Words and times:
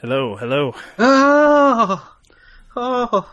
Hello, 0.00 0.34
hello. 0.34 0.74
Oh, 0.98 2.16
oh. 2.74 3.28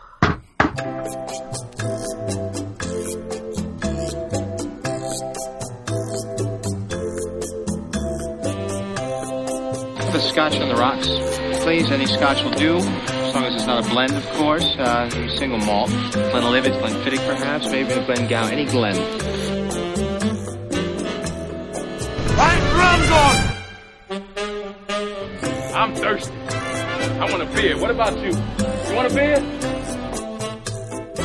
Put 9.96 10.14
a 10.14 10.20
scotch 10.20 10.56
on 10.56 10.68
the 10.68 10.76
rocks, 10.78 11.08
please. 11.62 11.90
Any 11.90 12.04
scotch 12.04 12.44
will 12.44 12.50
do, 12.50 12.76
as 12.76 13.34
long 13.34 13.44
as 13.44 13.54
it's 13.54 13.66
not 13.66 13.86
a 13.86 13.88
blend, 13.88 14.12
of 14.12 14.28
course. 14.32 14.66
Uh, 14.76 15.08
single 15.38 15.60
malt. 15.60 15.88
Glenlivet, 16.12 16.74
Glenfiddich, 16.74 17.26
perhaps. 17.26 17.70
Maybe 17.70 17.94
a 17.94 18.04
Glengow. 18.04 18.50
Any 18.52 18.66
Glen. 18.66 18.94
I'm 25.74 25.94
thirsty. 25.94 26.37
I 27.28 27.30
want 27.30 27.42
a 27.42 27.46
beer. 27.54 27.78
What 27.78 27.90
about 27.90 28.16
you? 28.18 28.30
You 28.30 28.96
want 28.96 29.12
a 29.12 29.14
beer? 29.14 29.36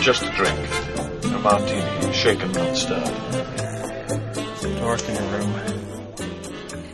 Just 0.02 0.23
a 0.23 0.30
drink. 0.32 0.60
A 1.34 1.40
martini, 1.40 2.14
shaken, 2.14 2.52
not 2.52 2.76
stirred. 2.76 3.04
Dark 4.80 5.08
in 5.08 5.16
your 5.16 5.24
room. 5.32 5.54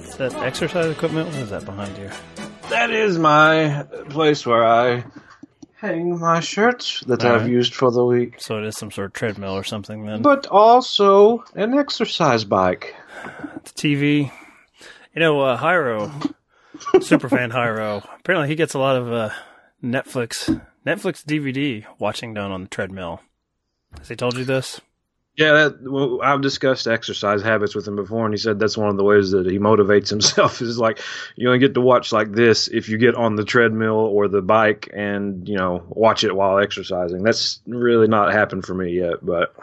Is 0.03 0.15
that 0.17 0.33
exercise 0.35 0.91
equipment? 0.91 1.27
What 1.29 1.37
is 1.37 1.49
that 1.49 1.65
behind 1.65 1.97
you? 1.97 2.09
That 2.69 2.91
is 2.91 3.17
my 3.17 3.83
place 4.09 4.45
where 4.45 4.63
I 4.63 5.03
hang 5.77 6.19
my 6.19 6.39
shirts 6.39 7.01
that 7.07 7.25
All 7.25 7.31
I've 7.31 7.41
right. 7.41 7.49
used 7.49 7.73
for 7.73 7.89
the 7.91 8.05
week. 8.05 8.35
So 8.39 8.59
it 8.59 8.65
is 8.65 8.77
some 8.77 8.91
sort 8.91 9.07
of 9.07 9.13
treadmill 9.13 9.53
or 9.53 9.63
something 9.63 10.05
then. 10.05 10.21
But 10.21 10.45
also 10.47 11.43
an 11.55 11.73
exercise 11.77 12.43
bike. 12.43 12.93
the 13.63 13.69
TV. 13.71 14.31
You 15.15 15.19
know, 15.19 15.39
uh, 15.41 15.57
Hyro, 15.57 16.31
superfan 16.95 17.51
Hyro. 17.51 18.07
Apparently, 18.19 18.47
he 18.47 18.55
gets 18.55 18.73
a 18.73 18.79
lot 18.79 18.95
of 18.95 19.11
uh, 19.11 19.29
Netflix 19.83 20.61
Netflix 20.85 21.23
DVD 21.23 21.85
watching 21.97 22.33
done 22.33 22.51
on 22.51 22.63
the 22.63 22.69
treadmill. 22.69 23.21
Has 23.97 24.07
he 24.09 24.15
told 24.15 24.37
you 24.37 24.45
this? 24.45 24.79
Yeah, 25.35 25.53
that, 25.53 25.81
well, 25.81 26.19
I've 26.21 26.41
discussed 26.41 26.85
exercise 26.85 27.41
habits 27.41 27.73
with 27.73 27.87
him 27.87 27.95
before, 27.95 28.25
and 28.25 28.33
he 28.33 28.37
said 28.37 28.59
that's 28.59 28.77
one 28.77 28.89
of 28.89 28.97
the 28.97 29.05
ways 29.05 29.31
that 29.31 29.45
he 29.45 29.57
motivates 29.57 30.09
himself. 30.09 30.61
Is 30.61 30.77
like 30.77 30.99
you 31.35 31.47
only 31.47 31.59
get 31.59 31.75
to 31.75 31.81
watch 31.81 32.11
like 32.11 32.31
this 32.33 32.67
if 32.67 32.89
you 32.89 32.97
get 32.97 33.15
on 33.15 33.35
the 33.35 33.45
treadmill 33.45 33.95
or 33.95 34.27
the 34.27 34.41
bike 34.41 34.89
and 34.93 35.47
you 35.47 35.55
know 35.55 35.85
watch 35.87 36.23
it 36.23 36.35
while 36.35 36.59
exercising. 36.59 37.23
That's 37.23 37.61
really 37.65 38.07
not 38.07 38.33
happened 38.33 38.65
for 38.65 38.73
me 38.73 38.91
yet, 38.91 39.25
but 39.25 39.55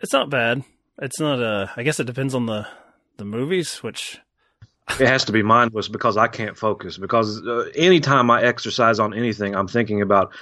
It's 0.00 0.12
not 0.12 0.30
bad. 0.30 0.62
It's 1.00 1.18
not. 1.18 1.42
Uh, 1.42 1.66
I 1.76 1.82
guess 1.82 1.98
it 1.98 2.06
depends 2.06 2.34
on 2.34 2.46
the 2.46 2.68
the 3.16 3.24
movies, 3.24 3.82
which 3.82 4.20
it 4.88 5.06
has 5.06 5.24
to 5.26 5.32
be 5.32 5.42
mindless 5.42 5.88
because 5.88 6.16
I 6.16 6.28
can't 6.28 6.56
focus. 6.56 6.98
Because 6.98 7.44
uh, 7.46 7.70
anytime 7.74 8.30
I 8.30 8.42
exercise 8.42 8.98
on 8.98 9.14
anything, 9.14 9.54
I'm 9.54 9.68
thinking 9.68 10.02
about 10.02 10.32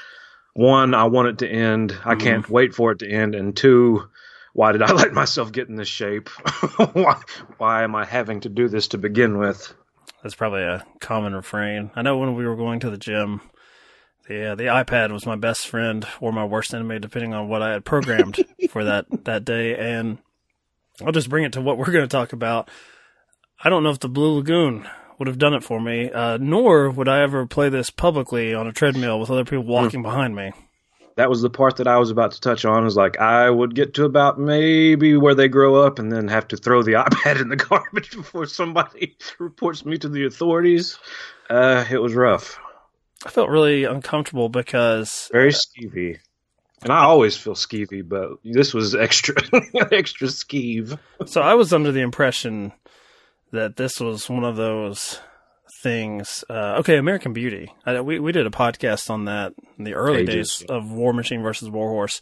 one, 0.54 0.94
I 0.94 1.04
want 1.04 1.28
it 1.28 1.38
to 1.38 1.48
end. 1.48 1.96
I 2.04 2.14
can't 2.14 2.48
wait 2.48 2.74
for 2.74 2.92
it 2.92 2.98
to 3.00 3.10
end, 3.10 3.34
and 3.34 3.56
two, 3.56 4.08
why 4.52 4.72
did 4.72 4.82
I 4.82 4.92
let 4.92 5.12
myself 5.12 5.52
get 5.52 5.68
in 5.68 5.76
this 5.76 5.88
shape? 5.88 6.28
why, 6.92 7.20
why 7.58 7.84
am 7.84 7.94
I 7.94 8.04
having 8.04 8.40
to 8.40 8.48
do 8.48 8.68
this 8.68 8.88
to 8.88 8.98
begin 8.98 9.38
with? 9.38 9.74
that's 10.22 10.34
probably 10.34 10.62
a 10.62 10.84
common 11.00 11.34
refrain. 11.34 11.90
I 11.94 12.02
know 12.02 12.16
when 12.18 12.34
we 12.34 12.46
were 12.46 12.56
going 12.56 12.80
to 12.80 12.90
the 12.90 12.96
gym, 12.96 13.40
the 14.28 14.52
uh, 14.52 14.54
the 14.54 14.64
iPad 14.64 15.10
was 15.12 15.26
my 15.26 15.36
best 15.36 15.66
friend 15.66 16.06
or 16.20 16.32
my 16.32 16.44
worst 16.44 16.72
enemy, 16.72 16.98
depending 17.00 17.34
on 17.34 17.48
what 17.48 17.62
I 17.62 17.72
had 17.72 17.84
programmed 17.84 18.38
for 18.70 18.84
that 18.84 19.06
that 19.24 19.44
day. 19.44 19.76
And 19.76 20.18
I'll 21.04 21.12
just 21.12 21.28
bring 21.28 21.44
it 21.44 21.52
to 21.54 21.60
what 21.60 21.76
we're 21.76 21.90
going 21.90 22.04
to 22.04 22.16
talk 22.16 22.32
about. 22.32 22.70
I 23.64 23.68
don't 23.68 23.84
know 23.84 23.91
if 23.91 24.00
the 24.00 24.08
Blue 24.08 24.34
Lagoon 24.36 24.88
would 25.18 25.28
have 25.28 25.38
done 25.38 25.55
it 25.55 25.62
for 25.62 25.80
me, 25.80 26.10
uh, 26.10 26.36
nor 26.41 26.91
would 26.91 27.08
I 27.08 27.22
ever 27.22 27.46
play 27.46 27.69
this 27.69 27.91
publicly 27.91 28.54
on 28.54 28.66
a 28.66 28.72
treadmill 28.72 29.20
with 29.20 29.30
other 29.30 29.44
people 29.44 29.64
walking 29.64 30.02
behind 30.02 30.34
me. 30.34 30.50
that 31.16 31.30
was 31.30 31.42
the 31.42 31.50
part 31.50 31.77
that 31.77 31.86
I 31.86 31.98
was 31.98 32.10
about 32.10 32.32
to 32.32 32.41
touch 32.41 32.64
on. 32.64 32.86
Is 32.86 32.96
like 32.96 33.20
I 33.20 33.48
would 33.48 33.74
get 33.74 33.94
to 33.94 34.04
about 34.04 34.41
maybe 34.41 35.16
where 35.16 35.36
they 35.36 35.46
grow 35.46 35.77
up, 35.77 36.00
and 36.00 36.10
then 36.10 36.26
have 36.26 36.48
to 36.48 36.56
throw 36.56 36.82
the 36.82 36.92
iPad 37.04 37.41
in 37.41 37.50
the 37.50 37.56
garbage 37.56 38.10
before 38.10 38.47
somebody 38.47 39.16
reports 39.38 39.84
me 39.84 39.97
to 39.98 40.08
the 40.08 40.25
authorities. 40.25 40.98
Uh, 41.48 41.84
it 41.88 41.98
was 41.98 42.14
rough, 42.14 42.58
I 43.25 43.28
felt 43.28 43.50
really 43.50 43.84
uncomfortable 43.84 44.48
because 44.48 45.28
very 45.32 45.53
skeevy, 45.53 46.19
and 46.82 46.91
I 46.91 47.04
always 47.04 47.37
feel 47.37 47.54
skeevy, 47.54 48.08
but 48.08 48.31
this 48.42 48.75
was 48.75 48.97
extra, 48.97 49.37
extra 49.92 50.26
skeeve. 50.26 50.98
So 51.26 51.41
I 51.41 51.54
was 51.54 51.72
under 51.72 51.92
the 51.92 52.00
impression 52.00 52.72
that 53.52 53.76
this 53.76 54.00
was 54.00 54.28
one 54.28 54.44
of 54.44 54.56
those 54.56 55.20
things. 55.82 56.44
Uh, 56.48 56.76
okay, 56.78 56.96
American 56.96 57.32
Beauty. 57.32 57.72
I, 57.84 58.00
we 58.00 58.18
we 58.18 58.32
did 58.32 58.46
a 58.46 58.50
podcast 58.50 59.10
on 59.10 59.26
that 59.26 59.54
in 59.78 59.84
the 59.84 59.94
early 59.94 60.22
Ages. 60.22 60.58
days 60.58 60.66
of 60.68 60.90
War 60.90 61.12
Machine 61.12 61.42
versus 61.42 61.68
Warhorse, 61.68 62.20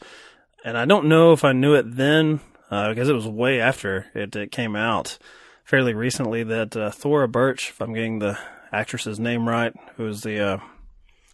and 0.64 0.76
I 0.76 0.84
don't 0.84 1.06
know 1.06 1.32
if 1.32 1.44
I 1.44 1.52
knew 1.52 1.74
it 1.74 1.96
then 1.96 2.40
uh, 2.70 2.88
because 2.88 3.08
it 3.08 3.14
was 3.14 3.26
way 3.26 3.60
after 3.60 4.06
it, 4.14 4.34
it 4.36 4.52
came 4.52 4.76
out, 4.76 5.18
fairly 5.64 5.94
recently. 5.94 6.42
That 6.42 6.76
uh, 6.76 6.90
Thora 6.90 7.28
Birch, 7.28 7.70
if 7.70 7.80
I'm 7.80 7.94
getting 7.94 8.18
the 8.18 8.38
actress's 8.72 9.20
name 9.20 9.48
right, 9.48 9.74
who 9.96 10.06
is 10.06 10.22
the 10.22 10.40
uh, 10.40 10.58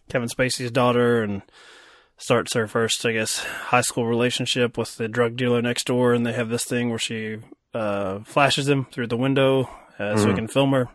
Kevin 0.09 0.29
Spacey's 0.29 0.71
daughter 0.71 1.23
and 1.23 1.41
starts 2.17 2.53
her 2.53 2.67
first, 2.67 3.05
I 3.05 3.13
guess, 3.13 3.39
high 3.39 3.81
school 3.81 4.07
relationship 4.07 4.77
with 4.77 4.97
the 4.97 5.07
drug 5.07 5.35
dealer 5.35 5.61
next 5.61 5.85
door, 5.85 6.13
and 6.13 6.25
they 6.25 6.33
have 6.33 6.49
this 6.49 6.65
thing 6.65 6.89
where 6.89 6.99
she 6.99 7.37
uh, 7.73 8.19
flashes 8.19 8.67
him 8.67 8.85
through 8.91 9.07
the 9.07 9.17
window 9.17 9.69
uh, 9.99 10.17
so 10.17 10.27
we 10.27 10.35
can 10.35 10.47
film 10.47 10.71
her. 10.71 10.89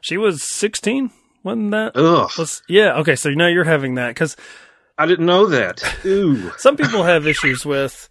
She 0.00 0.16
was 0.16 0.42
16, 0.42 1.10
wasn't 1.42 1.70
that? 1.72 1.96
Ugh, 1.96 2.30
Was, 2.38 2.62
yeah, 2.68 2.94
okay, 2.98 3.16
so 3.16 3.30
now 3.30 3.48
you're 3.48 3.64
having 3.64 3.94
that 3.96 4.08
because 4.08 4.36
I 4.98 5.06
didn't 5.06 5.26
know 5.26 5.46
that. 5.46 5.82
Ooh, 6.04 6.52
some 6.58 6.76
people 6.76 7.02
have 7.02 7.26
issues 7.26 7.66
with, 7.66 8.08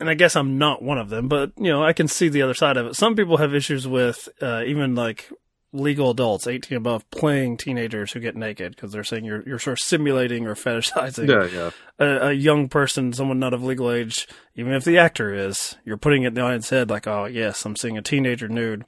and 0.00 0.08
I 0.08 0.14
guess 0.14 0.34
I'm 0.34 0.58
not 0.58 0.82
one 0.82 0.98
of 0.98 1.10
them, 1.10 1.28
but 1.28 1.52
you 1.56 1.70
know, 1.70 1.84
I 1.84 1.92
can 1.92 2.08
see 2.08 2.28
the 2.28 2.42
other 2.42 2.54
side 2.54 2.76
of 2.76 2.86
it. 2.86 2.96
Some 2.96 3.16
people 3.16 3.36
have 3.36 3.54
issues 3.54 3.86
with 3.86 4.28
uh, 4.40 4.62
even 4.64 4.94
like 4.94 5.30
legal 5.72 6.10
adults, 6.10 6.46
18 6.46 6.78
above, 6.78 7.10
playing 7.10 7.56
teenagers 7.56 8.12
who 8.12 8.20
get 8.20 8.36
naked 8.36 8.74
because 8.74 8.92
they're 8.92 9.04
saying 9.04 9.24
you're 9.24 9.42
you're 9.46 9.58
sort 9.58 9.80
of 9.80 9.84
simulating 9.84 10.46
or 10.46 10.54
fetishizing 10.54 11.28
yeah, 11.28 11.46
yeah. 11.46 11.70
a, 11.98 12.28
a 12.28 12.32
young 12.32 12.68
person, 12.68 13.12
someone 13.12 13.38
not 13.38 13.54
of 13.54 13.62
legal 13.62 13.90
age, 13.90 14.28
even 14.54 14.72
if 14.72 14.84
the 14.84 14.98
actor 14.98 15.34
is, 15.34 15.76
you're 15.84 15.96
putting 15.96 16.22
it 16.22 16.28
in 16.28 16.34
the 16.34 16.42
audience's 16.42 16.70
head 16.70 16.90
like, 16.90 17.06
oh 17.06 17.24
yes, 17.24 17.64
I'm 17.64 17.76
seeing 17.76 17.96
a 17.96 18.02
teenager 18.02 18.48
nude, 18.48 18.84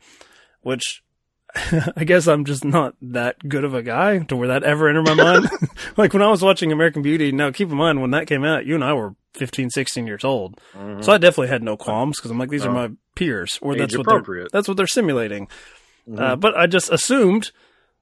which 0.62 1.02
I 1.96 2.04
guess 2.04 2.26
I'm 2.26 2.44
just 2.44 2.64
not 2.64 2.94
that 3.00 3.48
good 3.48 3.64
of 3.64 3.74
a 3.74 3.82
guy 3.82 4.18
to 4.18 4.36
where 4.36 4.48
that 4.48 4.64
ever 4.64 4.88
entered 4.88 5.06
my 5.06 5.14
mind. 5.14 5.48
like 5.96 6.12
when 6.12 6.22
I 6.22 6.30
was 6.30 6.42
watching 6.42 6.72
American 6.72 7.02
Beauty, 7.02 7.32
now 7.32 7.50
keep 7.50 7.70
in 7.70 7.76
mind 7.76 8.00
when 8.00 8.10
that 8.10 8.26
came 8.26 8.44
out, 8.44 8.66
you 8.66 8.74
and 8.74 8.84
I 8.84 8.92
were 8.92 9.14
15, 9.34 9.70
16 9.70 10.06
years 10.06 10.24
old. 10.24 10.60
Mm-hmm. 10.74 11.02
So 11.02 11.12
I 11.12 11.18
definitely 11.18 11.48
had 11.48 11.62
no 11.62 11.76
qualms 11.76 12.18
because 12.18 12.30
I'm 12.30 12.38
like, 12.38 12.50
these 12.50 12.64
are 12.64 12.70
uh, 12.70 12.88
my 12.88 12.90
peers 13.14 13.58
or 13.62 13.72
Age 13.72 13.78
that's 13.78 13.96
what 13.96 14.06
they're, 14.26 14.48
that's 14.52 14.68
what 14.68 14.76
they're 14.76 14.86
simulating. 14.86 15.48
Uh, 16.12 16.36
but 16.36 16.56
I 16.56 16.66
just 16.66 16.90
assumed 16.92 17.50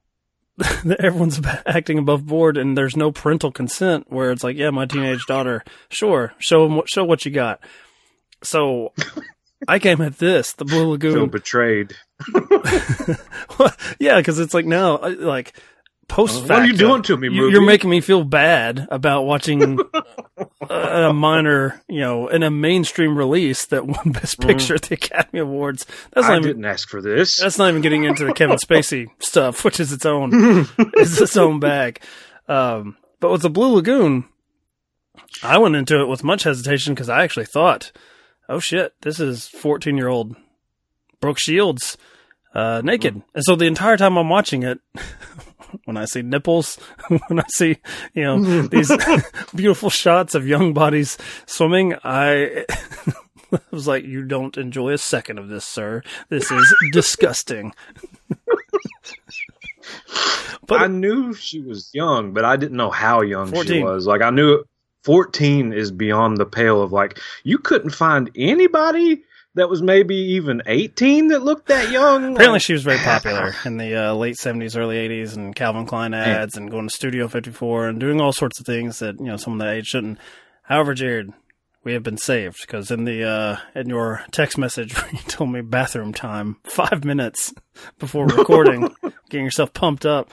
that 0.57 0.97
everyone's 0.99 1.39
acting 1.65 1.97
above 1.97 2.25
board 2.25 2.57
and 2.57 2.77
there's 2.77 2.95
no 2.97 3.11
parental 3.11 3.51
consent 3.51 4.05
where 4.09 4.31
it's 4.31 4.43
like, 4.43 4.57
yeah, 4.57 4.69
my 4.71 4.85
teenage 4.85 5.25
daughter, 5.25 5.63
sure, 5.89 6.33
show 6.39 6.65
'em 6.65 6.75
what, 6.75 6.89
show 6.89 7.03
what 7.03 7.25
you 7.25 7.31
got. 7.31 7.59
So 8.43 8.91
I 9.67 9.79
came 9.79 10.01
at 10.01 10.17
this, 10.17 10.51
the 10.53 10.65
Blue 10.65 10.97
Feel 10.99 11.11
Lagoon. 11.11 11.29
betrayed. 11.29 11.95
yeah, 13.99 14.17
because 14.17 14.39
it's 14.39 14.53
like 14.53 14.65
now, 14.65 14.99
like 15.01 15.53
post. 16.13 16.41
What 16.43 16.51
are 16.51 16.65
you 16.65 16.73
doing 16.73 17.01
to 17.03 17.17
me, 17.17 17.27
you- 17.27 17.33
movie? 17.33 17.51
You're 17.53 17.65
making 17.65 17.89
me 17.89 18.01
feel 18.01 18.23
bad 18.23 18.87
about 18.91 19.23
watching 19.23 19.79
a, 20.69 20.75
a 21.09 21.13
minor, 21.13 21.81
you 21.87 21.99
know, 22.01 22.27
in 22.27 22.43
a 22.43 22.51
mainstream 22.51 23.17
release 23.17 23.65
that 23.67 23.85
won 23.87 24.11
Best 24.11 24.39
Picture 24.39 24.75
at 24.75 24.83
the 24.83 24.95
Academy 24.95 25.39
Awards. 25.39 25.85
That's 26.11 26.25
Mm-hmm. 26.25 26.31
I 26.31 26.35
not 26.35 26.37
even, 26.45 26.47
didn't 26.57 26.65
ask 26.65 26.89
for 26.89 27.01
this. 27.01 27.37
that's 27.39 27.57
not 27.57 27.69
even 27.69 27.81
getting 27.81 28.03
into 28.03 28.25
the 28.25 28.33
Kevin 28.33 28.57
Spacey 28.63 29.07
stuff, 29.19 29.63
which 29.65 29.79
is 29.79 29.91
its 29.91 30.05
own, 30.05 30.31
is 30.97 31.19
its 31.21 31.35
own 31.37 31.59
bag. 31.59 32.01
Um, 32.47 32.97
but 33.19 33.31
with 33.31 33.41
the 33.41 33.49
Blue 33.49 33.73
Lagoon, 33.75 34.25
I 35.41 35.57
went 35.57 35.75
into 35.75 35.99
it 36.01 36.07
with 36.07 36.23
much 36.23 36.43
hesitation 36.43 36.93
because 36.93 37.09
I 37.09 37.23
actually 37.23 37.45
thought, 37.45 37.91
oh 38.49 38.59
shit, 38.59 38.93
this 39.01 39.19
is 39.19 39.47
14 39.47 39.97
year 39.97 40.07
old 40.09 40.35
Brooke 41.21 41.39
Shields, 41.39 41.97
uh, 42.53 42.81
naked. 42.83 43.21
And 43.33 43.43
so 43.43 43.55
the 43.55 43.65
entire 43.65 43.97
time 43.97 44.17
I'm 44.17 44.29
watching 44.29 44.63
it, 44.63 44.79
when 45.85 45.97
I 45.97 46.05
see 46.05 46.21
nipples, 46.21 46.77
when 47.27 47.39
I 47.39 47.45
see, 47.47 47.77
you 48.13 48.23
know, 48.23 48.61
these 48.63 48.91
beautiful 49.55 49.89
shots 49.89 50.35
of 50.35 50.47
young 50.47 50.73
bodies 50.73 51.17
swimming, 51.45 51.95
I, 52.03 52.65
I 53.51 53.59
was 53.71 53.87
like, 53.87 54.03
you 54.03 54.23
don't 54.23 54.57
enjoy 54.57 54.91
a 54.91 54.97
second 54.97 55.39
of 55.39 55.47
this, 55.49 55.65
sir. 55.65 56.03
This 56.29 56.51
is 56.51 56.73
disgusting. 56.91 57.73
but 60.67 60.81
I 60.81 60.87
knew 60.87 61.33
she 61.33 61.61
was 61.61 61.89
young, 61.93 62.33
but 62.33 62.45
I 62.45 62.55
didn't 62.55 62.77
know 62.77 62.91
how 62.91 63.21
young 63.21 63.47
14. 63.51 63.65
she 63.65 63.83
was. 63.83 64.07
Like 64.07 64.21
I 64.21 64.29
knew 64.29 64.63
14 65.03 65.73
is 65.73 65.91
beyond 65.91 66.37
the 66.37 66.45
pale 66.45 66.81
of 66.81 66.91
like 66.91 67.19
you 67.43 67.57
couldn't 67.57 67.91
find 67.91 68.31
anybody 68.35 69.23
that 69.55 69.69
was 69.69 69.81
maybe 69.81 70.15
even 70.15 70.61
18 70.65 71.27
that 71.27 71.43
looked 71.43 71.67
that 71.67 71.91
young. 71.91 72.33
Apparently, 72.35 72.59
she 72.59 72.73
was 72.73 72.83
very 72.83 72.97
popular 73.03 73.53
in 73.65 73.77
the 73.77 73.95
uh, 74.09 74.13
late 74.13 74.37
seventies, 74.37 74.75
early 74.75 74.97
eighties, 74.97 75.35
and 75.35 75.55
Calvin 75.55 75.85
Klein 75.85 76.13
ads, 76.13 76.57
and 76.57 76.71
going 76.71 76.87
to 76.87 76.93
Studio 76.95 77.27
Fifty 77.27 77.51
Four, 77.51 77.87
and 77.87 77.99
doing 77.99 78.19
all 78.21 78.33
sorts 78.33 78.59
of 78.59 78.65
things 78.65 78.99
that 78.99 79.19
you 79.19 79.25
know 79.25 79.37
someone 79.37 79.59
that 79.59 79.73
age 79.73 79.87
shouldn't. 79.87 80.17
However, 80.63 80.93
Jared, 80.93 81.31
we 81.83 81.93
have 81.93 82.03
been 82.03 82.17
saved 82.17 82.61
because 82.61 82.89
in 82.91 83.03
the 83.05 83.23
uh, 83.27 83.57
in 83.75 83.89
your 83.89 84.23
text 84.31 84.57
message, 84.57 84.95
you 85.11 85.19
told 85.27 85.51
me 85.51 85.61
bathroom 85.61 86.13
time 86.13 86.57
five 86.63 87.03
minutes 87.03 87.53
before 87.99 88.25
recording, 88.27 88.89
getting 89.29 89.45
yourself 89.45 89.73
pumped 89.73 90.05
up. 90.05 90.31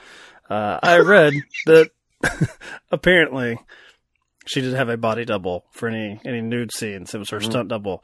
Uh, 0.49 0.79
I 0.83 0.99
read 0.99 1.33
that 1.65 1.89
apparently 2.91 3.57
she 4.45 4.61
did 4.61 4.73
have 4.73 4.89
a 4.89 4.97
body 4.97 5.25
double 5.25 5.65
for 5.71 5.87
any 5.87 6.19
any 6.25 6.41
nude 6.41 6.71
scenes. 6.73 7.13
It 7.13 7.19
was 7.19 7.29
her 7.29 7.37
Mm-hmm. 7.39 7.49
stunt 7.51 7.69
double, 7.69 8.03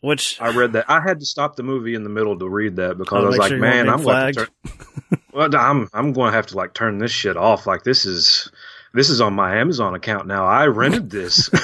which 0.00 0.40
I 0.40 0.50
read 0.50 0.72
that. 0.74 0.88
I 0.88 1.00
had 1.00 1.20
to 1.20 1.26
stop 1.26 1.56
the 1.56 1.62
movie 1.62 1.94
in 1.94 2.04
the 2.04 2.10
middle 2.10 2.38
to 2.38 2.48
read 2.48 2.76
that 2.76 2.98
because 2.98 3.24
I 3.24 3.26
was 3.26 3.38
like, 3.38 3.48
sure 3.48 3.58
man, 3.58 3.88
I'm 3.88 4.02
going 4.02 4.34
to 4.34 4.46
turn. 4.46 5.20
well, 5.32 5.56
I'm 5.56 5.88
I'm 5.92 6.12
going 6.12 6.30
to 6.30 6.36
have 6.36 6.46
to 6.48 6.56
like 6.56 6.74
turn 6.74 6.98
this 6.98 7.10
shit 7.10 7.36
off. 7.36 7.66
Like 7.66 7.82
this 7.82 8.06
is 8.06 8.50
this 8.94 9.10
is 9.10 9.20
on 9.20 9.34
my 9.34 9.56
Amazon 9.56 9.94
account 9.94 10.26
now. 10.26 10.46
I 10.46 10.66
rented 10.66 11.10
this. 11.10 11.50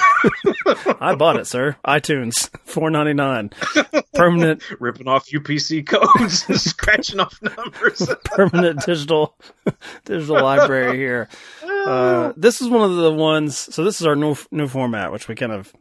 I 1.00 1.14
bought 1.14 1.36
it, 1.36 1.46
sir. 1.46 1.76
iTunes, 1.86 2.50
four 2.64 2.90
ninety 2.90 3.14
nine, 3.14 3.50
permanent 4.14 4.62
ripping 4.80 5.08
off 5.08 5.28
UPC 5.28 5.86
codes 5.86 6.44
and 6.48 6.60
scratching 6.60 7.20
off 7.20 7.40
numbers. 7.40 8.08
permanent 8.24 8.84
digital 8.84 9.36
digital 10.04 10.42
library 10.42 10.96
here. 10.96 11.28
Uh, 11.62 12.32
this 12.36 12.60
is 12.60 12.68
one 12.68 12.88
of 12.90 12.96
the 12.96 13.12
ones. 13.12 13.56
So 13.56 13.84
this 13.84 14.00
is 14.00 14.06
our 14.06 14.16
new 14.16 14.36
new 14.50 14.66
format, 14.66 15.12
which 15.12 15.28
we 15.28 15.34
kind 15.34 15.52
of 15.52 15.72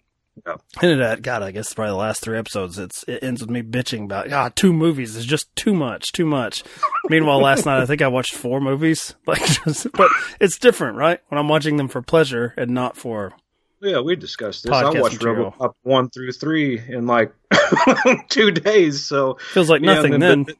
Yeah. 0.45 0.55
hinted 0.81 1.01
at. 1.01 1.21
God, 1.21 1.43
I 1.43 1.51
guess 1.51 1.73
probably 1.73 1.91
the 1.91 1.97
last 1.97 2.21
three 2.21 2.37
episodes. 2.37 2.79
It's 2.79 3.03
it 3.07 3.23
ends 3.23 3.41
with 3.41 3.49
me 3.49 3.61
bitching 3.61 4.05
about 4.05 4.29
God. 4.29 4.55
Two 4.55 4.73
movies 4.73 5.15
is 5.15 5.25
just 5.25 5.55
too 5.55 5.73
much, 5.73 6.11
too 6.11 6.25
much. 6.25 6.63
Meanwhile, 7.09 7.39
last 7.39 7.65
night 7.65 7.81
I 7.81 7.85
think 7.85 8.01
I 8.01 8.07
watched 8.07 8.33
four 8.35 8.59
movies. 8.59 9.15
Like, 9.27 9.45
just, 9.45 9.91
but 9.93 10.09
it's 10.41 10.57
different, 10.57 10.97
right? 10.97 11.19
When 11.29 11.37
I'm 11.39 11.47
watching 11.47 11.77
them 11.77 11.87
for 11.87 12.01
pleasure 12.01 12.53
and 12.57 12.71
not 12.71 12.97
for 12.97 13.33
Yeah, 13.79 13.99
we 14.01 14.15
discussed 14.15 14.63
this. 14.63 14.71
I 14.73 14.89
watched 14.89 15.15
material. 15.21 15.51
RoboCop 15.59 15.73
one 15.83 16.09
through 16.09 16.31
three 16.33 16.79
in 16.79 17.05
like 17.07 17.31
two 18.29 18.51
days. 18.51 19.05
So 19.05 19.37
feels 19.53 19.69
like 19.69 19.81
Yeah, 19.81 19.95
nothing. 19.95 20.19
then 20.19 20.43
then- 20.45 20.55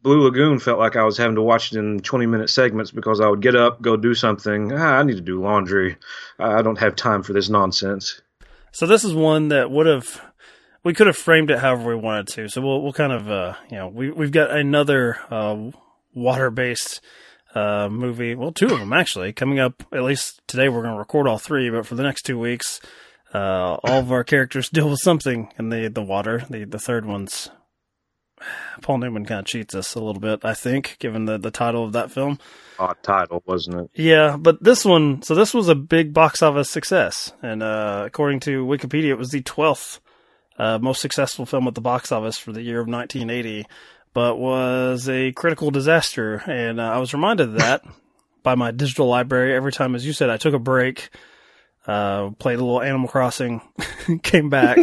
Blue 0.00 0.22
Lagoon 0.22 0.60
felt 0.60 0.78
like 0.78 0.94
I 0.94 1.02
was 1.02 1.16
having 1.16 1.34
to 1.34 1.42
watch 1.42 1.72
it 1.72 1.78
in 1.78 1.98
twenty 2.00 2.26
minute 2.26 2.50
segments 2.50 2.92
because 2.92 3.20
I 3.20 3.28
would 3.28 3.40
get 3.42 3.56
up, 3.56 3.82
go 3.82 3.96
do 3.96 4.14
something. 4.14 4.72
Ah, 4.72 4.98
I 4.98 5.02
need 5.02 5.16
to 5.16 5.20
do 5.20 5.42
laundry. 5.42 5.96
I 6.38 6.62
don't 6.62 6.78
have 6.78 6.94
time 6.94 7.22
for 7.24 7.32
this 7.32 7.48
nonsense. 7.48 8.20
So 8.72 8.86
this 8.86 9.04
is 9.04 9.14
one 9.14 9.48
that 9.48 9.70
would 9.70 9.86
have 9.86 10.20
we 10.84 10.94
could 10.94 11.06
have 11.06 11.16
framed 11.16 11.50
it 11.50 11.58
however 11.58 11.88
we 11.88 12.02
wanted 12.02 12.28
to. 12.28 12.48
So 12.48 12.60
we'll 12.60 12.82
we'll 12.82 12.92
kind 12.92 13.12
of 13.12 13.30
uh 13.30 13.54
you 13.70 13.76
know 13.76 13.88
we 13.88 14.10
we've 14.10 14.32
got 14.32 14.50
another 14.50 15.18
uh 15.30 15.70
water 16.14 16.50
based 16.50 17.00
uh 17.54 17.88
movie. 17.90 18.34
Well, 18.34 18.52
two 18.52 18.66
of 18.66 18.78
them 18.78 18.92
actually 18.92 19.32
coming 19.32 19.58
up. 19.58 19.82
At 19.92 20.02
least 20.02 20.40
today 20.46 20.68
we're 20.68 20.82
going 20.82 20.94
to 20.94 20.98
record 20.98 21.26
all 21.26 21.38
three, 21.38 21.70
but 21.70 21.86
for 21.86 21.94
the 21.94 22.02
next 22.02 22.22
two 22.22 22.38
weeks, 22.38 22.80
uh 23.34 23.74
all 23.84 24.00
of 24.00 24.12
our 24.12 24.24
characters 24.24 24.68
deal 24.70 24.90
with 24.90 25.00
something 25.00 25.52
in 25.58 25.70
the 25.70 25.88
the 25.88 26.02
water. 26.02 26.44
The 26.48 26.64
the 26.64 26.78
third 26.78 27.06
one's 27.06 27.50
Paul 28.82 28.98
Newman 28.98 29.24
kind 29.24 29.40
of 29.40 29.46
cheats 29.46 29.74
us 29.74 29.94
a 29.94 30.00
little 30.00 30.20
bit, 30.20 30.44
I 30.44 30.54
think, 30.54 30.96
given 30.98 31.24
the 31.24 31.38
the 31.38 31.50
title 31.50 31.84
of 31.84 31.92
that 31.92 32.10
film. 32.10 32.38
Odd 32.78 32.96
title, 33.02 33.42
wasn't 33.46 33.80
it? 33.80 33.90
Yeah, 33.94 34.36
but 34.38 34.62
this 34.62 34.84
one, 34.84 35.22
so 35.22 35.34
this 35.34 35.52
was 35.52 35.68
a 35.68 35.74
big 35.74 36.14
box 36.14 36.42
office 36.42 36.70
success, 36.70 37.32
and 37.42 37.62
uh, 37.62 38.04
according 38.06 38.40
to 38.40 38.64
Wikipedia, 38.64 39.08
it 39.08 39.18
was 39.18 39.30
the 39.30 39.42
twelfth 39.42 40.00
uh, 40.58 40.78
most 40.78 41.00
successful 41.00 41.46
film 41.46 41.68
at 41.68 41.74
the 41.74 41.80
box 41.80 42.12
office 42.12 42.36
for 42.36 42.52
the 42.52 42.62
year 42.62 42.80
of 42.80 42.88
1980, 42.88 43.66
but 44.12 44.38
was 44.38 45.08
a 45.08 45.32
critical 45.32 45.70
disaster. 45.70 46.42
And 46.46 46.80
uh, 46.80 46.90
I 46.90 46.98
was 46.98 47.14
reminded 47.14 47.50
of 47.50 47.58
that 47.58 47.84
by 48.42 48.54
my 48.54 48.70
digital 48.70 49.06
library 49.06 49.54
every 49.54 49.72
time, 49.72 49.94
as 49.94 50.04
you 50.04 50.12
said, 50.12 50.30
I 50.30 50.36
took 50.36 50.54
a 50.54 50.58
break, 50.58 51.10
uh, 51.88 52.30
played 52.32 52.58
a 52.58 52.64
little 52.64 52.82
Animal 52.82 53.08
Crossing, 53.08 53.62
came 54.22 54.50
back, 54.50 54.76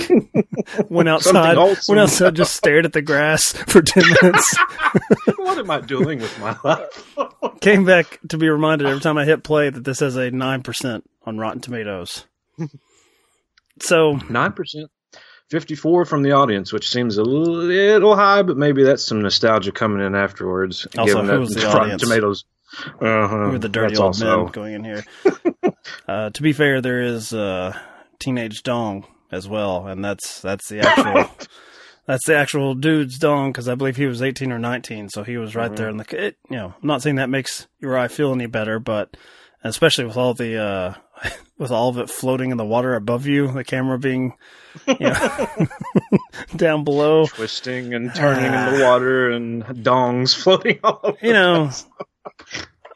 went 0.90 1.08
outside, 1.08 1.56
went 1.88 2.00
outside, 2.00 2.36
just 2.36 2.56
stared 2.56 2.86
at 2.86 2.94
the 2.94 3.02
grass 3.04 3.54
for 3.68 3.82
ten 3.84 4.04
minutes. 4.22 4.58
what 5.38 5.60
am 5.60 5.70
I 5.70 5.82
doing 5.82 6.20
with 6.20 6.40
my 6.40 6.58
life? 6.64 7.16
came 7.62 7.86
back 7.86 8.20
to 8.30 8.38
be 8.40 8.50
reminded 8.50 8.88
every 8.88 9.02
time 9.02 9.18
I 9.18 9.26
hit 9.26 9.44
play 9.44 9.70
that 9.70 9.84
this 9.84 10.00
has 10.00 10.16
a 10.18 10.32
9% 10.32 11.02
on 11.26 11.38
Rotten 11.38 11.62
Tomatoes. 11.62 12.26
So, 13.82 14.14
Nine 14.30 14.54
percent. 14.54 14.90
54 15.52 16.06
from 16.06 16.24
the 16.24 16.32
audience, 16.32 16.74
which 16.74 16.90
seems 16.90 17.18
a 17.18 17.24
little 17.24 18.16
high, 18.16 18.42
but 18.42 18.58
maybe 18.58 18.84
that's 18.84 19.06
some 19.06 19.22
nostalgia 19.22 19.72
coming 19.72 20.04
in 20.04 20.16
afterwards. 20.16 20.88
Also, 20.98 21.22
given 21.22 21.44
that 21.44 21.74
Rotten? 21.74 22.00
Tomatoes. 22.00 22.46
Uh-huh. 23.02 23.28
who 23.28 23.56
are 23.56 23.60
the 23.60 23.70
dirty 23.70 23.96
That's 23.96 24.00
old 24.00 24.08
also, 24.08 24.44
men 24.44 24.52
going 24.52 24.74
in 24.74 24.84
here? 24.84 25.06
uh, 26.08 26.30
to 26.30 26.42
be 26.42 26.54
fair, 26.54 26.82
there 26.82 27.02
is 27.02 27.34
uh, 27.34 27.78
Teenage 28.20 28.64
Dong 28.64 29.06
as 29.32 29.48
well, 29.48 29.88
and 29.88 30.04
that's 30.04 30.42
that's 30.42 30.70
the 30.70 30.80
actual 30.82 31.30
that's 32.08 32.26
the 32.26 32.36
actual 32.36 32.76
dude's 32.76 33.18
dong 33.18 33.52
because 33.52 33.68
I 33.68 33.76
believe 33.76 33.98
he 33.98 34.06
was 34.06 34.22
18 34.22 34.52
or 34.52 34.60
19, 34.60 35.10
so 35.10 35.24
he 35.24 35.38
was 35.38 35.56
right 35.56 35.76
there 35.76 35.90
in 35.90 35.98
the. 35.98 36.28
It, 36.28 36.38
you 36.50 36.58
know, 36.58 36.74
I'm 36.82 36.88
not 36.88 37.02
saying 37.02 37.18
that 37.18 37.30
makes 37.30 37.68
your 37.80 37.98
eye 37.98 38.08
feel 38.08 38.32
any 38.32 38.48
better, 38.48 38.80
but 38.80 39.16
especially 39.64 40.06
with 40.06 40.18
all 40.18 40.34
the 40.34 40.58
uh, 40.58 40.94
with 41.58 41.72
all 41.72 41.90
of 41.90 41.98
it 41.98 42.10
floating 42.10 42.52
in 42.52 42.58
the 42.58 42.66
water 42.66 42.96
above 42.96 43.26
you, 43.26 43.52
the 43.52 43.64
camera 43.64 43.98
being 43.98 44.34
you 44.88 44.98
know, 45.00 45.48
down 46.56 46.84
below. 46.84 47.26
twisting 47.28 47.94
and 47.94 48.14
turning 48.16 48.46
in 48.46 48.76
the 48.76 48.84
water 48.84 49.32
and 49.32 49.64
dongs 49.64 50.36
floating 50.36 50.80
all 50.84 51.00
over. 51.04 51.18
You 51.22 51.34
know, 51.34 51.72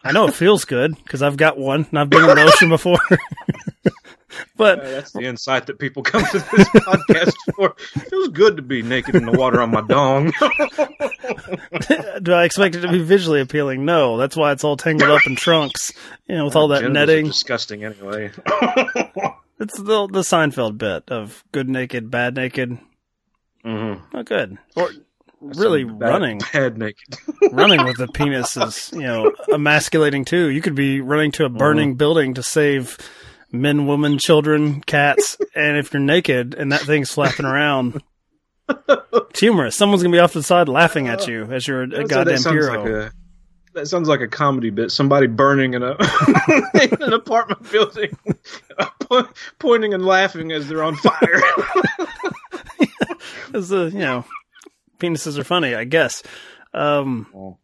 I 0.04 0.12
know 0.12 0.28
it 0.28 0.34
feels 0.34 0.66
good 0.66 0.96
because 0.96 1.22
I've 1.22 1.38
got 1.38 1.58
one 1.58 1.86
and 1.90 2.00
I've 2.00 2.10
been 2.10 2.28
in 2.28 2.36
the 2.36 2.44
ocean 2.44 2.70
before. 2.70 3.00
but 4.56 4.82
That's 4.82 5.12
the 5.12 5.24
insight 5.24 5.68
that 5.68 5.78
people 5.78 6.04
come 6.04 6.24
to 6.24 6.40
this 6.40 6.44
podcast 6.70 7.36
for. 7.56 7.76
It 7.96 8.10
feels 8.10 8.30
good 8.30 8.56
to 8.58 8.62
be 8.62 8.82
naked 8.82 9.16
in 9.16 9.26
the 9.26 9.38
water 9.38 9.62
on 9.62 9.72
my 9.72 9.82
dong. 9.82 10.32
do 12.24 12.34
I 12.34 12.46
expect 12.46 12.76
it 12.76 12.82
to 12.82 12.92
be 12.92 13.04
visually 13.04 13.42
appealing? 13.42 13.84
No. 13.84 14.18
That's 14.18 14.38
why 14.38 14.52
it's 14.54 14.64
all 14.64 14.78
tangled 14.78 15.10
up 15.12 15.26
in 15.28 15.36
trunks, 15.36 15.92
you 16.28 16.38
know, 16.38 16.46
with 16.46 16.56
all 16.56 16.70
that 16.70 16.90
netting. 16.90 17.26
disgusting 17.26 17.84
anyway. 17.84 18.32
It's 19.60 19.76
the 19.76 20.08
the 20.08 20.22
Seinfeld 20.22 20.78
bit 20.78 21.12
of 21.12 21.44
good 21.52 21.68
naked, 21.68 22.10
bad 22.10 22.36
naked. 22.36 22.78
Mm-hmm. 23.66 24.16
Not 24.16 24.26
good. 24.26 24.58
Or 24.78 24.90
really 25.42 25.84
Bad- 25.84 26.10
running, 26.10 26.42
bad 26.54 26.78
naked. 26.78 27.16
running 27.52 27.84
with 27.86 27.98
the 27.98 28.08
penis 28.08 28.58
is 28.58 28.92
you 28.94 29.02
know 29.02 29.32
emasculating 29.52 30.26
too. 30.26 30.50
You 30.50 30.62
could 30.62 30.76
be 30.76 31.02
running 31.02 31.32
to 31.34 31.46
a 31.46 31.50
burning 31.50 31.92
mm-hmm. 31.92 31.98
building 31.98 32.34
to 32.36 32.44
save 32.44 32.98
men, 33.52 33.88
women, 33.88 34.18
children, 34.18 34.82
cats, 34.82 35.38
and 35.56 35.78
if 35.78 35.94
you're 35.94 36.02
naked 36.02 36.54
and 36.54 36.72
that 36.72 36.82
thing's 36.82 37.12
flapping 37.12 37.46
around. 37.46 38.02
It's 39.32 39.40
humorous. 39.40 39.76
Someone's 39.76 40.04
gonna 40.04 40.12
be 40.12 40.20
off 40.20 40.34
to 40.34 40.40
the 40.40 40.44
side 40.44 40.70
laughing 40.70 41.08
at 41.08 41.28
you 41.28 41.44
as 41.46 41.68
you're 41.68 41.84
a 41.84 42.04
goddamn 42.04 42.26
that 42.26 42.40
sounds 42.40 42.54
hero. 42.54 42.84
Like 42.84 42.90
a, 42.90 43.12
that 43.74 43.88
sounds 43.88 44.08
like 44.08 44.22
a 44.22 44.28
comedy 44.28 44.70
bit. 44.70 44.92
Somebody 44.92 45.28
burning 45.28 45.74
in 45.74 45.82
a 45.82 45.92
in 46.82 47.02
an 47.02 47.14
apartment 47.14 47.72
building, 47.72 48.18
po- 49.00 49.28
pointing 49.58 49.94
and 49.94 50.06
laughing 50.06 50.52
as 50.52 50.68
they're 50.68 50.84
on 50.84 50.96
fire. 50.98 51.42
Because 53.48 53.70
the 53.70 53.90
you 53.92 54.00
know 54.00 54.26
penises 55.00 55.38
are 55.38 55.44
funny, 55.44 55.74
I 55.76 55.84
guess. 55.86 56.22
Um, 56.74 57.28
well, 57.34 57.60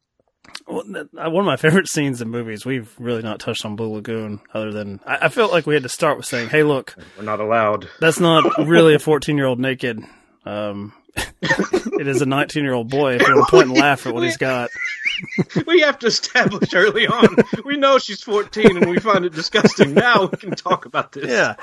uh, 0.68 1.30
one 1.30 1.42
of 1.42 1.46
my 1.46 1.58
favorite 1.58 1.88
scenes 1.88 2.22
in 2.22 2.30
movies. 2.30 2.65
We've 2.65 2.92
really 2.98 3.22
not 3.22 3.39
touched 3.39 3.65
on 3.65 3.75
Blue 3.75 3.94
Lagoon, 3.94 4.39
other 4.54 4.72
than 4.72 5.00
I, 5.06 5.18
I 5.25 5.30
felt 5.30 5.51
like 5.51 5.65
we 5.68 5.74
had 5.74 5.84
to 5.84 5.89
start 5.89 6.18
with 6.18 6.25
saying, 6.25 6.50
"Hey, 6.50 6.63
look, 6.63 6.96
We're 7.18 7.24
not 7.24 7.39
allowed. 7.39 7.88
that's 8.00 8.20
not 8.20 8.58
really 8.65 8.96
a 8.96 9.00
fourteen-year-old 9.00 9.60
naked. 9.60 10.00
Um, 10.46 10.94
it 11.42 12.08
is 12.08 12.22
a 12.22 12.25
nineteen-year-old 12.25 12.89
boy. 12.89 13.15
If 13.15 13.27
you 13.27 13.36
want 13.36 13.48
to 13.48 13.51
point 13.51 13.70
and 13.70 13.77
laugh 13.77 14.06
at 14.08 14.13
what 14.13 14.24
he's 14.24 14.38
got, 14.38 14.70
We 15.68 15.82
have 15.82 15.98
to 16.00 16.08
establish 16.08 16.74
early 16.74 17.08
on. 17.08 17.36
We 17.63 17.77
know 17.77 18.00
she's 18.00 18.22
14 18.22 18.75
and 18.77 18.89
we 18.89 19.00
find 19.00 19.24
it 19.24 19.34
disgusting. 19.34 19.94
Now 19.94 20.25
we 20.25 20.38
can 20.38 20.51
talk 20.51 20.86
about 20.86 21.12
this. 21.13 21.25
yeah." 21.30 21.56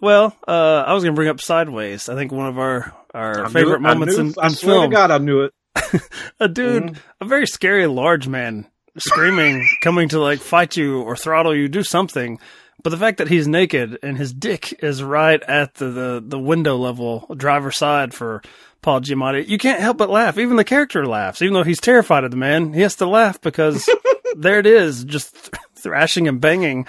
Well, 0.00 0.34
uh, 0.46 0.84
I 0.86 0.94
was 0.94 1.02
going 1.02 1.12
to 1.14 1.16
bring 1.16 1.28
up 1.28 1.40
Sideways. 1.40 2.08
I 2.08 2.14
think 2.14 2.30
one 2.30 2.46
of 2.46 2.56
our, 2.58 2.94
our 3.14 3.46
I 3.46 3.48
favorite. 3.50 3.80
Moments 3.80 4.16
in, 4.16 4.32
swear 4.32 4.50
film. 4.50 4.90
to 4.90 4.94
God, 4.96 5.10
I 5.10 5.18
knew 5.18 5.42
it. 5.42 5.54
a 6.40 6.48
dude, 6.48 6.82
mm-hmm. 6.84 6.96
a 7.20 7.24
very 7.24 7.46
scary 7.46 7.86
large 7.86 8.28
man, 8.28 8.66
screaming, 8.98 9.66
coming 9.80 10.08
to 10.10 10.20
like 10.20 10.40
fight 10.40 10.76
you 10.76 11.00
or 11.00 11.16
throttle 11.16 11.54
you, 11.54 11.68
do 11.68 11.82
something. 11.82 12.38
But 12.82 12.90
the 12.90 12.96
fact 12.96 13.18
that 13.18 13.28
he's 13.28 13.48
naked 13.48 13.98
and 14.02 14.16
his 14.16 14.32
dick 14.32 14.82
is 14.84 15.02
right 15.02 15.42
at 15.42 15.74
the, 15.74 15.90
the, 15.90 16.24
the 16.24 16.38
window 16.38 16.76
level, 16.76 17.26
driver's 17.36 17.76
side 17.76 18.14
for 18.14 18.40
Paul 18.82 19.00
Giamatti, 19.00 19.48
you 19.48 19.58
can't 19.58 19.80
help 19.80 19.98
but 19.98 20.10
laugh. 20.10 20.38
Even 20.38 20.56
the 20.56 20.64
character 20.64 21.04
laughs, 21.04 21.42
even 21.42 21.54
though 21.54 21.64
he's 21.64 21.80
terrified 21.80 22.22
of 22.22 22.30
the 22.30 22.36
man. 22.36 22.72
He 22.72 22.82
has 22.82 22.96
to 22.96 23.06
laugh 23.06 23.40
because 23.40 23.88
there 24.36 24.60
it 24.60 24.66
is, 24.66 25.04
just 25.04 25.50
thrashing 25.74 26.28
and 26.28 26.40
banging 26.40 26.86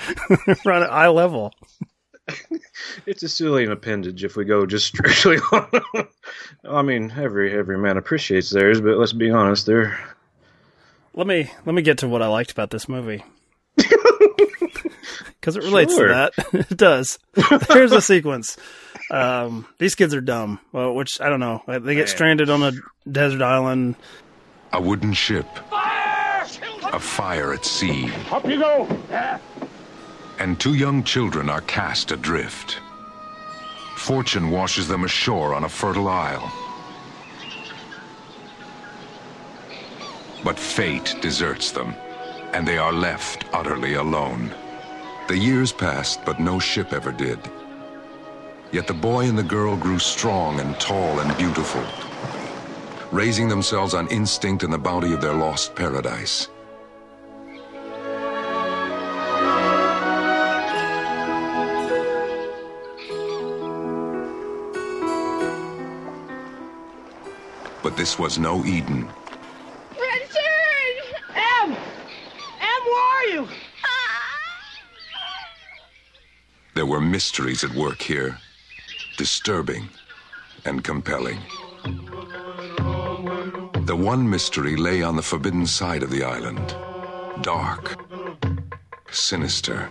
right 0.65 0.83
at 0.83 0.91
eye 0.91 1.09
level. 1.09 1.53
it's 3.05 3.23
a 3.23 3.29
silly 3.29 3.65
appendage 3.65 4.23
if 4.23 4.35
we 4.35 4.45
go 4.45 4.65
just 4.65 4.85
strictly 4.95 5.37
on. 5.51 5.69
I 6.69 6.81
mean, 6.81 7.11
every 7.15 7.53
every 7.57 7.77
man 7.77 7.97
appreciates 7.97 8.49
theirs, 8.49 8.81
but 8.81 8.97
let's 8.97 9.13
be 9.13 9.29
honest, 9.31 9.65
they're 9.65 9.97
Let 11.13 11.27
me 11.27 11.51
let 11.65 11.73
me 11.75 11.81
get 11.81 11.99
to 11.99 12.07
what 12.07 12.21
I 12.21 12.27
liked 12.27 12.51
about 12.51 12.69
this 12.71 12.87
movie. 12.89 13.23
Because 15.39 15.55
it 15.55 15.63
relates 15.63 15.95
Sure. 15.95 16.09
to 16.09 16.13
that. 16.35 16.65
it 16.69 16.77
does. 16.77 17.17
Here's 17.69 17.93
a 17.93 18.01
sequence. 18.01 18.57
Um, 19.09 19.65
these 19.77 19.95
kids 19.95 20.13
are 20.13 20.19
dumb. 20.19 20.59
Well, 20.73 20.93
which 20.93 21.21
I 21.21 21.29
don't 21.29 21.39
know. 21.39 21.63
They 21.65 21.95
get 21.95 22.09
stranded 22.09 22.49
on 22.49 22.61
a 22.61 22.73
desert 23.09 23.41
island. 23.41 23.95
A 24.73 24.81
wooden 24.81 25.13
ship. 25.13 25.47
A 25.71 26.99
fire 26.99 27.53
at 27.53 27.63
sea. 27.65 28.11
Up 28.31 28.45
you 28.45 28.59
go. 28.59 28.85
And 30.39 30.57
two 30.57 30.73
young 30.73 31.03
children 31.03 31.49
are 31.49 31.59
cast 31.61 32.11
adrift. 32.11 32.79
Fortune 33.97 34.49
washes 34.49 34.87
them 34.87 35.03
ashore 35.03 35.53
on 35.53 35.65
a 35.65 35.69
fertile 35.69 36.07
isle. 36.07 36.49
But 40.41 40.57
fate 40.57 41.17
deserts 41.21 41.71
them, 41.71 41.93
and 42.53 42.65
they 42.65 42.77
are 42.77 42.93
left 42.93 43.43
utterly 43.51 43.95
alone. 43.95 44.49
The 45.27 45.37
years 45.37 45.73
passed, 45.73 46.23
but 46.23 46.39
no 46.39 46.57
ship 46.57 46.93
ever 46.93 47.11
did. 47.11 47.39
Yet 48.71 48.87
the 48.87 48.93
boy 48.93 49.27
and 49.27 49.37
the 49.37 49.43
girl 49.43 49.75
grew 49.75 49.99
strong 49.99 50.61
and 50.61 50.79
tall 50.79 51.19
and 51.19 51.37
beautiful, 51.37 51.83
raising 53.11 53.49
themselves 53.49 53.93
on 53.93 54.07
instinct 54.07 54.63
and 54.63 54.71
the 54.71 54.77
bounty 54.77 55.11
of 55.11 55.19
their 55.19 55.33
lost 55.33 55.75
paradise. 55.75 56.47
But 67.89 67.97
this 67.97 68.19
was 68.19 68.37
no 68.37 68.63
Eden. 68.65 69.09
Richard! 69.99 70.95
Em! 71.33 71.71
Em, 71.71 72.81
where 72.85 73.15
are 73.15 73.25
you? 73.33 73.47
There 76.75 76.85
were 76.85 77.01
mysteries 77.01 77.63
at 77.63 77.73
work 77.73 77.99
here, 78.03 78.37
disturbing 79.17 79.89
and 80.65 80.83
compelling. 80.83 81.39
The 83.85 83.95
one 83.97 84.29
mystery 84.29 84.75
lay 84.75 85.01
on 85.01 85.15
the 85.15 85.23
forbidden 85.23 85.65
side 85.65 86.03
of 86.03 86.11
the 86.11 86.23
island 86.23 86.75
dark, 87.41 87.99
sinister, 89.09 89.89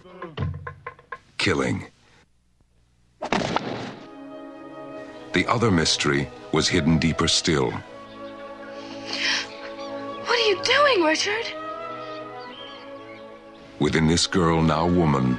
killing. 1.37 1.89
The 5.33 5.47
other 5.49 5.73
mystery 5.73 6.29
was 6.53 6.69
hidden 6.69 6.99
deeper 6.99 7.29
still. 7.29 7.71
What 10.27 10.39
are 10.39 10.49
you 10.49 10.63
doing, 10.63 11.05
Richard? 11.05 11.47
Within 13.79 14.07
this 14.07 14.27
girl, 14.27 14.61
now 14.61 14.89
woman, 14.89 15.39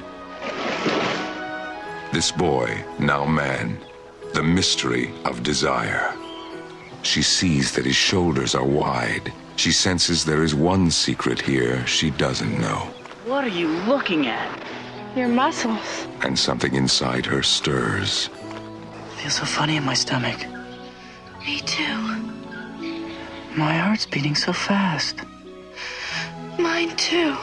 this 2.11 2.31
boy, 2.31 2.83
now 2.97 3.23
man, 3.23 3.77
the 4.33 4.41
mystery 4.41 5.11
of 5.25 5.43
desire. 5.43 6.15
She 7.03 7.21
sees 7.21 7.71
that 7.73 7.85
his 7.85 7.95
shoulders 7.95 8.55
are 8.55 8.65
wide. 8.65 9.31
She 9.57 9.71
senses 9.71 10.25
there 10.25 10.43
is 10.43 10.55
one 10.55 10.89
secret 10.89 11.39
here 11.39 11.85
she 11.85 12.09
doesn't 12.11 12.59
know. 12.59 12.87
What 13.25 13.43
are 13.43 13.49
you 13.49 13.67
looking 13.67 14.27
at? 14.27 14.67
Your 15.15 15.27
muscles. 15.27 16.07
And 16.21 16.37
something 16.37 16.73
inside 16.73 17.25
her 17.25 17.43
stirs. 17.43 18.29
Feels 19.17 19.35
so 19.35 19.45
funny 19.45 19.77
in 19.77 19.83
my 19.83 19.93
stomach. 19.93 20.39
Me 21.45 21.59
too. 21.61 21.97
My 23.55 23.73
heart's 23.73 24.05
beating 24.05 24.35
so 24.35 24.53
fast. 24.53 25.15
Mine 26.57 26.95
too. 26.95 27.35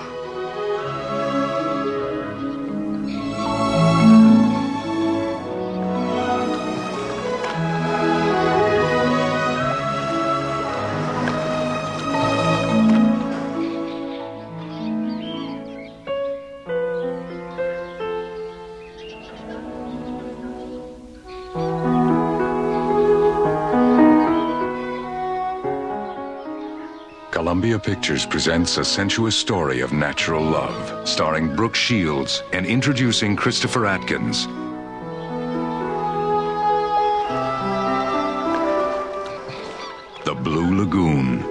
Pictures 27.87 28.26
presents 28.26 28.78
a 28.78 28.85
sensuous 28.85 29.37
story 29.37 29.78
of 29.78 29.93
natural 29.93 30.43
love, 30.43 31.09
starring 31.09 31.55
Brooke 31.55 31.76
Shields 31.76 32.43
and 32.52 32.66
introducing 32.66 33.37
Christopher 33.37 33.87
Atkins. 33.87 34.47
The 40.25 40.35
Blue 40.35 40.78
Lagoon. 40.78 41.45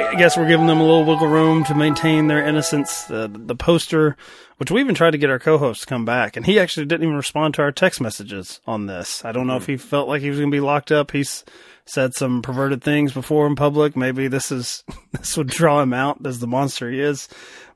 I, 0.00 0.14
guess 0.16 0.38
we're 0.38 0.48
giving 0.48 0.66
them 0.66 0.80
a 0.80 0.84
little 0.84 1.04
wiggle 1.04 1.28
room 1.28 1.62
to 1.64 1.74
maintain 1.74 2.28
their 2.28 2.42
innocence. 2.42 3.04
The, 3.04 3.30
the 3.30 3.54
poster, 3.54 4.16
which 4.56 4.70
we 4.70 4.80
even 4.80 4.94
tried 4.94 5.10
to 5.10 5.18
get 5.18 5.28
our 5.28 5.38
co-host 5.38 5.82
to 5.82 5.86
come 5.86 6.06
back, 6.06 6.38
and 6.38 6.46
he 6.46 6.58
actually 6.58 6.86
didn't 6.86 7.02
even 7.02 7.16
respond 7.16 7.52
to 7.54 7.62
our 7.62 7.70
text 7.70 8.00
messages 8.00 8.62
on 8.66 8.86
this. 8.86 9.26
I 9.26 9.32
don't 9.32 9.46
know 9.46 9.56
if 9.56 9.66
he 9.66 9.76
felt 9.76 10.08
like 10.08 10.22
he 10.22 10.30
was 10.30 10.38
going 10.38 10.50
to 10.50 10.56
be 10.56 10.60
locked 10.60 10.90
up. 10.90 11.10
He's 11.10 11.44
said 11.88 12.14
some 12.14 12.42
perverted 12.42 12.82
things 12.82 13.12
before 13.12 13.46
in 13.46 13.56
public. 13.56 13.96
Maybe 13.96 14.28
this 14.28 14.52
is 14.52 14.84
this 15.12 15.36
would 15.36 15.48
draw 15.48 15.80
him 15.80 15.92
out 15.92 16.24
as 16.26 16.38
the 16.38 16.46
monster 16.46 16.90
he 16.90 17.00
is. 17.00 17.28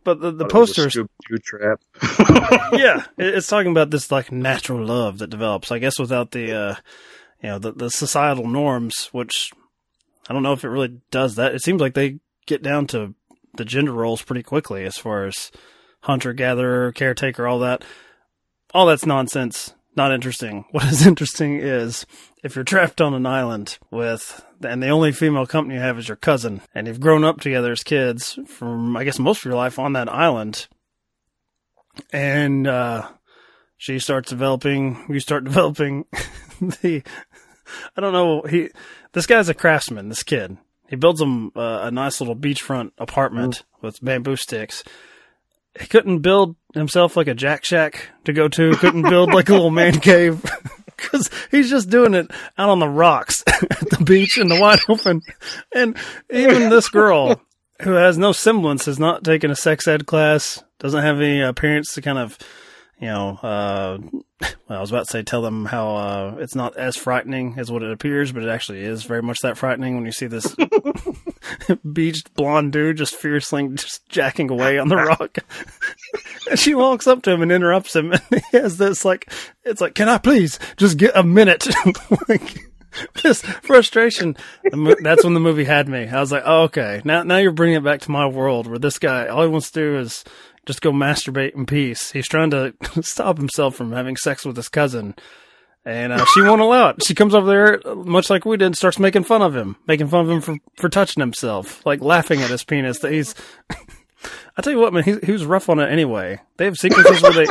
But 0.04 0.20
the, 0.20 0.32
the 0.32 0.44
It 0.46 0.52
was 0.52 0.52
a 0.52 0.54
posters, 0.54 0.94
Scooby-Doo 0.94 1.38
trap. 1.38 1.80
yeah, 2.72 3.04
it's 3.16 3.46
talking 3.46 3.70
about 3.70 3.90
this 3.90 4.10
like 4.10 4.32
natural 4.32 4.84
love 4.84 5.18
that 5.18 5.30
develops. 5.30 5.70
I 5.70 5.78
guess 5.78 5.98
without 5.98 6.32
the, 6.32 6.52
uh, 6.52 6.74
you 7.40 7.50
know, 7.50 7.58
the, 7.58 7.72
the 7.72 7.90
societal 7.90 8.48
norms, 8.48 9.08
which 9.12 9.52
I 10.28 10.32
don't 10.32 10.42
know 10.42 10.52
if 10.52 10.64
it 10.64 10.68
really 10.68 11.00
does 11.10 11.36
that. 11.36 11.54
It 11.54 11.62
seems 11.62 11.80
like 11.80 11.94
they 11.94 12.18
get 12.46 12.62
down 12.62 12.88
to 12.88 13.14
the 13.54 13.64
gender 13.64 13.92
roles 13.92 14.22
pretty 14.22 14.42
quickly 14.42 14.84
as 14.84 14.96
far 14.96 15.26
as 15.26 15.52
hunter 16.00 16.32
gatherer, 16.32 16.90
caretaker, 16.92 17.46
all 17.46 17.60
that. 17.60 17.84
All 18.74 18.86
that's 18.86 19.06
nonsense. 19.06 19.74
Not 19.94 20.12
interesting. 20.12 20.64
What 20.70 20.84
is 20.84 21.06
interesting 21.06 21.58
is 21.58 22.06
if 22.42 22.56
you're 22.56 22.64
trapped 22.64 23.00
on 23.00 23.14
an 23.14 23.24
island 23.24 23.78
with, 23.90 24.44
and 24.62 24.82
the 24.82 24.88
only 24.88 25.12
female 25.12 25.46
company 25.46 25.76
you 25.76 25.80
have 25.80 25.98
is 25.98 26.08
your 26.08 26.16
cousin, 26.16 26.60
and 26.74 26.86
you've 26.86 27.00
grown 27.00 27.24
up 27.24 27.40
together 27.40 27.72
as 27.72 27.84
kids 27.84 28.38
from, 28.46 28.96
I 28.96 29.04
guess, 29.04 29.18
most 29.18 29.38
of 29.38 29.44
your 29.44 29.54
life 29.54 29.78
on 29.78 29.92
that 29.92 30.12
island, 30.12 30.66
and 32.12 32.66
uh, 32.66 33.08
she 33.76 33.98
starts 33.98 34.28
developing. 34.28 35.04
You 35.08 35.20
start 35.20 35.44
developing 35.44 36.04
the. 36.60 37.02
I 37.96 38.00
don't 38.00 38.12
know. 38.12 38.42
He, 38.42 38.70
this 39.12 39.26
guy's 39.26 39.48
a 39.48 39.54
craftsman. 39.54 40.08
This 40.08 40.22
kid. 40.22 40.56
He 40.88 40.96
builds 40.96 41.22
him 41.22 41.52
uh, 41.56 41.80
a 41.84 41.90
nice 41.90 42.20
little 42.20 42.36
beachfront 42.36 42.90
apartment 42.98 43.64
with 43.80 44.02
bamboo 44.04 44.36
sticks. 44.36 44.84
He 45.80 45.86
couldn't 45.86 46.18
build 46.18 46.56
himself 46.74 47.16
like 47.16 47.28
a 47.28 47.34
jack 47.34 47.64
shack 47.64 48.10
to 48.24 48.34
go 48.34 48.46
to. 48.48 48.76
Couldn't 48.76 49.08
build 49.08 49.32
like 49.32 49.48
a 49.48 49.54
little 49.54 49.70
man 49.70 50.00
cave 50.00 50.44
because 51.12 51.30
he's 51.50 51.70
just 51.70 51.90
doing 51.90 52.14
it 52.14 52.30
out 52.56 52.70
on 52.70 52.78
the 52.78 52.88
rocks 52.88 53.42
at 53.46 53.90
the 53.90 54.04
beach 54.04 54.38
in 54.38 54.48
the 54.48 54.60
wide 54.60 54.80
open. 54.88 55.20
And 55.74 55.96
even 56.30 56.70
this 56.70 56.88
girl 56.88 57.40
who 57.82 57.92
has 57.92 58.16
no 58.16 58.32
semblance, 58.32 58.86
has 58.86 58.98
not 58.98 59.24
taken 59.24 59.50
a 59.50 59.56
sex 59.56 59.88
ed 59.88 60.06
class, 60.06 60.62
doesn't 60.78 61.02
have 61.02 61.16
any 61.16 61.42
uh, 61.42 61.52
parents 61.52 61.94
to 61.94 62.02
kind 62.02 62.18
of, 62.18 62.38
you 63.02 63.08
know, 63.08 63.30
uh, 63.42 63.98
well, 64.68 64.78
I 64.78 64.80
was 64.80 64.92
about 64.92 65.06
to 65.06 65.10
say 65.10 65.22
tell 65.24 65.42
them 65.42 65.64
how 65.64 65.96
uh, 65.96 66.36
it's 66.38 66.54
not 66.54 66.76
as 66.76 66.96
frightening 66.96 67.56
as 67.58 67.68
what 67.68 67.82
it 67.82 67.90
appears, 67.90 68.30
but 68.30 68.44
it 68.44 68.48
actually 68.48 68.84
is 68.84 69.02
very 69.02 69.22
much 69.22 69.40
that 69.40 69.58
frightening 69.58 69.96
when 69.96 70.06
you 70.06 70.12
see 70.12 70.28
this 70.28 70.54
beached 71.92 72.32
blonde 72.34 72.72
dude 72.72 72.96
just 72.96 73.16
fiercely 73.16 73.68
just 73.74 74.08
jacking 74.08 74.50
away 74.50 74.78
on 74.78 74.86
the 74.86 74.96
rock. 75.18 75.36
and 76.48 76.60
she 76.60 76.76
walks 76.76 77.08
up 77.08 77.22
to 77.22 77.32
him 77.32 77.42
and 77.42 77.50
interrupts 77.50 77.96
him, 77.96 78.12
and 78.12 78.22
he 78.30 78.56
has 78.56 78.78
this 78.78 79.04
like, 79.04 79.32
it's 79.64 79.80
like, 79.80 79.96
can 79.96 80.08
I 80.08 80.18
please 80.18 80.60
just 80.76 80.96
get 80.96 81.16
a 81.16 81.24
minute? 81.24 81.66
like, 82.28 82.56
this 83.24 83.42
frustration. 83.42 84.36
Mo- 84.72 84.94
that's 85.02 85.24
when 85.24 85.34
the 85.34 85.40
movie 85.40 85.64
had 85.64 85.88
me. 85.88 86.06
I 86.06 86.20
was 86.20 86.30
like, 86.30 86.44
oh, 86.46 86.62
okay, 86.64 87.02
now 87.04 87.24
now 87.24 87.38
you're 87.38 87.50
bringing 87.50 87.78
it 87.78 87.84
back 87.84 88.02
to 88.02 88.12
my 88.12 88.26
world 88.26 88.68
where 88.68 88.78
this 88.78 89.00
guy 89.00 89.26
all 89.26 89.42
he 89.42 89.48
wants 89.48 89.72
to 89.72 89.80
do 89.80 89.98
is 89.98 90.24
just 90.66 90.80
go 90.82 90.92
masturbate 90.92 91.54
in 91.54 91.66
peace. 91.66 92.12
He's 92.12 92.28
trying 92.28 92.50
to 92.50 92.74
stop 93.02 93.36
himself 93.38 93.74
from 93.74 93.92
having 93.92 94.16
sex 94.16 94.44
with 94.44 94.56
his 94.56 94.68
cousin. 94.68 95.14
And 95.84 96.12
uh, 96.12 96.24
she 96.26 96.42
won't 96.42 96.60
allow 96.60 96.90
it. 96.90 97.02
She 97.02 97.14
comes 97.14 97.34
over 97.34 97.46
there, 97.46 97.94
much 97.96 98.30
like 98.30 98.44
we 98.44 98.56
did, 98.56 98.76
starts 98.76 99.00
making 99.00 99.24
fun 99.24 99.42
of 99.42 99.56
him, 99.56 99.76
making 99.88 100.06
fun 100.06 100.24
of 100.24 100.30
him 100.30 100.40
for, 100.40 100.56
for 100.76 100.88
touching 100.88 101.20
himself, 101.20 101.84
like 101.84 102.00
laughing 102.00 102.40
at 102.40 102.50
his 102.50 102.62
penis. 102.62 103.00
That 103.00 103.10
he's, 103.10 103.34
I 104.56 104.62
tell 104.62 104.72
you 104.72 104.78
what, 104.78 104.92
man, 104.92 105.02
he, 105.02 105.16
he 105.24 105.32
was 105.32 105.44
rough 105.44 105.68
on 105.68 105.80
it 105.80 105.90
anyway. 105.90 106.40
They 106.56 106.66
have 106.66 106.76
sequences 106.78 107.20
where 107.20 107.32
they 107.32 107.46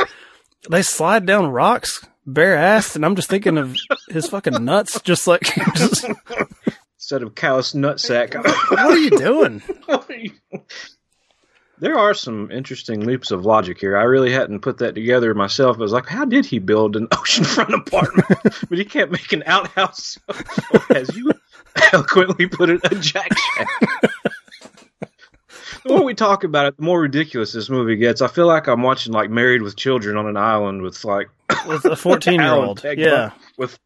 they 0.70 0.80
slide 0.82 1.26
down 1.26 1.48
rocks 1.48 2.06
bare 2.26 2.56
assed, 2.56 2.96
and 2.96 3.04
I'm 3.04 3.16
just 3.16 3.28
thinking 3.28 3.58
of 3.58 3.76
his 4.08 4.28
fucking 4.28 4.64
nuts, 4.64 5.00
just 5.02 5.26
like. 5.26 5.42
Just, 5.74 6.06
Instead 6.96 7.24
of 7.24 7.34
callous 7.34 7.74
nutsack. 7.74 8.36
what 8.36 8.78
are 8.78 8.96
you 8.96 9.10
doing? 9.10 9.60
There 11.82 11.98
are 11.98 12.14
some 12.14 12.48
interesting 12.52 13.00
leaps 13.00 13.32
of 13.32 13.44
logic 13.44 13.80
here. 13.80 13.96
I 13.96 14.04
really 14.04 14.30
hadn't 14.30 14.60
put 14.60 14.78
that 14.78 14.94
together 14.94 15.34
myself. 15.34 15.76
I 15.78 15.80
was 15.80 15.90
like, 15.90 16.06
how 16.06 16.24
did 16.24 16.46
he 16.46 16.60
build 16.60 16.94
an 16.94 17.06
oceanfront 17.08 17.74
apartment? 17.74 18.28
but 18.68 18.78
he 18.78 18.84
can't 18.84 19.10
make 19.10 19.32
an 19.32 19.42
outhouse, 19.46 20.16
as 20.94 21.14
you 21.16 21.32
eloquently 21.92 22.46
put 22.46 22.70
it, 22.70 22.80
a 22.84 22.94
jack 22.94 23.36
shack. 23.36 23.68
the 25.00 25.88
more 25.88 26.04
we 26.04 26.14
talk 26.14 26.44
about 26.44 26.66
it, 26.66 26.76
the 26.76 26.84
more 26.84 27.00
ridiculous 27.00 27.52
this 27.52 27.68
movie 27.68 27.96
gets. 27.96 28.22
I 28.22 28.28
feel 28.28 28.46
like 28.46 28.68
I'm 28.68 28.82
watching 28.82 29.12
like 29.12 29.28
Married 29.28 29.62
with 29.62 29.74
Children 29.74 30.16
on 30.16 30.28
an 30.28 30.36
island 30.36 30.82
with 30.82 31.04
like 31.04 31.30
With 31.66 31.84
a 31.84 31.96
14 31.96 32.34
year 32.40 32.52
old. 32.52 32.84
Yeah. 32.96 33.32
with 33.58 33.76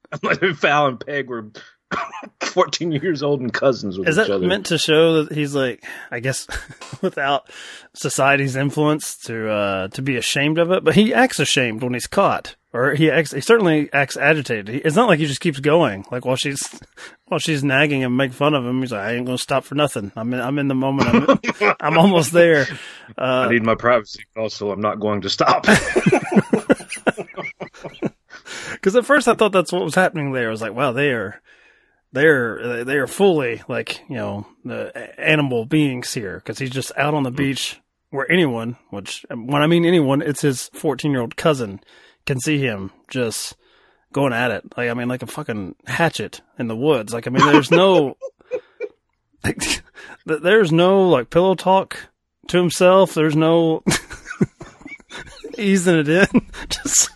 Fallon 0.58 0.90
and 0.90 1.06
Peg 1.06 1.30
were 1.30 1.46
14 2.40 2.92
years 2.92 3.22
old 3.22 3.40
and 3.40 3.52
cousins 3.52 3.98
with 3.98 4.08
Is 4.08 4.16
that 4.16 4.30
other. 4.30 4.46
meant 4.46 4.66
to 4.66 4.78
show 4.78 5.22
that 5.24 5.32
he's 5.34 5.54
like, 5.54 5.84
I 6.10 6.20
guess, 6.20 6.46
without 7.02 7.48
society's 7.94 8.56
influence 8.56 9.16
to 9.24 9.48
uh, 9.50 9.88
to 9.88 10.02
be 10.02 10.16
ashamed 10.16 10.58
of 10.58 10.70
it? 10.72 10.82
But 10.84 10.94
he 10.94 11.14
acts 11.14 11.38
ashamed 11.38 11.82
when 11.82 11.92
he's 11.94 12.06
caught, 12.08 12.56
or 12.72 12.94
he 12.94 13.10
acts. 13.10 13.30
He 13.32 13.40
certainly 13.40 13.88
acts 13.92 14.16
agitated. 14.16 14.68
He, 14.68 14.76
it's 14.78 14.96
not 14.96 15.08
like 15.08 15.18
he 15.20 15.26
just 15.26 15.40
keeps 15.40 15.60
going. 15.60 16.04
Like 16.10 16.24
while 16.24 16.34
she's 16.36 16.68
while 17.26 17.38
she's 17.38 17.62
nagging 17.62 18.00
him, 18.02 18.16
make 18.16 18.32
fun 18.32 18.54
of 18.54 18.64
him. 18.64 18.80
He's 18.80 18.90
like, 18.92 19.02
I 19.02 19.12
ain't 19.14 19.26
gonna 19.26 19.38
stop 19.38 19.62
for 19.64 19.74
nothing. 19.76 20.10
I'm 20.16 20.32
in. 20.34 20.40
I'm 20.40 20.58
in 20.58 20.66
the 20.68 20.74
moment. 20.74 21.40
I'm, 21.60 21.74
I'm 21.80 21.98
almost 21.98 22.32
there. 22.32 22.66
I 23.16 23.44
Uh, 23.44 23.48
need 23.48 23.62
my 23.62 23.76
privacy, 23.76 24.24
also 24.36 24.70
I'm 24.72 24.80
not 24.80 24.98
going 24.98 25.20
to 25.20 25.30
stop. 25.30 25.66
Because 28.72 28.94
at 28.96 29.06
first 29.06 29.26
I 29.28 29.34
thought 29.34 29.52
that's 29.52 29.72
what 29.72 29.82
was 29.84 29.94
happening 29.94 30.32
there. 30.32 30.48
I 30.48 30.50
was 30.50 30.60
like, 30.62 30.74
wow, 30.74 30.92
they 30.92 31.10
are, 31.10 31.40
they're, 32.12 32.84
they 32.84 32.96
are 32.96 33.06
fully 33.06 33.62
like, 33.68 34.02
you 34.08 34.16
know, 34.16 34.46
the 34.64 35.20
animal 35.20 35.66
beings 35.66 36.14
here. 36.14 36.36
Because 36.36 36.58
he's 36.58 36.70
just 36.70 36.92
out 36.96 37.14
on 37.14 37.22
the 37.22 37.30
hmm. 37.30 37.36
beach 37.36 37.80
where 38.10 38.30
anyone, 38.30 38.76
which 38.90 39.26
um, 39.30 39.46
when 39.46 39.62
I 39.62 39.66
mean 39.66 39.84
anyone, 39.84 40.22
it's 40.22 40.40
his 40.40 40.68
14 40.74 41.10
year 41.10 41.20
old 41.20 41.36
cousin, 41.36 41.80
can 42.24 42.40
see 42.40 42.58
him 42.58 42.92
just 43.08 43.56
going 44.12 44.32
at 44.32 44.50
it. 44.50 44.64
Like, 44.76 44.90
I 44.90 44.94
mean, 44.94 45.08
like 45.08 45.22
a 45.22 45.26
fucking 45.26 45.76
hatchet 45.86 46.40
in 46.58 46.68
the 46.68 46.76
woods. 46.76 47.12
Like, 47.12 47.26
I 47.26 47.30
mean, 47.30 47.44
there's 47.46 47.70
no, 47.70 48.16
like, 49.44 49.82
there's 50.24 50.72
no 50.72 51.08
like 51.08 51.30
pillow 51.30 51.54
talk 51.54 51.98
to 52.48 52.58
himself. 52.58 53.14
There's 53.14 53.36
no 53.36 53.82
easing 55.58 55.98
it 55.98 56.08
in. 56.08 56.46
Just, 56.68 57.10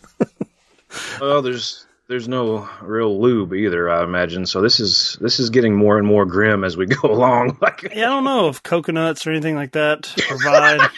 well, 1.20 1.42
there's 1.42 1.86
there's 2.10 2.26
no 2.26 2.68
real 2.82 3.20
lube 3.20 3.54
either, 3.54 3.88
I 3.88 4.02
imagine. 4.02 4.44
So 4.44 4.60
this 4.60 4.80
is 4.80 5.16
this 5.20 5.38
is 5.38 5.48
getting 5.48 5.76
more 5.76 5.96
and 5.96 6.04
more 6.04 6.26
grim 6.26 6.64
as 6.64 6.76
we 6.76 6.86
go 7.02 7.08
along. 7.08 7.56
Like 7.60 7.82
Yeah, 7.94 8.08
I 8.08 8.10
don't 8.10 8.24
know 8.24 8.48
if 8.48 8.62
coconuts 8.62 9.26
or 9.26 9.30
anything 9.30 9.54
like 9.54 9.72
that 9.72 10.12
provide. 10.18 10.80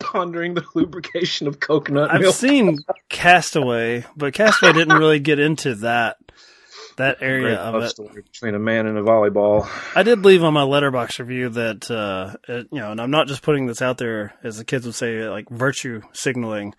pondering 0.00 0.54
the 0.54 0.64
lubrication 0.74 1.48
of 1.48 1.58
coconut 1.58 2.10
I've 2.10 2.20
milk. 2.20 2.34
seen 2.34 2.78
Castaway, 3.08 4.06
but 4.16 4.32
Castaway 4.32 4.72
didn't 4.72 4.96
really 4.96 5.18
get 5.18 5.40
into 5.40 5.74
that 5.76 6.16
that 6.96 7.18
area 7.20 7.56
of 7.56 7.82
it. 7.82 8.14
between 8.14 8.54
a 8.54 8.58
man 8.60 8.86
and 8.86 8.96
a 8.96 9.02
volleyball. 9.02 9.68
I 9.96 10.04
did 10.04 10.24
leave 10.24 10.44
on 10.44 10.54
my 10.54 10.62
Letterboxd 10.62 11.18
review 11.18 11.48
that 11.50 11.90
uh, 11.90 12.36
it, 12.48 12.68
you 12.70 12.78
know, 12.78 12.92
and 12.92 13.00
I'm 13.00 13.10
not 13.10 13.26
just 13.26 13.42
putting 13.42 13.66
this 13.66 13.82
out 13.82 13.98
there 13.98 14.34
as 14.44 14.58
the 14.58 14.64
kids 14.64 14.86
would 14.86 14.94
say, 14.94 15.28
like 15.28 15.48
virtue 15.48 16.02
signaling, 16.12 16.74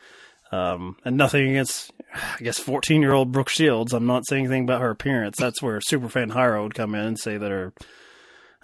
um, 0.52 0.98
and 1.06 1.18
nothing 1.18 1.50
against, 1.50 1.92
I 2.14 2.44
guess, 2.44 2.60
14 2.60 3.02
year 3.02 3.14
old 3.14 3.32
Brooke 3.32 3.50
Shields. 3.50 3.94
I'm 3.94 4.06
not 4.06 4.28
saying 4.28 4.46
anything 4.46 4.64
about 4.64 4.82
her 4.82 4.90
appearance. 4.90 5.38
That's 5.38 5.62
where 5.62 5.80
superfan 5.80 6.32
Hyro 6.32 6.64
would 6.64 6.76
come 6.76 6.96
in 6.96 7.06
and 7.06 7.20
say 7.20 7.38
that 7.38 7.52
her, 7.52 7.74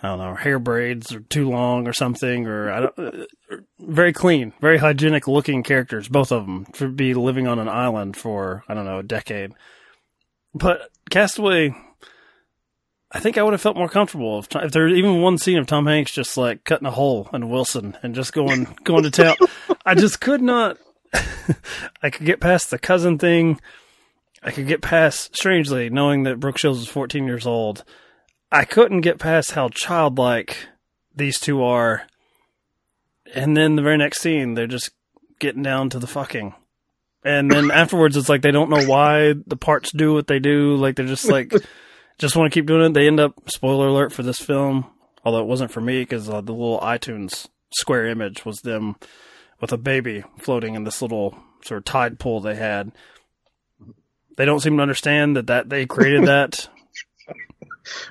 I 0.01 0.09
don't 0.09 0.17
know, 0.19 0.29
her 0.29 0.35
hair 0.35 0.59
braids 0.59 1.13
are 1.13 1.21
too 1.21 1.49
long 1.49 1.87
or 1.87 1.93
something, 1.93 2.47
or 2.47 2.71
I 2.71 2.79
don't. 2.81 2.99
Uh, 2.99 3.25
very 3.79 4.13
clean, 4.13 4.53
very 4.59 4.77
hygienic 4.77 5.27
looking 5.27 5.63
characters, 5.63 6.07
both 6.07 6.31
of 6.31 6.45
them, 6.45 6.65
to 6.73 6.89
be 6.89 7.13
living 7.13 7.47
on 7.47 7.59
an 7.59 7.69
island 7.69 8.17
for 8.17 8.63
I 8.67 8.73
don't 8.73 8.85
know 8.85 8.99
a 8.99 9.03
decade. 9.03 9.53
But 10.53 10.89
Castaway, 11.09 11.75
I 13.11 13.19
think 13.19 13.37
I 13.37 13.43
would 13.43 13.53
have 13.53 13.61
felt 13.61 13.77
more 13.77 13.89
comfortable 13.89 14.39
if, 14.39 14.47
if 14.55 14.71
there 14.71 14.85
was 14.85 14.93
even 14.97 15.21
one 15.21 15.37
scene 15.37 15.57
of 15.57 15.67
Tom 15.67 15.85
Hanks 15.85 16.11
just 16.11 16.37
like 16.37 16.63
cutting 16.63 16.87
a 16.87 16.91
hole 16.91 17.29
in 17.33 17.49
Wilson 17.49 17.97
and 18.01 18.15
just 18.15 18.33
going 18.33 18.75
going 18.83 19.03
to 19.03 19.11
town. 19.11 19.35
I 19.85 19.95
just 19.95 20.19
could 20.19 20.41
not. 20.41 20.77
I 22.01 22.09
could 22.09 22.25
get 22.25 22.39
past 22.39 22.69
the 22.69 22.79
cousin 22.79 23.17
thing. 23.17 23.59
I 24.43 24.51
could 24.51 24.67
get 24.67 24.81
past, 24.81 25.35
strangely, 25.35 25.89
knowing 25.89 26.23
that 26.23 26.39
Brooke 26.39 26.57
Shields 26.57 26.79
was 26.79 26.87
14 26.87 27.25
years 27.25 27.47
old. 27.47 27.83
I 28.51 28.63
couldn't 28.63 29.01
get 29.01 29.17
past 29.17 29.51
how 29.51 29.69
childlike 29.69 30.67
these 31.15 31.39
two 31.39 31.63
are. 31.63 32.03
And 33.33 33.57
then 33.57 33.75
the 33.75 33.81
very 33.81 33.97
next 33.97 34.21
scene, 34.21 34.53
they're 34.53 34.67
just 34.67 34.91
getting 35.39 35.63
down 35.63 35.89
to 35.89 35.99
the 35.99 36.07
fucking. 36.07 36.53
And 37.23 37.49
then 37.49 37.71
afterwards, 37.73 38.15
it's 38.15 38.29
like 38.29 38.43
they 38.43 38.51
don't 38.51 38.69
know 38.69 38.85
why 38.85 39.33
the 39.47 39.57
parts 39.57 39.91
do 39.91 40.13
what 40.13 40.27
they 40.27 40.39
do. 40.39 40.75
Like 40.75 40.95
they're 40.95 41.07
just 41.07 41.27
like, 41.27 41.51
just 42.19 42.35
want 42.35 42.51
to 42.51 42.57
keep 42.57 42.67
doing 42.67 42.85
it. 42.85 42.93
They 42.93 43.07
end 43.07 43.19
up, 43.19 43.49
spoiler 43.49 43.87
alert 43.87 44.13
for 44.13 44.21
this 44.21 44.39
film, 44.39 44.85
although 45.23 45.41
it 45.41 45.47
wasn't 45.47 45.71
for 45.71 45.81
me 45.81 46.01
because 46.01 46.29
uh, 46.29 46.41
the 46.41 46.53
little 46.53 46.79
iTunes 46.81 47.47
square 47.71 48.05
image 48.05 48.45
was 48.45 48.57
them 48.59 48.95
with 49.61 49.71
a 49.71 49.77
baby 49.77 50.23
floating 50.39 50.75
in 50.75 50.83
this 50.83 51.01
little 51.01 51.37
sort 51.63 51.77
of 51.79 51.85
tide 51.85 52.19
pool 52.19 52.39
they 52.41 52.55
had. 52.55 52.91
They 54.37 54.45
don't 54.45 54.59
seem 54.59 54.75
to 54.77 54.81
understand 54.83 55.35
that, 55.37 55.47
that 55.47 55.69
they 55.69 55.85
created 55.85 56.25
that. 56.27 56.67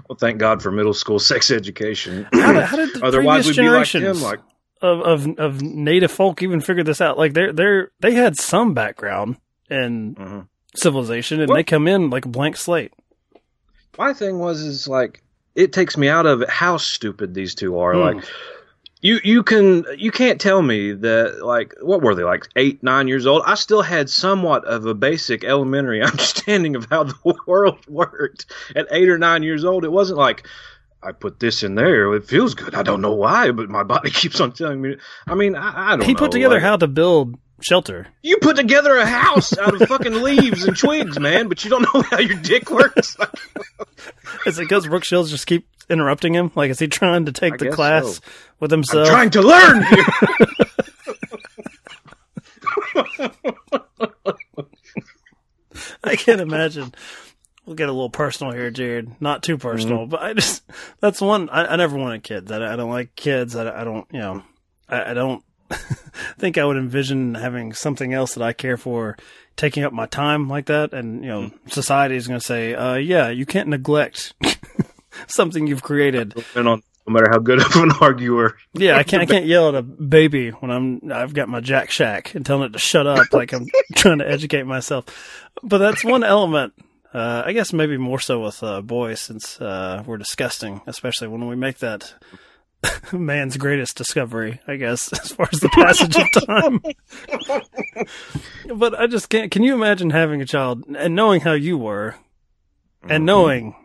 Well, 0.08 0.16
thank 0.18 0.38
God 0.38 0.62
for 0.62 0.70
middle 0.70 0.94
school 0.94 1.18
sex 1.18 1.50
education. 1.50 2.26
How 2.32 2.52
did, 2.52 2.62
how 2.62 2.76
did 2.76 2.94
the 2.94 3.04
Otherwise, 3.04 3.44
previous 3.44 3.56
we'd 3.58 3.62
be 3.64 3.68
like 3.70 3.86
generations 3.86 4.18
him, 4.18 4.22
like 4.24 4.40
of, 4.80 5.00
of 5.00 5.38
of 5.38 5.62
native 5.62 6.10
folk 6.12 6.42
even 6.42 6.60
figure 6.60 6.84
this 6.84 7.00
out? 7.00 7.18
Like 7.18 7.34
they're 7.34 7.52
they're 7.52 7.90
they 8.00 8.12
had 8.14 8.36
some 8.38 8.72
background 8.74 9.36
in 9.68 10.14
Mhm. 10.14 10.48
civilization, 10.76 11.40
and 11.40 11.48
Well- 11.48 11.56
they 11.56 11.64
come 11.64 11.88
in 11.88 12.08
like 12.10 12.24
a 12.24 12.28
blank 12.28 12.56
slate. 12.56 12.92
my 13.98 14.12
thing 14.12 14.38
was 14.38 14.60
is 14.60 14.86
like 14.88 15.22
it 15.56 15.72
takes 15.72 15.96
me 15.96 16.08
out 16.08 16.26
of 16.26 16.42
it 16.42 16.50
how 16.50 16.76
stupid 16.76 17.34
these 17.34 17.54
two 17.54 17.78
are. 17.78 17.92
Hmm. 17.94 18.00
Like 18.18 18.24
you 19.04 19.20
you 19.22 19.42
can 19.42 19.84
you 19.98 20.10
can't 20.10 20.40
tell 20.40 20.62
me 20.62 20.92
that 20.92 21.44
like 21.44 21.74
what 21.82 22.00
were 22.00 22.14
they 22.14 22.24
like 22.24 22.48
eight 22.56 22.82
nine 22.82 23.06
years 23.06 23.26
old? 23.26 23.42
I 23.44 23.54
still 23.54 23.82
had 23.82 24.08
somewhat 24.08 24.64
of 24.64 24.86
a 24.86 24.94
basic 24.94 25.44
elementary 25.44 26.02
understanding 26.10 26.74
of 26.74 26.86
how 26.90 27.04
the 27.04 27.36
world 27.46 27.78
worked 27.88 28.46
at 28.74 28.86
eight 28.90 29.10
or 29.10 29.18
nine 29.18 29.42
years 29.42 29.64
old. 29.64 29.84
It 29.84 29.92
wasn't 29.92 30.18
like. 30.18 30.48
I 31.02 31.12
put 31.12 31.38
this 31.38 31.62
in 31.62 31.74
there. 31.74 32.14
It 32.14 32.24
feels 32.24 32.54
good. 32.54 32.74
I 32.74 32.82
don't 32.82 33.02
know 33.02 33.12
why, 33.12 33.50
but 33.50 33.68
my 33.68 33.82
body 33.94 34.10
keeps 34.10 34.40
on 34.40 34.52
telling 34.52 34.80
me. 34.80 34.96
I 35.26 35.34
mean, 35.34 35.54
I, 35.54 35.92
I 35.92 35.96
don't. 35.96 36.06
He 36.06 36.14
put 36.14 36.22
know, 36.22 36.28
together 36.28 36.54
like- 36.54 36.62
how 36.62 36.76
to 36.78 36.88
build 36.88 37.38
shelter. 37.60 38.06
you 38.22 38.38
put 38.38 38.56
together 38.56 38.96
a 38.96 39.04
house 39.04 39.56
out 39.58 39.80
of 39.80 39.86
fucking 39.86 40.22
leaves 40.22 40.64
and 40.64 40.74
twigs, 40.78 41.18
man, 41.20 41.48
but 41.48 41.62
you 41.62 41.68
don't 41.68 41.82
know 41.82 42.00
how 42.00 42.20
your 42.20 42.38
dick 42.38 42.70
works. 42.70 43.18
Is 44.46 44.58
it 44.58 44.62
because 44.62 44.86
Brooke 44.86 45.04
Shields 45.04 45.30
just 45.30 45.46
keep 45.46 45.66
interrupting 45.88 46.34
him? 46.34 46.50
Like, 46.54 46.70
is 46.70 46.78
he 46.78 46.88
trying 46.88 47.24
to 47.26 47.32
take 47.32 47.54
I 47.54 47.56
the 47.56 47.70
class 47.70 48.16
so. 48.16 48.20
with 48.60 48.72
I'm 48.72 48.80
himself? 48.80 49.08
trying 49.08 49.30
to 49.30 49.42
learn 49.42 49.82
here. 49.84 50.04
I 56.04 56.16
can't 56.16 56.40
imagine. 56.40 56.94
We'll 57.66 57.76
get 57.76 57.88
a 57.88 57.92
little 57.92 58.10
personal 58.10 58.52
here, 58.52 58.70
Jared. 58.70 59.20
Not 59.20 59.42
too 59.42 59.56
personal, 59.56 60.00
Mm-hmm. 60.00 60.10
but 60.10 60.22
I 60.22 60.34
just, 60.34 60.62
that's 61.00 61.20
one, 61.20 61.48
I, 61.48 61.64
I 61.66 61.76
never 61.76 61.96
wanted 61.96 62.22
kids. 62.22 62.52
I, 62.52 62.72
I 62.72 62.76
don't 62.76 62.90
like 62.90 63.16
kids. 63.16 63.56
I, 63.56 63.80
I 63.80 63.84
don't, 63.84 64.06
you 64.12 64.20
know, 64.20 64.42
I, 64.88 65.10
I 65.10 65.14
don't 65.14 65.42
think 66.38 66.58
I 66.58 66.64
would 66.64 66.76
envision 66.76 67.34
having 67.34 67.72
something 67.72 68.12
else 68.12 68.34
that 68.34 68.42
I 68.42 68.52
care 68.52 68.76
for 68.76 69.16
taking 69.56 69.82
up 69.82 69.92
my 69.94 70.06
time 70.06 70.48
like 70.48 70.66
that. 70.66 70.92
And, 70.92 71.22
you 71.24 71.30
know, 71.30 71.40
Mm-hmm. 71.44 71.68
society 71.70 72.16
is 72.16 72.28
going 72.28 72.38
to 72.40 72.46
say, 72.46 72.74
uh, 72.74 72.94
yeah, 72.96 73.30
you 73.30 73.46
can't 73.46 73.68
neglect 73.68 74.34
something 75.28 75.66
you've 75.66 75.82
created. 75.82 76.34
no 76.54 76.80
matter 77.06 77.28
how 77.30 77.38
good 77.38 77.60
of 77.64 77.76
an 77.76 77.92
arguer. 78.00 78.56
Yeah, 78.72 78.96
I 78.96 79.02
can't. 79.02 79.22
I 79.22 79.26
can't 79.26 79.46
yell 79.46 79.68
at 79.68 79.74
a 79.74 79.82
baby 79.82 80.50
when 80.50 80.70
I'm. 80.70 81.12
I've 81.12 81.34
got 81.34 81.48
my 81.48 81.60
Jack 81.60 81.90
Shack 81.90 82.34
and 82.34 82.44
telling 82.44 82.64
it 82.64 82.72
to 82.72 82.78
shut 82.78 83.06
up, 83.06 83.32
like 83.32 83.52
I'm 83.52 83.66
trying 83.94 84.18
to 84.18 84.28
educate 84.30 84.64
myself. 84.64 85.04
But 85.62 85.78
that's 85.78 86.04
one 86.04 86.24
element. 86.24 86.72
Uh, 87.12 87.42
I 87.46 87.52
guess 87.52 87.72
maybe 87.72 87.96
more 87.96 88.18
so 88.18 88.40
with 88.42 88.62
uh, 88.62 88.80
boys, 88.80 89.20
since 89.20 89.60
uh, 89.60 90.02
we're 90.04 90.16
disgusting, 90.16 90.80
especially 90.86 91.28
when 91.28 91.46
we 91.46 91.54
make 91.54 91.78
that 91.78 92.12
man's 93.12 93.56
greatest 93.56 93.96
discovery. 93.96 94.60
I 94.66 94.76
guess 94.76 95.12
as 95.12 95.30
far 95.32 95.48
as 95.52 95.60
the 95.60 95.68
passage 95.68 96.16
of 96.16 96.28
time. 96.46 96.80
but 98.76 98.98
I 98.98 99.06
just 99.06 99.28
can't. 99.28 99.52
Can 99.52 99.62
you 99.62 99.74
imagine 99.74 100.10
having 100.10 100.40
a 100.42 100.46
child 100.46 100.84
and 100.96 101.14
knowing 101.14 101.42
how 101.42 101.52
you 101.52 101.78
were, 101.78 102.16
and 103.08 103.24
knowing 103.24 103.76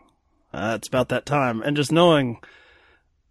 uh, 0.52 0.74
it's 0.76 0.88
about 0.88 1.08
that 1.10 1.26
time, 1.26 1.62
and 1.62 1.76
just 1.76 1.92
knowing 1.92 2.38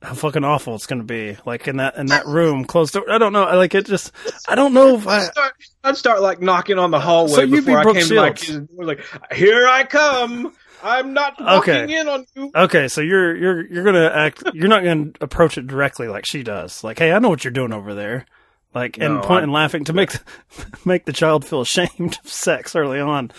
how 0.01 0.13
fucking 0.13 0.43
awful 0.45 0.75
it's 0.75 0.85
going 0.85 0.99
to 0.99 1.05
be. 1.05 1.37
Like 1.45 1.67
in 1.67 1.77
that 1.77 1.97
in 1.97 2.05
that 2.07 2.25
room 2.25 2.63
closed 2.65 2.93
door. 2.93 3.09
I 3.11 3.17
don't 3.17 3.33
know. 3.33 3.43
Like 3.55 3.75
it 3.75 3.85
just. 3.85 4.11
I 4.47 4.55
don't 4.55 4.73
know 4.73 4.95
if 4.95 5.07
I. 5.07 5.17
I'd 5.19 5.23
start, 5.31 5.53
I'd 5.83 5.97
start 5.97 6.21
like 6.21 6.41
knocking 6.41 6.79
on 6.79 6.91
the 6.91 6.99
hallway 6.99 7.31
So 7.33 7.41
you'd 7.41 7.65
be 7.65 7.73
before 7.73 7.79
I 7.79 7.93
came 7.93 8.07
to 8.07 8.67
like, 8.77 9.03
here 9.33 9.67
I 9.67 9.83
come. 9.83 10.53
I'm 10.81 11.11
not 11.13 11.35
walking 11.41 11.73
Okay. 11.73 11.99
in 11.99 12.07
on 12.07 12.25
you. 12.35 12.51
Okay, 12.55 12.87
so 12.87 13.01
you're 13.01 13.35
you're 13.35 13.67
you're 13.67 13.83
gonna 13.83 14.09
act. 14.13 14.43
You're 14.53 14.69
not 14.69 14.85
gonna 14.85 15.11
approach 15.19 15.57
it 15.57 15.67
directly 15.67 16.07
like 16.07 16.25
she 16.25 16.41
does. 16.43 16.81
Like, 16.85 16.99
hey, 16.99 17.11
I 17.11 17.19
know 17.19 17.27
what 17.27 17.43
you're 17.43 17.51
doing 17.51 17.73
over 17.73 17.93
there. 17.93 18.25
Like, 18.73 18.97
and 18.97 19.15
No, 19.15 19.21
point 19.21 19.41
I- 19.41 19.43
and 19.43 19.51
laughing 19.51 19.83
to 19.85 19.93
make 19.93 20.11
make 20.85 21.03
the 21.03 21.11
child 21.11 21.43
feel 21.43 21.59
ashamed 21.59 22.17
of 22.23 22.29
sex 22.31 22.77
early 22.77 23.01
on. 23.01 23.31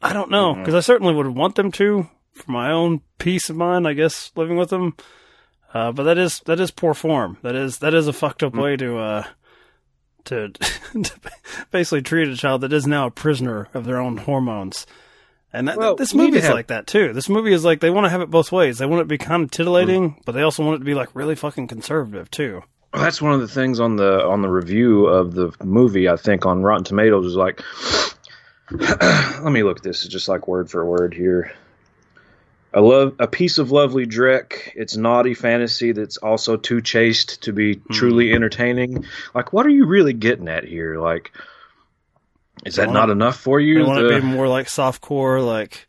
I 0.00 0.14
don't 0.14 0.30
know 0.30 0.54
because 0.54 0.74
I 0.74 0.80
certainly 0.80 1.12
would 1.12 1.26
want 1.28 1.56
them 1.56 1.70
to 1.72 2.08
for 2.34 2.50
my 2.52 2.70
own 2.70 3.00
peace 3.18 3.48
of 3.50 3.56
mind. 3.56 3.86
I 3.88 3.92
guess 3.94 4.30
living 4.36 4.56
with 4.56 4.70
them, 4.70 4.94
uh, 5.72 5.92
but 5.92 6.02
that 6.04 6.18
is 6.18 6.40
that 6.46 6.60
is 6.60 6.70
poor 6.70 6.94
form. 6.94 7.38
That 7.42 7.54
is 7.54 7.78
that 7.78 7.94
is 7.94 8.06
a 8.08 8.12
fucked 8.12 8.42
up 8.42 8.54
way 8.54 8.76
to 8.76 8.98
uh 8.98 9.24
to, 10.24 10.48
to 11.02 11.12
basically 11.70 12.00
treat 12.02 12.28
a 12.28 12.36
child 12.36 12.62
that 12.62 12.72
is 12.72 12.86
now 12.86 13.06
a 13.06 13.10
prisoner 13.10 13.68
of 13.74 13.84
their 13.84 13.98
own 14.00 14.16
hormones. 14.16 14.86
And 15.52 15.68
that, 15.68 15.76
Well, 15.76 15.96
this 15.96 16.12
we 16.14 16.20
need 16.20 16.24
to 16.24 16.30
movie 16.30 16.38
is 16.38 16.44
have- 16.46 16.54
like 16.54 16.66
that 16.68 16.86
too. 16.86 17.12
This 17.12 17.28
movie 17.28 17.52
is 17.52 17.64
like 17.64 17.80
they 17.80 17.90
want 17.90 18.06
to 18.06 18.10
have 18.10 18.22
it 18.22 18.30
both 18.30 18.50
ways. 18.50 18.78
They 18.78 18.86
want 18.86 19.00
it 19.00 19.04
to 19.04 19.08
be 19.08 19.18
kind 19.18 19.42
of 19.44 19.50
titillating, 19.50 20.20
but 20.24 20.32
they 20.32 20.42
also 20.42 20.64
want 20.64 20.76
it 20.76 20.78
to 20.80 20.84
be 20.84 20.94
like 20.94 21.10
really 21.14 21.34
fucking 21.36 21.68
conservative 21.68 22.30
too. 22.30 22.62
Well, 22.92 23.02
that's 23.02 23.20
one 23.20 23.32
of 23.34 23.40
the 23.40 23.48
things 23.48 23.80
on 23.80 23.96
the 23.96 24.24
on 24.24 24.40
the 24.42 24.48
review 24.48 25.06
of 25.06 25.34
the 25.34 25.52
movie. 25.62 26.08
I 26.08 26.16
think 26.16 26.46
on 26.46 26.62
Rotten 26.62 26.84
Tomatoes 26.84 27.26
is 27.26 27.36
like, 27.36 27.60
let 28.70 29.52
me 29.52 29.62
look 29.62 29.78
at 29.78 29.82
this 29.82 30.04
It's 30.04 30.12
just 30.12 30.28
like 30.28 30.48
word 30.48 30.70
for 30.70 30.84
word 30.84 31.12
here. 31.14 31.52
A 32.76 32.80
love, 32.80 33.14
a 33.20 33.28
piece 33.28 33.58
of 33.58 33.70
lovely 33.70 34.04
dreck. 34.04 34.72
It's 34.74 34.96
naughty 34.96 35.32
fantasy 35.34 35.92
that's 35.92 36.16
also 36.16 36.56
too 36.56 36.80
chaste 36.82 37.42
to 37.44 37.52
be 37.52 37.76
truly 37.92 38.32
entertaining. 38.32 39.04
Like, 39.34 39.52
what 39.52 39.64
are 39.64 39.70
you 39.70 39.86
really 39.86 40.12
getting 40.12 40.48
at 40.48 40.64
here? 40.64 40.98
Like, 40.98 41.30
is 42.66 42.74
that 42.76 42.90
not 42.90 43.10
enough 43.10 43.36
for 43.38 43.60
They 43.60 43.66
you? 43.66 43.84
want 43.86 44.02
The- 44.02 44.08
to 44.14 44.20
be 44.20 44.26
more 44.26 44.48
like 44.48 44.66
softcore, 44.66 45.44
like. 45.44 45.86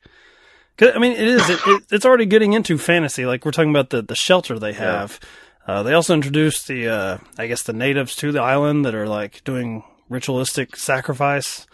'cause, 0.78 0.92
I 0.96 1.00
mean, 1.00 1.14
it 1.14 1.28
is. 1.28 1.50
It, 1.50 1.60
it, 1.66 1.84
it's 1.92 2.06
already 2.06 2.26
getting 2.28 2.54
into 2.54 2.78
fantasy. 2.78 3.26
Like 3.26 3.46
we're 3.46 3.52
talking 3.52 3.72
about 3.72 3.90
the 3.90 4.02
the 4.04 4.16
shelter 4.16 4.60
they 4.60 4.74
have. 4.74 5.20
Uh, 5.68 5.82
they 5.82 5.94
also 5.94 6.14
introduced 6.14 6.68
the, 6.68 6.88
uh, 6.88 7.18
I 7.40 7.48
guess, 7.48 7.64
the 7.64 7.74
natives 7.74 8.16
to 8.18 8.32
the 8.32 8.42
island 8.42 8.86
that 8.86 8.94
are 8.94 9.08
like 9.08 9.44
doing 9.44 9.84
ritualistic 10.10 10.76
sacrifice. 10.76 11.66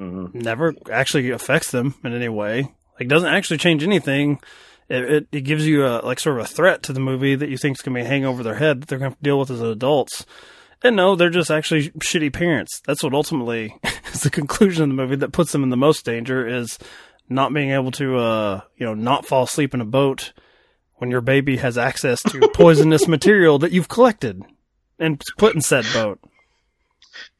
Mhm. 0.00 0.34
Never 0.34 0.74
actually 0.90 1.30
affects 1.30 1.70
them 1.70 1.94
in 2.02 2.12
any 2.12 2.28
way. 2.28 2.72
Like 2.98 3.08
doesn't 3.08 3.32
actually 3.32 3.58
change 3.58 3.82
anything. 3.82 4.40
It, 4.88 5.04
it, 5.04 5.28
it 5.32 5.40
gives 5.42 5.66
you 5.66 5.86
a 5.86 6.00
like 6.04 6.18
sort 6.18 6.38
of 6.38 6.44
a 6.44 6.48
threat 6.48 6.82
to 6.84 6.92
the 6.92 7.00
movie 7.00 7.34
that 7.34 7.48
you 7.48 7.58
think 7.58 7.76
is 7.76 7.82
going 7.82 7.94
to 7.94 8.02
be 8.02 8.06
hanging 8.06 8.26
over 8.26 8.42
their 8.42 8.54
head 8.54 8.80
that 8.80 8.88
they're 8.88 8.98
going 8.98 9.10
to 9.10 9.14
have 9.14 9.18
to 9.18 9.24
deal 9.24 9.38
with 9.38 9.50
as 9.50 9.60
adults. 9.60 10.24
And 10.82 10.96
no, 10.96 11.16
they're 11.16 11.30
just 11.30 11.50
actually 11.50 11.90
shitty 11.90 12.32
parents. 12.32 12.80
That's 12.86 13.02
what 13.02 13.14
ultimately 13.14 13.76
is 14.12 14.22
the 14.22 14.30
conclusion 14.30 14.84
of 14.84 14.88
the 14.90 14.94
movie 14.94 15.16
that 15.16 15.32
puts 15.32 15.52
them 15.52 15.62
in 15.62 15.70
the 15.70 15.76
most 15.76 16.04
danger 16.04 16.46
is 16.46 16.78
not 17.28 17.52
being 17.52 17.70
able 17.70 17.90
to, 17.92 18.16
uh, 18.16 18.60
you 18.76 18.86
know, 18.86 18.94
not 18.94 19.26
fall 19.26 19.42
asleep 19.42 19.74
in 19.74 19.80
a 19.80 19.84
boat 19.84 20.32
when 20.94 21.10
your 21.10 21.20
baby 21.20 21.56
has 21.58 21.76
access 21.76 22.22
to 22.22 22.48
poisonous 22.54 23.06
material 23.06 23.58
that 23.58 23.72
you've 23.72 23.88
collected 23.88 24.42
and 24.98 25.22
put 25.36 25.54
in 25.54 25.60
said 25.60 25.84
boat. 25.92 26.20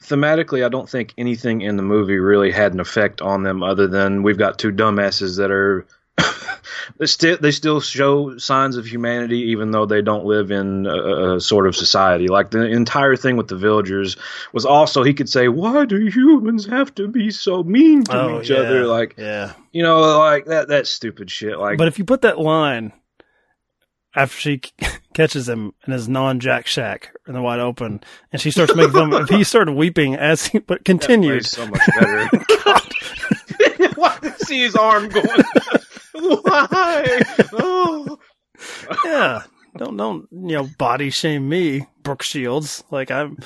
Thematically, 0.03 0.65
I 0.65 0.69
don't 0.69 0.89
think 0.89 1.15
anything 1.19 1.61
in 1.63 1.77
the 1.77 1.83
movie 1.83 2.19
really 2.19 2.51
had 2.51 2.73
an 2.75 2.81
effect 2.81 3.21
on 3.21 3.43
them 3.43 3.63
other 3.63 3.87
than 3.87 4.23
we've 4.23 4.39
got 4.39 4.59
two 4.59 4.73
dumbasses 4.73 5.37
that 5.39 5.51
are. 5.51 5.87
they 6.99 7.07
still 7.07 7.37
they 7.41 7.53
still 7.53 7.81
show 7.81 8.37
signs 8.39 8.77
of 8.77 8.85
humanity 8.85 9.51
even 9.53 9.71
though 9.71 9.87
they 9.87 10.03
don't 10.03 10.25
live 10.25 10.51
in 10.51 10.85
a, 10.85 11.37
a 11.37 11.41
sort 11.41 11.69
of 11.69 11.77
society 11.77 12.27
like 12.27 12.51
the 12.51 12.65
entire 12.67 13.15
thing 13.15 13.37
with 13.37 13.47
the 13.47 13.55
villagers 13.57 14.17
was 14.53 14.65
also 14.67 15.05
he 15.05 15.15
could 15.15 15.29
say 15.29 15.47
why 15.47 15.85
do 15.85 15.97
humans 16.07 16.67
have 16.67 16.93
to 16.93 17.07
be 17.07 17.31
so 17.31 17.63
mean 17.63 18.03
to 18.03 18.21
Oh, 18.21 18.41
each 18.41 18.51
yeah. 18.51 18.57
other 18.57 18.85
like 18.87 19.15
Yeah. 19.17 19.53
you 19.71 19.85
know 19.85 20.19
like 20.19 20.47
that 20.47 20.69
that 20.69 20.89
stupid 20.89 21.31
shit 21.31 21.57
like 21.57 21.79
But 21.79 21.87
if 21.87 22.01
you 22.01 22.05
put 22.05 22.23
that 22.23 22.41
line 22.41 22.93
after 24.19 24.37
she 24.37 24.61
catches 25.15 25.49
him 25.49 25.73
in 25.87 25.93
his 25.93 26.09
non-jack 26.09 26.67
shack 26.67 27.15
in 27.27 27.35
the 27.35 27.41
wide 27.41 27.61
open, 27.61 28.01
and 28.33 28.43
she 28.43 28.51
starts 28.51 28.75
making 28.75 28.93
fun, 28.93 29.13
if 29.15 29.29
he 29.29 29.45
started 29.45 29.73
weeping 29.73 30.17
as 30.17 30.47
he 30.47 30.59
but 30.59 30.85
continued, 30.85 31.47
so 31.47 31.67
much 31.67 31.81
better. 31.99 32.27
Why 33.95 34.19
did 34.21 34.39
see 34.41 34.63
his 34.63 34.75
arm 34.75 35.09
going? 35.09 35.43
Why? 36.15 37.21
Oh. 37.53 38.19
Yeah, 39.05 39.43
don't 39.77 39.97
don't 39.97 40.27
you 40.33 40.57
know 40.57 40.69
body 40.79 41.11
shame 41.11 41.49
me, 41.49 41.87
Brooke 42.03 42.25
Shields. 42.25 42.83
Like 42.91 43.11
I'm. 43.11 43.39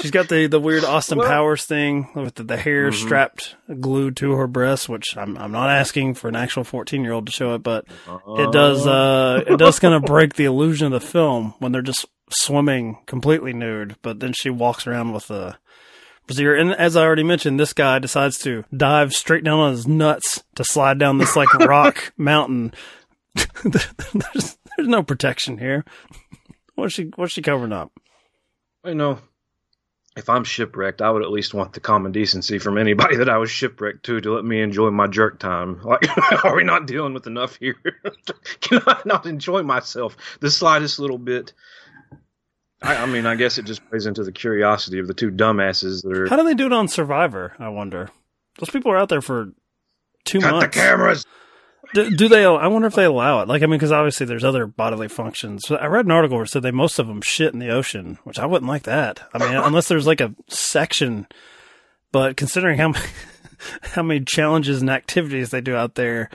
She's 0.00 0.12
got 0.12 0.28
the, 0.28 0.46
the 0.46 0.60
weird 0.60 0.84
Austin 0.84 1.18
Well- 1.18 1.28
Powers 1.28 1.64
thing 1.64 2.08
with 2.14 2.36
the, 2.36 2.44
the 2.44 2.56
hair 2.56 2.92
strapped 2.92 3.56
glued 3.80 4.16
to 4.18 4.32
her 4.32 4.46
breast, 4.46 4.88
which 4.88 5.16
I'm 5.16 5.36
I'm 5.36 5.50
not 5.50 5.70
asking 5.70 6.14
for 6.14 6.28
an 6.28 6.36
actual 6.36 6.62
14 6.62 7.02
year 7.02 7.12
old 7.12 7.26
to 7.26 7.32
show 7.32 7.54
it, 7.54 7.62
but 7.64 7.84
it 8.38 8.52
does 8.52 8.86
uh 8.86 9.42
it 9.46 9.58
does 9.58 9.78
kind 9.80 9.94
of 9.94 10.02
break 10.02 10.34
the 10.34 10.44
illusion 10.44 10.86
of 10.92 10.92
the 10.92 11.06
film 11.06 11.54
when 11.58 11.72
they're 11.72 11.82
just 11.82 12.06
swimming 12.30 12.98
completely 13.06 13.52
nude, 13.52 13.96
but 14.02 14.20
then 14.20 14.32
she 14.32 14.50
walks 14.50 14.86
around 14.86 15.12
with 15.12 15.30
a 15.30 15.58
brassiere. 16.28 16.54
And 16.56 16.72
as 16.74 16.96
I 16.96 17.02
already 17.02 17.24
mentioned, 17.24 17.58
this 17.58 17.72
guy 17.72 17.98
decides 17.98 18.38
to 18.38 18.64
dive 18.76 19.14
straight 19.14 19.42
down 19.44 19.58
on 19.58 19.72
his 19.72 19.88
nuts 19.88 20.44
to 20.54 20.64
slide 20.64 20.98
down 20.98 21.18
this 21.18 21.34
like 21.34 21.52
rock 21.58 22.12
mountain. 22.16 22.72
there's 23.64 24.58
there's 24.76 24.88
no 24.88 25.02
protection 25.02 25.58
here. 25.58 25.84
What's 26.76 26.94
she 26.94 27.10
what's 27.16 27.32
she 27.32 27.42
covering 27.42 27.72
up? 27.72 27.90
I 28.84 28.92
know, 28.92 29.18
if 30.18 30.28
I'm 30.28 30.42
shipwrecked, 30.42 31.00
I 31.00 31.10
would 31.10 31.22
at 31.22 31.30
least 31.30 31.54
want 31.54 31.72
the 31.72 31.80
common 31.80 32.10
decency 32.10 32.58
from 32.58 32.76
anybody 32.76 33.16
that 33.16 33.28
I 33.28 33.38
was 33.38 33.52
shipwrecked 33.52 34.04
to 34.06 34.20
to 34.20 34.34
let 34.34 34.44
me 34.44 34.60
enjoy 34.60 34.90
my 34.90 35.06
jerk 35.06 35.38
time. 35.38 35.80
Like, 35.88 36.44
are 36.44 36.56
we 36.56 36.64
not 36.64 36.86
dealing 36.86 37.14
with 37.14 37.26
enough 37.26 37.56
here? 37.56 37.76
Can 38.60 38.82
I 38.86 39.00
not 39.06 39.26
enjoy 39.26 39.62
myself 39.62 40.16
the 40.40 40.50
slightest 40.50 40.98
little 40.98 41.18
bit? 41.18 41.52
I, 42.82 42.96
I 42.96 43.06
mean, 43.06 43.26
I 43.26 43.36
guess 43.36 43.58
it 43.58 43.64
just 43.64 43.88
plays 43.88 44.06
into 44.06 44.24
the 44.24 44.32
curiosity 44.32 44.98
of 44.98 45.06
the 45.06 45.14
two 45.14 45.30
dumbasses 45.30 46.02
that 46.02 46.12
are. 46.16 46.28
How 46.28 46.36
do 46.36 46.44
they 46.44 46.54
do 46.54 46.66
it 46.66 46.72
on 46.72 46.88
Survivor? 46.88 47.54
I 47.58 47.68
wonder. 47.68 48.10
Those 48.58 48.70
people 48.70 48.90
are 48.92 48.98
out 48.98 49.08
there 49.08 49.22
for 49.22 49.52
two 50.24 50.40
Cut 50.40 50.60
the 50.60 50.68
cameras. 50.68 51.24
Do, 51.94 52.10
do 52.10 52.28
they? 52.28 52.44
I 52.44 52.66
wonder 52.66 52.88
if 52.88 52.94
they 52.94 53.04
allow 53.04 53.40
it. 53.40 53.48
Like, 53.48 53.62
I 53.62 53.66
mean, 53.66 53.78
because 53.78 53.92
obviously 53.92 54.26
there's 54.26 54.44
other 54.44 54.66
bodily 54.66 55.08
functions. 55.08 55.66
So 55.66 55.76
I 55.76 55.86
read 55.86 56.04
an 56.04 56.10
article 56.10 56.36
where 56.36 56.44
it 56.44 56.48
said 56.48 56.62
they 56.62 56.70
most 56.70 56.98
of 56.98 57.06
them 57.06 57.22
shit 57.22 57.52
in 57.52 57.58
the 57.58 57.70
ocean, 57.70 58.18
which 58.24 58.38
I 58.38 58.46
wouldn't 58.46 58.68
like 58.68 58.82
that. 58.84 59.20
I 59.32 59.38
mean, 59.38 59.56
unless 59.64 59.88
there's 59.88 60.06
like 60.06 60.20
a 60.20 60.34
section. 60.48 61.26
But 62.12 62.36
considering 62.36 62.78
how 62.78 62.92
how 63.82 64.02
many 64.02 64.24
challenges 64.24 64.80
and 64.80 64.90
activities 64.90 65.50
they 65.50 65.60
do 65.60 65.76
out 65.76 65.94
there, 65.94 66.30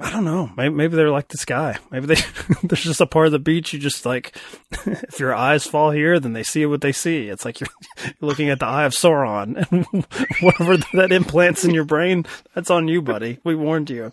I 0.00 0.10
don't 0.10 0.24
know. 0.24 0.50
Maybe, 0.56 0.74
maybe 0.74 0.96
they're 0.96 1.10
like 1.10 1.28
the 1.28 1.38
sky. 1.38 1.78
Maybe 1.90 2.06
they 2.06 2.14
there's 2.62 2.82
just 2.82 3.00
a 3.00 3.06
part 3.06 3.26
of 3.26 3.32
the 3.32 3.38
beach 3.38 3.72
you 3.72 3.78
just 3.78 4.06
like. 4.06 4.36
if 4.86 5.20
your 5.20 5.34
eyes 5.34 5.66
fall 5.66 5.90
here, 5.90 6.18
then 6.18 6.32
they 6.32 6.42
see 6.42 6.66
what 6.66 6.80
they 6.80 6.92
see. 6.92 7.28
It's 7.28 7.44
like 7.44 7.60
you're, 7.60 7.68
looking 8.20 8.50
at 8.50 8.58
the 8.58 8.66
eye 8.66 8.84
of 8.84 8.92
Sauron, 8.92 9.66
and 9.70 10.04
whatever 10.40 10.76
that 10.94 11.12
implants 11.12 11.64
in 11.64 11.74
your 11.74 11.84
brain, 11.84 12.26
that's 12.54 12.70
on 12.70 12.88
you, 12.88 13.02
buddy. 13.02 13.38
We 13.44 13.54
warned 13.54 13.90
you. 13.90 14.12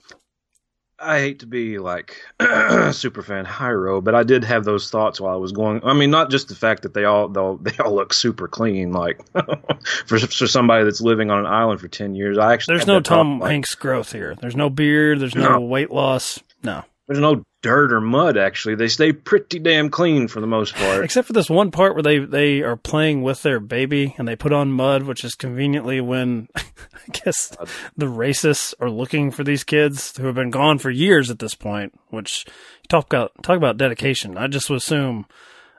I 1.01 1.19
hate 1.19 1.39
to 1.39 1.45
be 1.45 1.79
like 1.79 2.17
super 2.91 3.23
fan 3.23 3.45
Hyro, 3.45 4.03
but 4.03 4.15
I 4.15 4.23
did 4.23 4.43
have 4.43 4.65
those 4.65 4.89
thoughts 4.89 5.19
while 5.21 5.33
I 5.33 5.37
was 5.37 5.51
going. 5.51 5.81
I 5.83 5.93
mean, 5.93 6.11
not 6.11 6.29
just 6.29 6.47
the 6.49 6.55
fact 6.55 6.83
that 6.83 6.93
they 6.93 7.05
all 7.05 7.27
they'll, 7.29 7.59
all 7.83 7.95
look 7.95 8.13
super 8.13 8.47
clean, 8.47 8.91
like 8.91 9.19
for 10.05 10.19
for 10.19 10.47
somebody 10.47 10.83
that's 10.83 11.01
living 11.01 11.31
on 11.31 11.39
an 11.39 11.45
island 11.45 11.79
for 11.79 11.87
ten 11.87 12.15
years. 12.15 12.37
I 12.37 12.53
actually 12.53 12.75
There's 12.75 12.87
no 12.87 12.99
Tom 12.99 13.41
Hanks 13.41 13.75
growth 13.75 14.11
here. 14.11 14.35
There's 14.41 14.55
no 14.55 14.69
beard. 14.69 15.19
There's 15.19 15.35
no, 15.35 15.49
No. 15.51 15.61
weight 15.61 15.91
loss. 15.91 16.39
No, 16.63 16.83
There's 17.09 17.19
no 17.19 17.43
dirt 17.63 17.91
or 17.91 17.99
mud. 17.99 18.37
Actually, 18.37 18.75
they 18.75 18.87
stay 18.87 19.11
pretty 19.11 19.57
damn 19.57 19.89
clean 19.89 20.27
for 20.27 20.41
the 20.41 20.47
most 20.47 20.75
part. 20.75 21.03
except 21.03 21.25
for 21.25 21.33
this 21.33 21.49
one 21.49 21.71
part 21.71 21.95
where 21.95 22.03
they 22.03 22.19
they 22.19 22.61
are 22.61 22.77
playing 22.77 23.23
with 23.23 23.41
their 23.41 23.59
baby 23.59 24.13
and 24.19 24.27
they 24.27 24.35
put 24.35 24.53
on 24.53 24.71
mud, 24.71 25.03
which 25.03 25.23
is 25.23 25.33
conveniently 25.33 26.01
when 26.01 26.49
I 26.55 26.63
guess 27.11 27.49
the 27.97 28.05
racists 28.05 28.75
are 28.79 28.91
looking 28.91 29.31
for 29.31 29.43
these 29.43 29.63
kids 29.63 30.15
who 30.17 30.27
have 30.27 30.35
been 30.35 30.51
gone 30.51 30.77
for 30.77 30.91
years 30.91 31.31
at 31.31 31.39
this 31.39 31.55
point. 31.55 31.99
Which 32.09 32.45
talk 32.89 33.07
about 33.07 33.31
talk 33.41 33.57
about 33.57 33.77
dedication. 33.77 34.37
I 34.37 34.45
just 34.45 34.69
would 34.69 34.77
assume, 34.77 35.25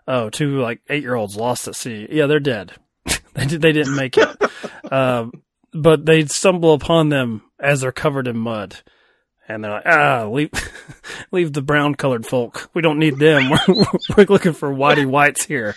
oh, 0.08 0.30
two 0.30 0.58
like 0.58 0.80
eight 0.90 1.04
year 1.04 1.14
olds 1.14 1.36
lost 1.36 1.68
at 1.68 1.76
sea. 1.76 2.08
Yeah, 2.10 2.26
they're 2.26 2.40
dead. 2.40 2.72
they 3.34 3.46
did, 3.46 3.62
they 3.62 3.70
didn't 3.70 3.94
make 3.94 4.18
it. 4.18 4.92
um, 4.92 5.30
but 5.72 6.06
they 6.06 6.24
stumble 6.24 6.74
upon 6.74 7.08
them 7.08 7.42
as 7.60 7.82
they're 7.82 7.92
covered 7.92 8.26
in 8.26 8.36
mud. 8.36 8.78
And 9.54 9.64
they're 9.64 9.72
like, 9.72 9.86
ah, 9.86 10.28
leave, 10.28 10.50
leave 11.32 11.52
the 11.52 11.62
brown 11.62 11.96
colored 11.96 12.24
folk. 12.24 12.70
We 12.72 12.82
don't 12.82 13.00
need 13.00 13.18
them. 13.18 13.50
We're, 13.68 13.84
we're 14.16 14.26
looking 14.28 14.52
for 14.52 14.72
whitey 14.72 15.06
whites 15.06 15.44
here. 15.44 15.74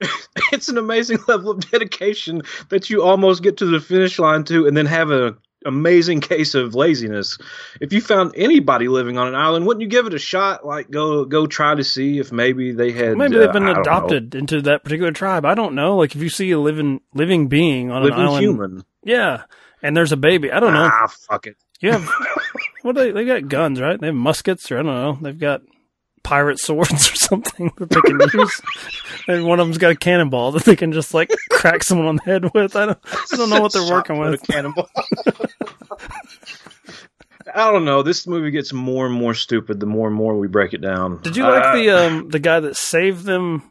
it's 0.52 0.68
an 0.68 0.76
amazing 0.76 1.18
level 1.28 1.52
of 1.52 1.70
dedication 1.70 2.42
that 2.70 2.90
you 2.90 3.02
almost 3.02 3.42
get 3.44 3.58
to 3.58 3.66
the 3.66 3.80
finish 3.80 4.18
line 4.18 4.42
to, 4.44 4.66
and 4.66 4.76
then 4.76 4.86
have 4.86 5.10
an 5.10 5.36
amazing 5.64 6.20
case 6.20 6.54
of 6.54 6.74
laziness. 6.74 7.38
If 7.80 7.92
you 7.92 8.00
found 8.00 8.32
anybody 8.36 8.88
living 8.88 9.18
on 9.18 9.28
an 9.28 9.36
island, 9.36 9.66
wouldn't 9.66 9.82
you 9.82 9.88
give 9.88 10.06
it 10.06 10.14
a 10.14 10.18
shot? 10.18 10.66
Like 10.66 10.90
go 10.90 11.24
go 11.24 11.46
try 11.46 11.76
to 11.76 11.84
see 11.84 12.18
if 12.18 12.32
maybe 12.32 12.72
they 12.72 12.90
had 12.90 13.16
Maybe 13.16 13.36
uh, 13.36 13.40
they've 13.40 13.52
been 13.52 13.62
I 13.62 13.74
don't 13.74 13.76
know, 13.76 13.80
adopted 13.82 14.34
into 14.34 14.62
that 14.62 14.82
particular 14.82 15.12
tribe. 15.12 15.44
I 15.44 15.54
don't 15.54 15.76
know. 15.76 15.96
Like 15.96 16.16
if 16.16 16.22
you 16.22 16.28
see 16.28 16.50
a 16.50 16.58
living 16.58 17.00
living 17.14 17.46
being 17.46 17.92
on 17.92 18.02
living 18.02 18.18
an 18.18 18.26
island, 18.26 18.42
human. 18.42 18.84
yeah, 19.04 19.44
and 19.80 19.96
there's 19.96 20.12
a 20.12 20.16
baby. 20.16 20.50
I 20.50 20.58
don't 20.58 20.74
know. 20.74 20.90
Ah, 20.92 21.06
fuck 21.06 21.46
it. 21.46 21.56
You 21.84 21.92
have 21.92 22.08
what 22.82 22.94
they 22.94 23.10
they 23.10 23.24
got 23.26 23.48
guns, 23.48 23.80
right? 23.80 24.00
They 24.00 24.06
have 24.06 24.14
muskets, 24.16 24.70
or 24.72 24.78
I 24.78 24.82
don't 24.82 24.94
know. 24.94 25.18
They've 25.20 25.38
got 25.38 25.60
pirate 26.22 26.58
swords 26.58 26.90
or 27.12 27.16
something 27.16 27.70
that 27.76 27.90
they 27.90 28.00
can 28.00 28.18
use, 28.40 28.60
and 29.28 29.44
one 29.46 29.60
of 29.60 29.66
them's 29.66 29.76
got 29.78 29.90
a 29.90 29.96
cannonball 29.96 30.52
that 30.52 30.64
they 30.64 30.76
can 30.76 30.92
just 30.92 31.12
like 31.12 31.30
crack 31.50 31.82
someone 31.82 32.06
on 32.06 32.16
the 32.16 32.22
head 32.22 32.54
with. 32.54 32.74
I 32.74 32.86
don't 32.86 32.98
I 33.32 33.36
don't 33.36 33.50
know 33.50 33.60
what 33.60 33.72
they're 33.74 33.90
working 33.90 34.18
with 34.18 34.34
a 34.34 34.38
cannonball. 34.38 34.88
I 37.54 37.70
don't 37.70 37.84
know. 37.84 38.02
This 38.02 38.26
movie 38.26 38.50
gets 38.50 38.72
more 38.72 39.06
and 39.06 39.14
more 39.14 39.34
stupid 39.34 39.78
the 39.78 39.86
more 39.86 40.08
and 40.08 40.16
more 40.16 40.36
we 40.38 40.48
break 40.48 40.72
it 40.72 40.80
down. 40.80 41.20
Did 41.22 41.36
you 41.36 41.42
like 41.44 41.62
Uh, 41.64 41.74
the 41.76 41.90
um 41.90 42.28
the 42.30 42.38
guy 42.38 42.60
that 42.60 42.76
saved 42.76 43.24
them? 43.24 43.70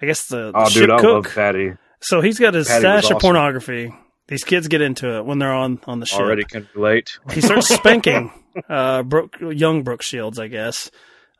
I 0.00 0.06
guess 0.06 0.26
the, 0.26 0.50
the 0.50 0.58
Oh, 0.58 0.68
ship 0.68 0.88
dude, 0.90 0.98
cook. 0.98 1.28
So 2.00 2.20
he's 2.20 2.40
got 2.40 2.54
his 2.54 2.66
Paddy 2.66 2.80
stash 2.80 3.04
of 3.04 3.16
awesome. 3.16 3.20
pornography. 3.20 3.94
These 4.28 4.44
kids 4.44 4.68
get 4.68 4.80
into 4.80 5.16
it 5.18 5.24
when 5.24 5.38
they're 5.38 5.52
on 5.52 5.80
on 5.86 6.00
the 6.00 6.06
ship. 6.06 6.20
Already 6.20 6.44
can 6.44 6.68
relate. 6.74 7.18
he 7.32 7.40
starts 7.40 7.68
spanking 7.74 8.32
uh 8.68 9.02
Brooke, 9.02 9.36
young 9.40 9.82
Brooke 9.82 10.02
Shields, 10.02 10.38
I 10.38 10.48
guess. 10.48 10.90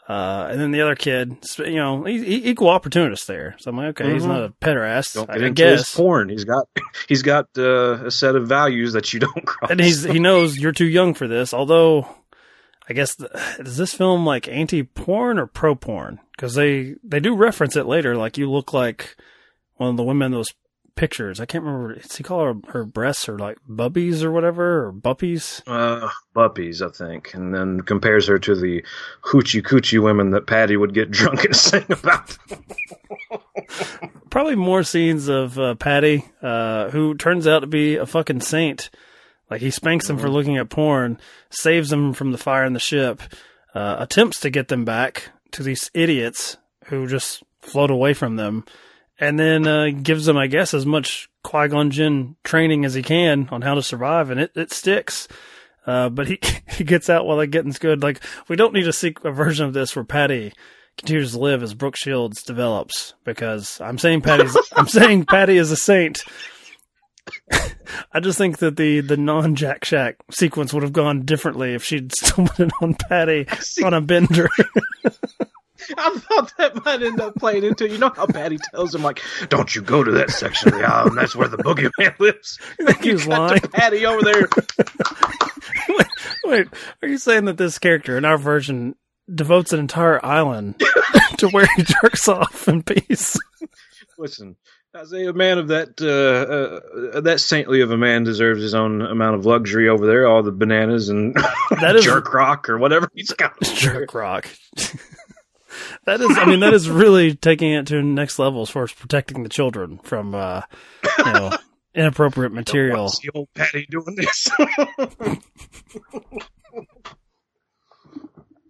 Uh, 0.08 0.48
and 0.50 0.60
then 0.60 0.72
the 0.72 0.80
other 0.80 0.96
kid, 0.96 1.36
you 1.58 1.76
know, 1.76 2.02
he, 2.02 2.22
he, 2.24 2.50
equal 2.50 2.68
opportunist 2.68 3.28
there. 3.28 3.54
So 3.60 3.70
I'm 3.70 3.76
like, 3.76 4.00
okay, 4.00 4.12
he's 4.12 4.24
Mhm. 4.24 4.28
not 4.28 4.42
a 4.42 4.48
pederast, 4.60 5.14
Don't 5.14 5.30
I 5.30 5.34
get 5.34 5.42
into 5.44 5.64
his 5.64 5.80
guess. 5.82 5.94
porn. 5.94 6.28
He's 6.28 6.44
got 6.44 6.66
he's 7.08 7.22
got 7.22 7.46
uh, 7.56 8.06
a 8.06 8.10
set 8.10 8.34
of 8.34 8.48
values 8.48 8.94
that 8.94 9.12
you 9.14 9.20
don't 9.20 9.46
cross. 9.46 9.70
And 9.70 9.78
he's 9.80 10.02
he 10.02 10.18
knows 10.18 10.58
you're 10.58 10.72
too 10.72 10.86
young 10.88 11.14
for 11.14 11.28
this. 11.28 11.54
Although, 11.54 12.08
I 12.88 12.94
guess 12.94 13.14
the, 13.14 13.30
is 13.60 13.76
this 13.76 13.94
film 13.94 14.26
like 14.26 14.48
anti 14.48 14.82
porn 14.82 15.38
or 15.38 15.46
pro 15.46 15.76
porn? 15.76 16.18
Because 16.32 16.54
they 16.56 16.96
they 17.04 17.20
do 17.20 17.36
reference 17.36 17.76
it 17.76 17.86
later. 17.86 18.16
Like 18.16 18.36
you 18.36 18.50
look 18.50 18.72
like 18.72 19.16
one 19.76 19.90
of 19.90 19.96
the 19.96 20.02
women 20.04 20.32
those 20.32 20.52
pictures. 20.94 21.40
I 21.40 21.46
can't 21.46 21.64
remember. 21.64 21.94
Does 21.94 22.16
he 22.16 22.22
call 22.22 22.44
her 22.44 22.54
her 22.68 22.84
breasts 22.84 23.28
or 23.28 23.38
like 23.38 23.58
bubbies 23.68 24.22
or 24.22 24.30
whatever 24.32 24.86
or 24.86 24.92
buppies? 24.92 25.62
uh, 25.66 26.08
buppies, 26.34 26.82
I 26.86 26.90
think, 26.90 27.34
and 27.34 27.54
then 27.54 27.80
compares 27.80 28.26
her 28.26 28.38
to 28.38 28.54
the 28.54 28.84
hoochie 29.22 29.62
coochie 29.62 30.02
women 30.02 30.30
that 30.30 30.46
Paddy 30.46 30.76
would 30.76 30.94
get 30.94 31.10
drunk 31.12 31.44
and 31.44 31.56
sing 31.56 31.84
about. 31.88 32.36
Probably 34.30 34.56
more 34.56 34.82
scenes 34.82 35.28
of 35.28 35.58
uh, 35.58 35.74
Paddy, 35.74 36.24
uh, 36.40 36.90
who 36.90 37.14
turns 37.14 37.46
out 37.46 37.60
to 37.60 37.66
be 37.66 37.96
a 37.96 38.06
fucking 38.06 38.40
saint. 38.40 38.90
Like 39.50 39.60
he 39.60 39.70
spanks 39.70 40.06
them 40.06 40.16
for 40.16 40.30
looking 40.30 40.56
at 40.56 40.70
porn, 40.70 41.18
saves 41.50 41.90
them 41.90 42.14
from 42.14 42.32
the 42.32 42.38
fire 42.38 42.64
in 42.64 42.72
the 42.72 42.80
ship, 42.80 43.20
uh, 43.74 43.96
attempts 43.98 44.40
to 44.40 44.50
get 44.50 44.68
them 44.68 44.84
back 44.86 45.30
to 45.50 45.62
these 45.62 45.90
idiots 45.92 46.56
who 46.86 47.06
just 47.06 47.42
float 47.60 47.90
away 47.90 48.14
from 48.14 48.36
them, 48.36 48.64
and 49.22 49.38
then 49.38 49.68
uh, 49.68 49.90
gives 50.02 50.26
them, 50.26 50.36
I 50.36 50.48
guess, 50.48 50.74
as 50.74 50.84
much 50.84 51.30
Qui 51.44 51.68
Gon 51.68 51.92
Jinn 51.92 52.34
training 52.42 52.84
as 52.84 52.94
he 52.94 53.04
can 53.04 53.48
on 53.52 53.62
how 53.62 53.74
to 53.74 53.82
survive, 53.82 54.30
and 54.30 54.40
it, 54.40 54.50
it 54.56 54.72
sticks. 54.72 55.28
Uh, 55.86 56.08
but 56.08 56.26
he 56.26 56.40
he 56.68 56.82
gets 56.82 57.08
out 57.08 57.24
while 57.24 57.36
the 57.36 57.46
getting's 57.46 57.78
good. 57.78 58.02
Like 58.02 58.20
we 58.48 58.56
don't 58.56 58.74
need 58.74 58.84
to 58.84 58.92
see 58.92 59.14
a 59.22 59.30
version 59.30 59.64
of 59.64 59.74
this 59.74 59.94
where 59.94 60.04
Paddy 60.04 60.52
continues 60.98 61.32
to 61.32 61.38
live 61.38 61.62
as 61.62 61.72
Brooke 61.72 61.96
Shields 61.96 62.42
develops 62.42 63.14
because 63.24 63.80
I'm 63.80 63.96
saying 63.96 64.22
Paddy's 64.22 64.56
I'm 64.76 64.88
saying 64.88 65.26
Paddy 65.26 65.56
is 65.56 65.70
a 65.70 65.76
saint. 65.76 66.24
I 68.12 68.18
just 68.18 68.38
think 68.38 68.58
that 68.58 68.76
the 68.76 69.02
the 69.02 69.16
non 69.16 69.54
Jack 69.54 69.84
Shack 69.84 70.16
sequence 70.32 70.74
would 70.74 70.82
have 70.82 70.92
gone 70.92 71.24
differently 71.24 71.74
if 71.74 71.84
she'd 71.84 72.12
stumbled 72.12 72.72
on 72.80 72.94
Paddy 72.94 73.46
on 73.84 73.94
a 73.94 74.00
bender. 74.00 74.48
I 75.98 76.10
thought 76.18 76.52
that 76.58 76.84
might 76.84 77.02
end 77.02 77.20
up 77.20 77.34
playing 77.36 77.64
into. 77.64 77.88
You 77.88 77.98
know 77.98 78.10
how 78.14 78.26
Paddy 78.26 78.58
tells 78.72 78.94
him 78.94 79.02
like, 79.02 79.20
"Don't 79.48 79.74
you 79.74 79.82
go 79.82 80.02
to 80.04 80.10
that 80.12 80.30
section 80.30 80.68
of 80.72 80.78
the 80.78 80.84
island? 80.84 81.16
That's 81.16 81.34
where 81.36 81.48
the 81.48 81.58
boogeyman 81.58 82.18
lives." 82.18 82.58
think 82.80 83.02
he 83.02 83.12
was 83.12 83.26
cut 83.26 83.38
lying? 83.38 83.60
Paddy 83.60 84.06
over 84.06 84.22
there. 84.22 84.48
wait, 85.88 86.06
wait, 86.44 86.68
are 87.02 87.08
you 87.08 87.18
saying 87.18 87.44
that 87.46 87.56
this 87.58 87.78
character 87.78 88.16
in 88.16 88.24
our 88.24 88.38
version 88.38 88.94
devotes 89.32 89.72
an 89.72 89.80
entire 89.80 90.24
island 90.24 90.78
to 91.38 91.48
where 91.48 91.66
he 91.76 91.82
jerks 91.82 92.28
off 92.28 92.68
in 92.68 92.82
peace? 92.82 93.36
Listen, 94.18 94.56
Isaiah, 94.94 95.30
a 95.30 95.32
man 95.32 95.58
of 95.58 95.68
that 95.68 96.00
uh, 96.00 97.16
uh, 97.16 97.20
that 97.22 97.40
saintly 97.40 97.80
of 97.80 97.90
a 97.90 97.96
man 97.96 98.24
deserves 98.24 98.60
his 98.62 98.74
own 98.74 99.00
amount 99.02 99.36
of 99.36 99.46
luxury 99.46 99.88
over 99.88 100.06
there. 100.06 100.26
All 100.26 100.42
the 100.42 100.52
bananas 100.52 101.08
and 101.08 101.34
That 101.80 101.96
is- 101.96 102.04
jerk 102.04 102.32
rock 102.34 102.68
or 102.68 102.78
whatever 102.78 103.08
he's 103.14 103.32
got. 103.32 103.58
jerk 103.62 104.12
rock. 104.14 104.46
That 106.04 106.20
is, 106.20 106.36
I 106.36 106.44
mean, 106.44 106.60
that 106.60 106.74
is 106.74 106.88
really 106.88 107.34
taking 107.34 107.72
it 107.72 107.86
to 107.88 107.96
the 107.96 108.02
next 108.02 108.38
level 108.38 108.62
as 108.62 108.70
far 108.70 108.84
as 108.84 108.92
protecting 108.92 109.42
the 109.42 109.48
children 109.48 109.98
from, 110.02 110.34
uh, 110.34 110.62
you 111.18 111.32
know, 111.32 111.56
inappropriate 111.94 112.52
material. 112.52 113.04
What's 113.04 113.20
the 113.20 113.30
old 113.34 113.48
Paddy 113.54 113.86
doing 113.90 114.16
this? 114.16 114.48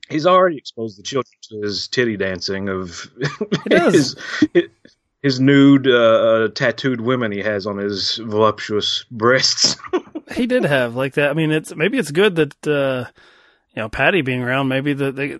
He's 0.08 0.26
already 0.26 0.58
exposed 0.58 0.98
the 0.98 1.02
children 1.02 1.32
to 1.50 1.62
his 1.62 1.88
titty 1.88 2.18
dancing 2.18 2.68
of 2.68 3.10
does. 3.66 4.16
his 4.52 4.68
his 5.22 5.40
nude 5.40 5.86
uh, 5.86 5.92
uh, 5.92 6.48
tattooed 6.48 7.00
women 7.00 7.32
he 7.32 7.40
has 7.40 7.66
on 7.66 7.78
his 7.78 8.16
voluptuous 8.16 9.04
breasts. 9.10 9.76
He 10.32 10.46
did 10.46 10.64
have 10.64 10.96
like 10.96 11.14
that. 11.14 11.28
I 11.28 11.34
mean, 11.34 11.50
it's 11.50 11.76
maybe 11.76 11.98
it's 11.98 12.10
good 12.10 12.36
that 12.36 12.66
uh, 12.66 13.04
you 13.74 13.82
know 13.82 13.90
Paddy 13.90 14.22
being 14.22 14.40
around. 14.40 14.68
Maybe 14.68 14.94
the 14.94 15.12
they, 15.12 15.38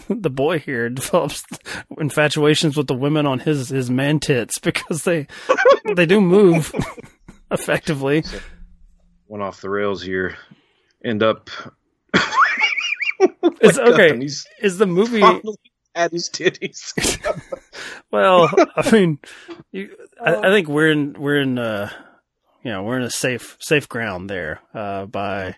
the 0.08 0.30
boy 0.30 0.58
here 0.58 0.88
develops 0.90 1.44
infatuations 1.98 2.76
with 2.76 2.86
the 2.86 2.94
women 2.94 3.26
on 3.26 3.40
his 3.40 3.68
his 3.68 3.90
man 3.90 4.20
tits 4.20 4.58
because 4.58 5.04
they 5.04 5.26
they 5.96 6.06
do 6.06 6.20
move 6.20 6.74
effectively. 7.50 8.24
Went 9.28 9.42
off 9.42 9.60
the 9.60 9.70
rails 9.70 10.02
here. 10.02 10.36
End 11.04 11.22
up 11.22 11.50
It's 13.62 13.78
Wake 13.78 13.86
okay. 13.88 14.10
and 14.10 14.22
he's 14.22 14.46
Is 14.60 14.78
the 14.78 14.86
movie? 14.86 15.20
fondling 15.20 15.56
at 15.94 16.12
his 16.12 16.28
titties. 16.30 16.92
Well, 18.12 18.50
I 18.76 18.90
mean, 18.90 19.18
you, 19.72 19.94
I, 20.24 20.36
I 20.36 20.50
think 20.50 20.68
we're 20.68 20.90
in 20.90 21.14
we're 21.18 21.40
in 21.40 21.58
uh, 21.58 21.90
you 22.64 22.70
know 22.72 22.82
we're 22.82 22.96
in 22.96 23.02
a 23.04 23.10
safe 23.10 23.56
safe 23.60 23.88
ground 23.88 24.28
there 24.30 24.60
uh, 24.74 25.06
by 25.06 25.56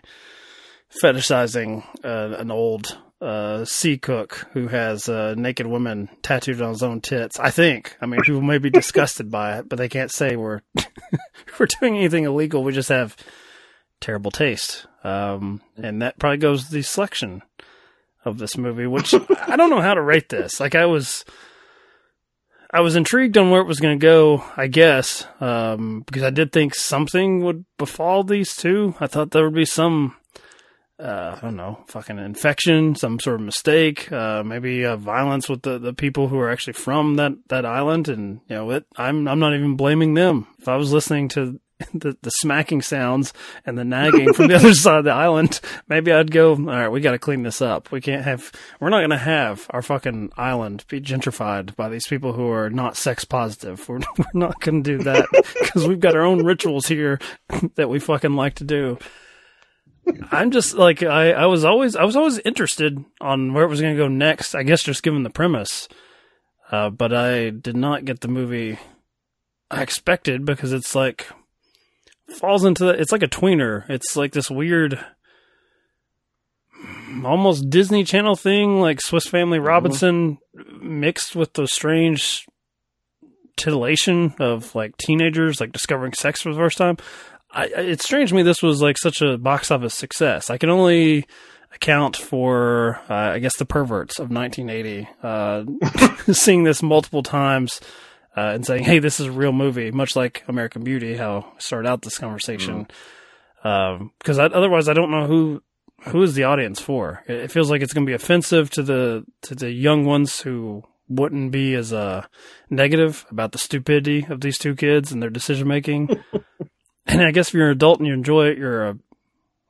fetishizing 1.03 1.83
uh, 2.03 2.35
an 2.37 2.51
old 2.51 2.97
uh, 3.23 3.63
sea 3.63 3.97
cook 3.97 4.47
who 4.51 4.67
has 4.67 5.07
uh, 5.07 5.33
naked 5.37 5.65
women 5.65 6.09
tattooed 6.21 6.61
on 6.61 6.69
his 6.69 6.83
own 6.83 6.99
tits. 6.99 7.39
I 7.39 7.49
think. 7.49 7.95
I 8.01 8.05
mean, 8.05 8.21
people 8.21 8.41
may 8.41 8.57
be 8.57 8.69
disgusted 8.71 9.31
by 9.31 9.57
it, 9.59 9.69
but 9.69 9.77
they 9.77 9.89
can't 9.89 10.11
say 10.11 10.35
we're 10.35 10.61
we're 11.59 11.67
doing 11.79 11.97
anything 11.97 12.25
illegal. 12.25 12.63
We 12.63 12.73
just 12.73 12.89
have 12.89 13.15
terrible 14.01 14.31
taste, 14.31 14.85
um, 15.03 15.61
and 15.77 16.01
that 16.01 16.19
probably 16.19 16.37
goes 16.37 16.65
to 16.65 16.71
the 16.73 16.81
selection 16.81 17.41
of 18.25 18.37
this 18.37 18.57
movie, 18.57 18.87
which 18.87 19.13
I 19.47 19.55
don't 19.55 19.69
know 19.69 19.81
how 19.81 19.93
to 19.93 20.01
rate 20.01 20.29
this. 20.29 20.59
Like 20.59 20.75
I 20.75 20.85
was. 20.85 21.25
I 22.75 22.81
was 22.81 22.95
intrigued 22.95 23.37
on 23.37 23.51
where 23.51 23.61
it 23.61 23.67
was 23.67 23.79
going 23.79 23.99
to 23.99 24.03
go, 24.03 24.43
I 24.57 24.65
guess, 24.65 25.27
um, 25.39 26.01
because 26.07 26.23
I 26.23 26.31
did 26.31 26.51
think 26.51 26.73
something 26.73 27.43
would 27.43 27.65
befall 27.77 28.23
these 28.23 28.55
two. 28.55 28.95
I 28.99 29.05
thought 29.05 29.29
there 29.29 29.43
would 29.43 29.53
be 29.53 29.63
some, 29.63 30.15
uh, 30.99 31.35
I 31.37 31.41
don't 31.41 31.55
know, 31.55 31.83
fucking 31.87 32.19
infection, 32.19 32.95
some 32.95 33.19
sort 33.19 33.35
of 33.35 33.41
mistake, 33.41 34.11
uh, 34.11 34.43
maybe 34.43 34.85
uh, 34.85 34.95
violence 34.95 35.49
with 35.49 35.63
the, 35.63 35.79
the 35.79 35.93
people 35.93 36.27
who 36.27 36.37
are 36.39 36.49
actually 36.49 36.73
from 36.73 37.15
that, 37.15 37.33
that 37.49 37.65
island. 37.65 38.09
And, 38.09 38.41
you 38.47 38.55
know, 38.55 38.71
it, 38.71 38.85
I'm, 38.95 39.27
I'm 39.27 39.39
not 39.39 39.53
even 39.53 39.75
blaming 39.75 40.13
them. 40.13 40.47
If 40.59 40.67
I 40.67 40.75
was 40.75 40.93
listening 40.93 41.29
to 41.29 41.59
the, 41.93 42.15
the 42.21 42.29
smacking 42.29 42.81
sounds 42.81 43.33
and 43.65 43.77
the 43.77 43.83
nagging 43.83 44.33
from 44.33 44.47
the 44.47 44.55
other 44.57 44.73
side 44.75 44.99
of 44.99 45.05
the 45.05 45.11
island, 45.11 45.59
maybe 45.87 46.11
I'd 46.11 46.31
go, 46.31 46.51
all 46.51 46.57
right, 46.57 46.89
we 46.89 47.01
got 47.01 47.11
to 47.11 47.19
clean 47.19 47.41
this 47.41 47.61
up. 47.61 47.91
We 47.91 47.99
can't 47.99 48.23
have, 48.23 48.51
we're 48.79 48.89
not 48.89 48.99
going 48.99 49.09
to 49.09 49.17
have 49.17 49.65
our 49.71 49.81
fucking 49.81 50.31
island 50.37 50.85
be 50.87 51.01
gentrified 51.01 51.75
by 51.75 51.89
these 51.89 52.07
people 52.07 52.33
who 52.33 52.49
are 52.49 52.69
not 52.69 52.97
sex 52.97 53.25
positive. 53.25 53.89
We're, 53.89 53.99
we're 54.17 54.25
not 54.35 54.59
going 54.61 54.83
to 54.83 54.97
do 54.97 55.03
that 55.05 55.27
because 55.59 55.87
we've 55.87 55.99
got 55.99 56.15
our 56.15 56.23
own 56.23 56.45
rituals 56.45 56.85
here 56.85 57.19
that 57.75 57.89
we 57.89 57.99
fucking 57.99 58.35
like 58.35 58.55
to 58.55 58.63
do. 58.63 58.99
I'm 60.31 60.51
just 60.51 60.73
like, 60.73 61.03
I, 61.03 61.31
I 61.31 61.45
was 61.45 61.63
always, 61.63 61.95
I 61.95 62.03
was 62.03 62.15
always 62.15 62.39
interested 62.39 63.03
on 63.21 63.53
where 63.53 63.63
it 63.63 63.69
was 63.69 63.81
going 63.81 63.95
to 63.95 64.01
go 64.01 64.07
next. 64.07 64.55
I 64.55 64.63
guess 64.63 64.83
just 64.83 65.03
given 65.03 65.23
the 65.23 65.29
premise. 65.29 65.87
Uh, 66.71 66.89
but 66.89 67.13
I 67.13 67.51
did 67.51 67.77
not 67.77 68.05
get 68.05 68.21
the 68.21 68.27
movie 68.27 68.79
I 69.69 69.81
expected 69.81 70.45
because 70.45 70.73
it's 70.73 70.95
like, 70.95 71.27
falls 72.27 72.65
into 72.65 72.85
the, 72.85 72.91
it's 72.91 73.11
like 73.11 73.23
a 73.23 73.27
tweener. 73.27 73.87
It's 73.89 74.15
like 74.15 74.31
this 74.31 74.49
weird, 74.49 74.99
almost 77.23 77.69
Disney 77.69 78.03
Channel 78.03 78.35
thing, 78.35 78.79
like 78.79 79.01
Swiss 79.01 79.27
Family 79.27 79.59
Robinson 79.59 80.39
mixed 80.81 81.35
with 81.35 81.53
the 81.53 81.67
strange 81.67 82.47
titillation 83.55 84.33
of 84.39 84.73
like 84.73 84.97
teenagers 84.97 85.61
like 85.61 85.71
discovering 85.71 86.13
sex 86.13 86.41
for 86.41 86.51
the 86.51 86.59
first 86.59 86.77
time. 86.77 86.97
I, 87.53 87.65
it's 87.65 88.03
strange 88.03 88.29
to 88.29 88.35
me 88.35 88.43
this 88.43 88.63
was 88.63 88.81
like 88.81 88.97
such 88.97 89.21
a 89.21 89.37
box 89.37 89.71
office 89.71 89.93
success. 89.93 90.49
I 90.49 90.57
can 90.57 90.69
only 90.69 91.25
account 91.73 92.17
for, 92.17 92.99
uh, 93.09 93.13
I 93.13 93.39
guess, 93.39 93.57
the 93.57 93.65
perverts 93.65 94.19
of 94.19 94.31
1980 94.31 95.09
uh, 95.21 95.63
seeing 96.33 96.63
this 96.63 96.81
multiple 96.81 97.23
times 97.23 97.79
uh, 98.35 98.51
and 98.53 98.65
saying, 98.65 98.83
"Hey, 98.83 98.99
this 98.99 99.19
is 99.19 99.27
a 99.27 99.31
real 99.31 99.51
movie," 99.51 99.91
much 99.91 100.15
like 100.15 100.43
American 100.47 100.83
Beauty. 100.83 101.15
How 101.15 101.51
I 101.55 101.59
started 101.59 101.87
out 101.87 102.01
this 102.01 102.17
conversation, 102.17 102.87
because 103.61 104.39
I, 104.39 104.45
otherwise 104.45 104.89
I 104.89 104.93
don't 104.93 105.11
know 105.11 105.27
who 105.27 105.61
who 106.07 106.23
is 106.23 106.33
the 106.33 106.43
audience 106.43 106.79
for. 106.79 107.23
It, 107.27 107.35
it 107.35 107.51
feels 107.51 107.69
like 107.69 107.81
it's 107.81 107.93
going 107.93 108.05
to 108.05 108.09
be 108.09 108.15
offensive 108.15 108.69
to 108.71 108.83
the 108.83 109.25
to 109.43 109.55
the 109.55 109.71
young 109.71 110.05
ones 110.05 110.41
who 110.41 110.83
wouldn't 111.09 111.51
be 111.51 111.75
as 111.75 111.93
uh, 111.93 112.25
negative 112.69 113.25
about 113.29 113.51
the 113.51 113.57
stupidity 113.57 114.25
of 114.29 114.41
these 114.41 114.57
two 114.57 114.75
kids 114.75 115.11
and 115.11 115.21
their 115.21 115.29
decision 115.29 115.67
making. 115.67 116.09
and 117.05 117.21
I 117.21 117.31
guess 117.31 117.49
if 117.49 117.53
you're 117.53 117.67
an 117.67 117.71
adult 117.71 117.99
and 117.99 118.07
you 118.07 118.13
enjoy 118.13 118.47
it, 118.47 118.57
you're 118.57 118.89
a 118.89 118.97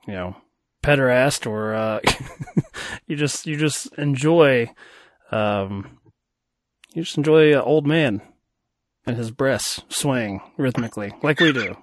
you 0.07 0.13
know 0.13 0.35
pederast 0.83 1.49
or 1.49 1.73
uh, 1.73 1.99
you 3.07 3.15
just 3.15 3.47
you 3.47 3.57
just 3.57 3.93
enjoy 3.93 4.69
um, 5.31 5.97
you 6.93 7.03
just 7.03 7.17
enjoy 7.17 7.53
an 7.53 7.61
old 7.61 7.87
man 7.87 8.21
and 9.05 9.17
his 9.17 9.31
breasts 9.31 9.81
swaying 9.89 10.41
rhythmically 10.57 11.11
like 11.23 11.39
we 11.39 11.51
do. 11.51 11.75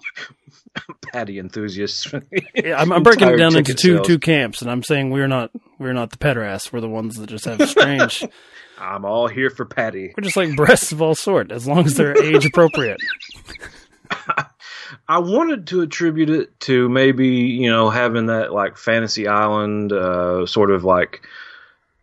Paddy 1.12 1.38
enthusiasts. 1.38 2.12
Yeah, 2.54 2.80
I'm, 2.80 2.92
I'm 2.92 3.02
breaking 3.02 3.28
it 3.28 3.36
down 3.36 3.56
into 3.56 3.74
two 3.74 3.96
sales. 3.96 4.06
two 4.06 4.18
camps, 4.18 4.62
and 4.62 4.70
I'm 4.70 4.82
saying 4.82 5.10
we're 5.10 5.26
not 5.26 5.50
we're 5.78 5.92
not 5.92 6.10
the 6.10 6.16
pederasts. 6.16 6.72
We're 6.72 6.80
the 6.80 6.88
ones 6.88 7.16
that 7.16 7.28
just 7.28 7.44
have 7.44 7.68
strange. 7.68 8.24
I'm 8.78 9.04
all 9.04 9.28
here 9.28 9.50
for 9.50 9.66
Paddy. 9.66 10.14
we're 10.16 10.22
just 10.22 10.36
like 10.36 10.56
breasts 10.56 10.92
of 10.92 11.02
all 11.02 11.14
sort, 11.14 11.52
as 11.52 11.66
long 11.66 11.84
as 11.84 11.96
they're 11.96 12.16
age 12.22 12.46
appropriate. 12.46 12.98
I 15.08 15.18
wanted 15.18 15.68
to 15.68 15.82
attribute 15.82 16.30
it 16.30 16.58
to 16.60 16.88
maybe 16.88 17.26
you 17.28 17.70
know 17.70 17.90
having 17.90 18.26
that 18.26 18.52
like 18.52 18.76
fantasy 18.76 19.28
island 19.28 19.92
uh, 19.92 20.46
sort 20.46 20.70
of 20.70 20.84
like 20.84 21.22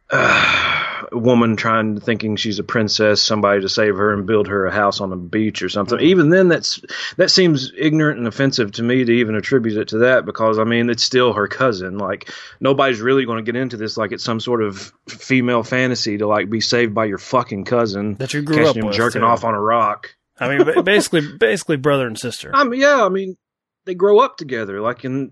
uh, 0.09 1.03
woman 1.11 1.55
trying 1.55 1.99
thinking 1.99 2.35
she's 2.35 2.59
a 2.59 2.63
princess, 2.63 3.21
somebody 3.21 3.61
to 3.61 3.69
save 3.69 3.97
her 3.97 4.13
and 4.13 4.25
build 4.25 4.47
her 4.47 4.65
a 4.65 4.71
house 4.71 5.01
on 5.01 5.11
a 5.11 5.17
beach 5.17 5.61
or 5.61 5.69
something. 5.69 5.99
Even 5.99 6.29
then, 6.29 6.47
that's 6.47 6.81
that 7.17 7.29
seems 7.29 7.71
ignorant 7.77 8.17
and 8.17 8.27
offensive 8.27 8.71
to 8.73 8.83
me 8.83 9.03
to 9.03 9.11
even 9.11 9.35
attribute 9.35 9.77
it 9.77 9.89
to 9.89 9.99
that 9.99 10.25
because 10.25 10.59
I 10.59 10.63
mean 10.63 10.89
it's 10.89 11.03
still 11.03 11.33
her 11.33 11.47
cousin. 11.47 11.97
Like 11.97 12.31
nobody's 12.59 13.01
really 13.01 13.25
going 13.25 13.43
to 13.43 13.51
get 13.51 13.59
into 13.59 13.77
this 13.77 13.97
like 13.97 14.11
it's 14.11 14.23
some 14.23 14.39
sort 14.39 14.63
of 14.63 14.93
female 15.07 15.63
fantasy 15.63 16.17
to 16.19 16.27
like 16.27 16.49
be 16.49 16.61
saved 16.61 16.93
by 16.93 17.05
your 17.05 17.17
fucking 17.17 17.65
cousin 17.65 18.15
That 18.15 18.33
you 18.33 18.41
grew 18.41 18.55
catching 18.55 18.69
up 18.69 18.75
him 18.77 18.85
with, 18.87 18.95
jerking 18.95 19.21
too. 19.21 19.27
off 19.27 19.43
on 19.43 19.55
a 19.55 19.61
rock. 19.61 20.15
I 20.39 20.49
mean, 20.49 20.83
basically, 20.83 21.21
basically 21.37 21.77
brother 21.77 22.07
and 22.07 22.17
sister. 22.17 22.51
I 22.53 22.63
mean, 22.63 22.79
yeah, 22.79 23.03
I 23.03 23.09
mean, 23.09 23.37
they 23.85 23.95
grow 23.95 24.19
up 24.19 24.37
together, 24.37 24.81
like 24.81 25.03
in 25.05 25.31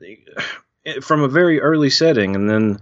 from 1.01 1.23
a 1.23 1.27
very 1.27 1.61
early 1.61 1.89
setting, 1.89 2.35
and 2.35 2.49
then. 2.49 2.79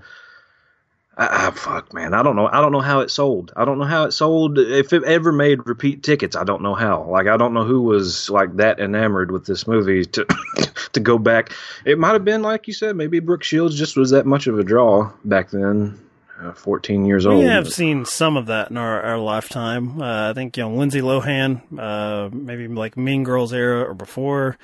Ah, 1.15 1.53
fuck, 1.55 1.93
man! 1.93 2.15
I 2.15 2.23
don't 2.23 2.35
know. 2.35 2.47
I 2.47 2.59
don't 2.59 2.71
know 2.71 2.81
how 2.81 3.01
it 3.01 3.11
sold. 3.11 3.53
I 3.55 3.65
don't 3.65 3.77
know 3.77 3.85
how 3.85 4.05
it 4.05 4.13
sold. 4.13 4.57
If 4.57 4.93
it 4.93 5.03
ever 5.03 5.31
made 5.31 5.67
repeat 5.67 6.01
tickets, 6.01 6.35
I 6.35 6.43
don't 6.43 6.63
know 6.63 6.73
how. 6.73 7.03
Like, 7.07 7.27
I 7.27 7.37
don't 7.37 7.53
know 7.53 7.65
who 7.65 7.83
was 7.83 8.31
like 8.31 8.55
that 8.55 8.79
enamored 8.79 9.29
with 9.29 9.45
this 9.45 9.67
movie 9.67 10.05
to 10.05 10.25
to 10.93 10.99
go 10.99 11.19
back. 11.19 11.51
It 11.85 11.99
might 11.99 12.13
have 12.13 12.25
been 12.25 12.41
like 12.41 12.67
you 12.67 12.73
said. 12.73 12.95
Maybe 12.95 13.19
Brooke 13.19 13.43
Shields 13.43 13.77
just 13.77 13.95
was 13.95 14.09
that 14.09 14.25
much 14.25 14.47
of 14.47 14.57
a 14.57 14.63
draw 14.63 15.11
back 15.23 15.51
then. 15.51 15.99
Uh, 16.41 16.51
Fourteen 16.53 17.05
years 17.05 17.25
old. 17.25 17.39
We 17.39 17.45
have 17.45 17.67
seen 17.71 18.05
some 18.05 18.37
of 18.37 18.47
that 18.47 18.71
in 18.71 18.77
our, 18.77 19.01
our 19.01 19.17
lifetime. 19.19 20.01
Uh, 20.01 20.31
I 20.31 20.33
think 20.33 20.57
you 20.57 20.63
know 20.63 20.73
Lindsay 20.73 21.01
Lohan, 21.01 21.61
uh, 21.77 22.29
maybe 22.33 22.67
like 22.67 22.97
Mean 22.97 23.23
Girls 23.23 23.53
era 23.53 23.83
or 23.89 23.93
before. 23.93 24.57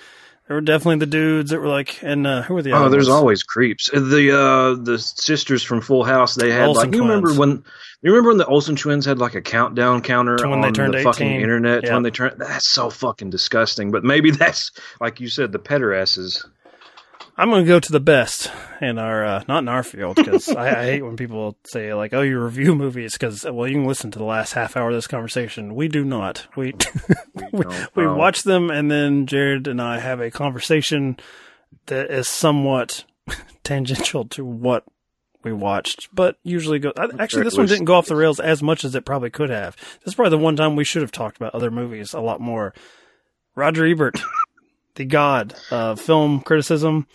There 0.47 0.55
were 0.55 0.61
definitely 0.61 0.97
the 0.97 1.05
dudes 1.05 1.51
that 1.51 1.59
were 1.59 1.67
like, 1.67 2.01
and 2.01 2.25
uh, 2.25 2.41
who 2.41 2.55
were 2.55 2.63
the? 2.63 2.71
Oh, 2.71 2.89
there's 2.89 3.07
ones? 3.07 3.15
always 3.19 3.43
creeps. 3.43 3.87
The 3.93 4.31
uh 4.35 4.83
the 4.83 4.97
sisters 4.97 5.61
from 5.61 5.79
Full 5.81 6.03
House, 6.03 6.33
they 6.33 6.51
had 6.51 6.69
Olsen 6.69 6.87
like 6.89 6.95
you 6.95 7.03
remember 7.03 7.35
when 7.35 7.63
you 8.01 8.11
remember 8.11 8.29
when 8.29 8.37
the 8.39 8.47
Olsen 8.47 8.75
twins 8.75 9.05
had 9.05 9.19
like 9.19 9.35
a 9.35 9.41
countdown 9.43 10.01
counter 10.01 10.37
To 10.37 10.47
when 10.49 10.53
on 10.59 10.61
they 10.61 10.71
turned 10.71 10.95
the 10.95 11.03
fucking 11.03 11.27
18. 11.27 11.41
internet 11.41 11.83
Yeah. 11.83 11.93
when 11.93 12.01
they 12.01 12.09
turned 12.09 12.39
that's 12.39 12.65
so 12.67 12.89
fucking 12.89 13.29
disgusting. 13.29 13.91
But 13.91 14.03
maybe 14.03 14.31
that's 14.31 14.71
like 14.99 15.19
you 15.19 15.29
said, 15.29 15.51
the 15.51 15.59
pederasses. 15.59 16.43
I'm 17.39 17.49
going 17.49 17.63
to 17.63 17.67
go 17.69 17.79
to 17.79 17.91
the 17.93 18.01
best 18.01 18.51
in 18.81 18.99
our, 18.99 19.23
uh, 19.23 19.43
not 19.47 19.59
in 19.59 19.69
our 19.69 19.81
field, 19.81 20.17
because 20.17 20.49
I, 20.49 20.81
I 20.81 20.83
hate 20.83 21.03
when 21.03 21.15
people 21.15 21.55
say 21.63 21.93
like, 21.93 22.13
"Oh, 22.13 22.21
you 22.21 22.37
review 22.37 22.75
movies," 22.75 23.13
because 23.13 23.45
well, 23.45 23.65
you 23.65 23.75
can 23.75 23.85
listen 23.85 24.11
to 24.11 24.19
the 24.19 24.25
last 24.25 24.51
half 24.51 24.75
hour 24.75 24.89
of 24.89 24.95
this 24.95 25.07
conversation. 25.07 25.73
We 25.73 25.87
do 25.87 26.03
not. 26.03 26.45
We 26.57 26.73
we, 27.53 27.63
we 27.95 28.03
no. 28.03 28.15
watch 28.15 28.43
them, 28.43 28.69
and 28.69 28.91
then 28.91 29.25
Jared 29.25 29.67
and 29.69 29.81
I 29.81 29.99
have 29.99 30.19
a 30.19 30.29
conversation 30.29 31.15
that 31.85 32.11
is 32.11 32.27
somewhat 32.27 33.05
tangential 33.63 34.25
to 34.25 34.43
what 34.43 34.83
we 35.41 35.53
watched, 35.53 36.13
but 36.13 36.37
usually 36.43 36.79
go. 36.79 36.91
Actually, 37.17 37.43
this 37.43 37.55
one 37.55 37.67
didn't 37.67 37.85
go 37.85 37.95
off 37.95 38.07
the 38.07 38.17
rails 38.17 38.41
as 38.41 38.61
much 38.61 38.83
as 38.83 38.95
it 38.95 39.05
probably 39.05 39.29
could 39.29 39.49
have. 39.49 39.77
This 39.77 40.07
is 40.07 40.15
probably 40.15 40.37
the 40.37 40.43
one 40.43 40.57
time 40.57 40.75
we 40.75 40.83
should 40.83 41.03
have 41.03 41.11
talked 41.13 41.37
about 41.37 41.55
other 41.55 41.71
movies 41.71 42.13
a 42.13 42.19
lot 42.19 42.41
more. 42.41 42.73
Roger 43.55 43.85
Ebert, 43.85 44.21
the 44.99 45.05
god 45.05 45.55
of 45.71 45.99
film 45.99 46.41
criticism, 46.41 47.07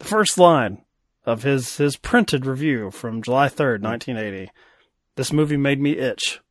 the 0.00 0.04
first 0.04 0.36
line 0.36 0.82
of 1.24 1.44
his 1.44 1.76
his 1.76 1.96
printed 1.96 2.44
review 2.44 2.90
from 2.90 3.22
July 3.22 3.48
third, 3.48 3.82
nineteen 3.82 4.16
eighty. 4.16 4.50
This 5.14 5.32
movie 5.32 5.56
made 5.56 5.80
me 5.80 5.96
itch. 5.96 6.40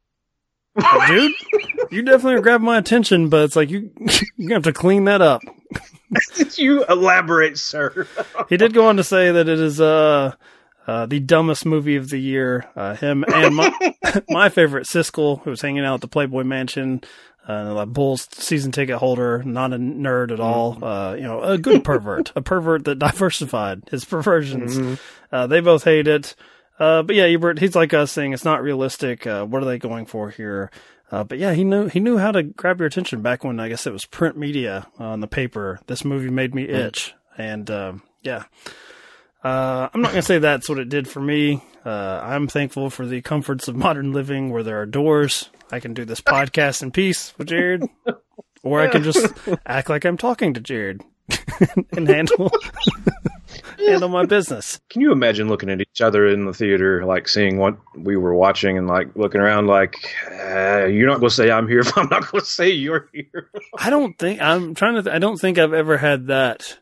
Like, 0.81 1.09
dude, 1.09 1.31
you 1.91 2.03
definitely 2.03 2.41
grabbed 2.41 2.63
my 2.63 2.77
attention, 2.77 3.27
but 3.27 3.43
it's 3.43 3.57
like 3.57 3.69
you 3.69 3.91
you 4.37 4.53
have 4.53 4.63
to 4.63 4.71
clean 4.71 5.03
that 5.05 5.21
up. 5.21 5.41
you 6.55 6.85
elaborate, 6.85 7.57
sir. 7.57 8.07
He 8.47 8.55
did 8.55 8.73
go 8.73 8.87
on 8.87 8.95
to 8.95 9.03
say 9.03 9.31
that 9.31 9.49
it 9.49 9.59
is 9.59 9.81
uh, 9.81 10.35
uh 10.87 11.05
the 11.07 11.19
dumbest 11.19 11.65
movie 11.65 11.97
of 11.97 12.09
the 12.09 12.19
year. 12.19 12.69
Uh, 12.77 12.95
him 12.95 13.25
and 13.27 13.53
my 13.53 13.95
my 14.29 14.47
favorite 14.47 14.87
Siskel, 14.87 15.41
who 15.43 15.49
was 15.49 15.61
hanging 15.61 15.83
out 15.83 15.95
at 15.95 16.01
the 16.01 16.07
Playboy 16.07 16.43
Mansion, 16.43 17.01
uh, 17.47 17.75
a 17.77 17.85
Bulls 17.85 18.27
season 18.31 18.71
ticket 18.71 18.97
holder, 18.97 19.41
not 19.43 19.73
a 19.73 19.77
nerd 19.77 20.31
at 20.31 20.39
all. 20.39 20.83
Uh, 20.83 21.15
you 21.15 21.23
know, 21.23 21.41
a 21.41 21.57
good 21.57 21.83
pervert, 21.83 22.31
a 22.35 22.41
pervert 22.41 22.85
that 22.85 22.99
diversified 22.99 23.83
his 23.89 24.05
perversions. 24.05 24.99
Uh, 25.31 25.47
they 25.47 25.59
both 25.59 25.83
hate 25.83 26.07
it. 26.07 26.35
Uh, 26.79 27.03
but 27.03 27.15
yeah, 27.15 27.23
Ebert, 27.25 27.59
he's 27.59 27.75
like 27.75 27.93
us 27.93 28.11
saying 28.11 28.33
it's 28.33 28.45
not 28.45 28.63
realistic. 28.63 29.27
Uh, 29.27 29.45
what 29.45 29.61
are 29.61 29.65
they 29.65 29.77
going 29.77 30.05
for 30.05 30.29
here? 30.29 30.71
Uh, 31.11 31.23
but 31.23 31.37
yeah, 31.37 31.53
he 31.53 31.63
knew 31.63 31.87
he 31.87 31.99
knew 31.99 32.17
how 32.17 32.31
to 32.31 32.43
grab 32.43 32.79
your 32.79 32.87
attention 32.87 33.21
back 33.21 33.43
when 33.43 33.59
I 33.59 33.67
guess 33.67 33.87
it 33.87 33.93
was 33.93 34.05
print 34.05 34.37
media 34.37 34.87
on 34.97 35.19
the 35.19 35.27
paper. 35.27 35.79
This 35.87 36.05
movie 36.05 36.29
made 36.29 36.53
me 36.53 36.67
itch, 36.67 37.15
and 37.37 37.69
um, 37.71 38.03
yeah, 38.21 38.43
uh, 39.43 39.89
I'm 39.93 40.01
not 40.01 40.11
gonna 40.11 40.21
say 40.21 40.39
that's 40.39 40.69
what 40.69 40.79
it 40.79 40.89
did 40.89 41.07
for 41.07 41.21
me. 41.21 41.63
Uh, 41.85 42.21
I'm 42.23 42.47
thankful 42.47 42.89
for 42.89 43.05
the 43.05 43.21
comforts 43.21 43.67
of 43.67 43.75
modern 43.75 44.11
living, 44.11 44.49
where 44.49 44.63
there 44.63 44.81
are 44.81 44.85
doors. 44.85 45.49
I 45.71 45.79
can 45.79 45.93
do 45.93 46.05
this 46.05 46.21
podcast 46.21 46.81
in 46.81 46.91
peace 46.91 47.33
with 47.37 47.47
Jared, 47.47 47.83
or 48.63 48.81
I 48.81 48.87
can 48.87 49.03
just 49.03 49.33
act 49.65 49.89
like 49.89 50.05
I'm 50.05 50.17
talking 50.17 50.53
to 50.55 50.59
Jared 50.59 51.03
and 51.91 52.07
handle 52.07 52.51
handle 53.77 54.09
my 54.09 54.25
business. 54.25 54.79
Can 54.89 55.01
you 55.01 55.11
imagine 55.11 55.47
looking 55.47 55.69
at 55.69 55.81
each 55.81 56.01
other 56.01 56.27
in 56.27 56.45
the 56.45 56.53
theater, 56.53 57.05
like 57.05 57.27
seeing 57.27 57.57
what 57.57 57.77
we 57.95 58.17
were 58.17 58.35
watching, 58.35 58.77
and 58.77 58.87
like 58.87 59.15
looking 59.15 59.41
around, 59.41 59.67
like 59.67 59.95
uh, 60.31 60.85
you're 60.85 61.07
not 61.07 61.19
going 61.19 61.29
to 61.29 61.35
say 61.35 61.51
I'm 61.51 61.67
here 61.67 61.79
if 61.79 61.97
I'm 61.97 62.09
not 62.09 62.29
going 62.29 62.41
to 62.41 62.49
say 62.49 62.69
you're 62.69 63.09
here. 63.13 63.49
I 63.77 63.89
don't 63.89 64.17
think 64.17 64.41
I'm 64.41 64.75
trying 64.75 64.95
to. 64.95 65.03
Th- 65.03 65.15
I 65.15 65.19
don't 65.19 65.37
think 65.37 65.57
I've 65.57 65.73
ever 65.73 65.97
had 65.97 66.27
that 66.27 66.77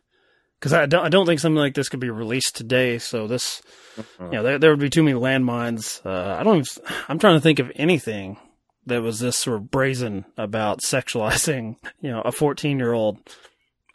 because 0.58 0.72
I 0.72 0.86
don't. 0.86 1.04
I 1.04 1.08
don't 1.08 1.26
think 1.26 1.40
something 1.40 1.58
like 1.58 1.74
this 1.74 1.88
could 1.88 2.00
be 2.00 2.10
released 2.10 2.56
today. 2.56 2.98
So 2.98 3.26
this, 3.26 3.62
you 3.96 4.28
know, 4.30 4.42
there, 4.42 4.58
there 4.58 4.70
would 4.70 4.80
be 4.80 4.90
too 4.90 5.02
many 5.02 5.18
landmines. 5.18 6.04
Uh, 6.04 6.36
I 6.38 6.42
don't. 6.42 6.58
Even, 6.58 6.96
I'm 7.08 7.18
trying 7.18 7.36
to 7.36 7.40
think 7.40 7.58
of 7.58 7.72
anything 7.76 8.38
that 8.86 9.02
was 9.02 9.20
this 9.20 9.36
sort 9.36 9.56
of 9.56 9.70
brazen 9.70 10.24
about 10.36 10.80
sexualizing, 10.80 11.76
you 12.00 12.10
know, 12.10 12.22
a 12.22 12.32
14 12.32 12.78
year 12.78 12.92
old. 12.92 13.18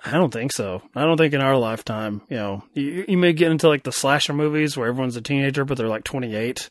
I 0.05 0.11
don't 0.11 0.33
think 0.33 0.51
so. 0.51 0.81
I 0.95 1.03
don't 1.03 1.17
think 1.17 1.33
in 1.33 1.41
our 1.41 1.55
lifetime, 1.55 2.21
you 2.29 2.35
know, 2.35 2.63
you, 2.73 3.05
you 3.07 3.17
may 3.17 3.31
get 3.31 3.51
into 3.51 3.69
like 3.69 3.83
the 3.83 3.91
slasher 3.91 4.33
movies 4.33 4.75
where 4.75 4.89
everyone's 4.89 5.15
a 5.15 5.21
teenager, 5.21 5.63
but 5.63 5.77
they're 5.77 5.87
like 5.87 6.03
28 6.03 6.69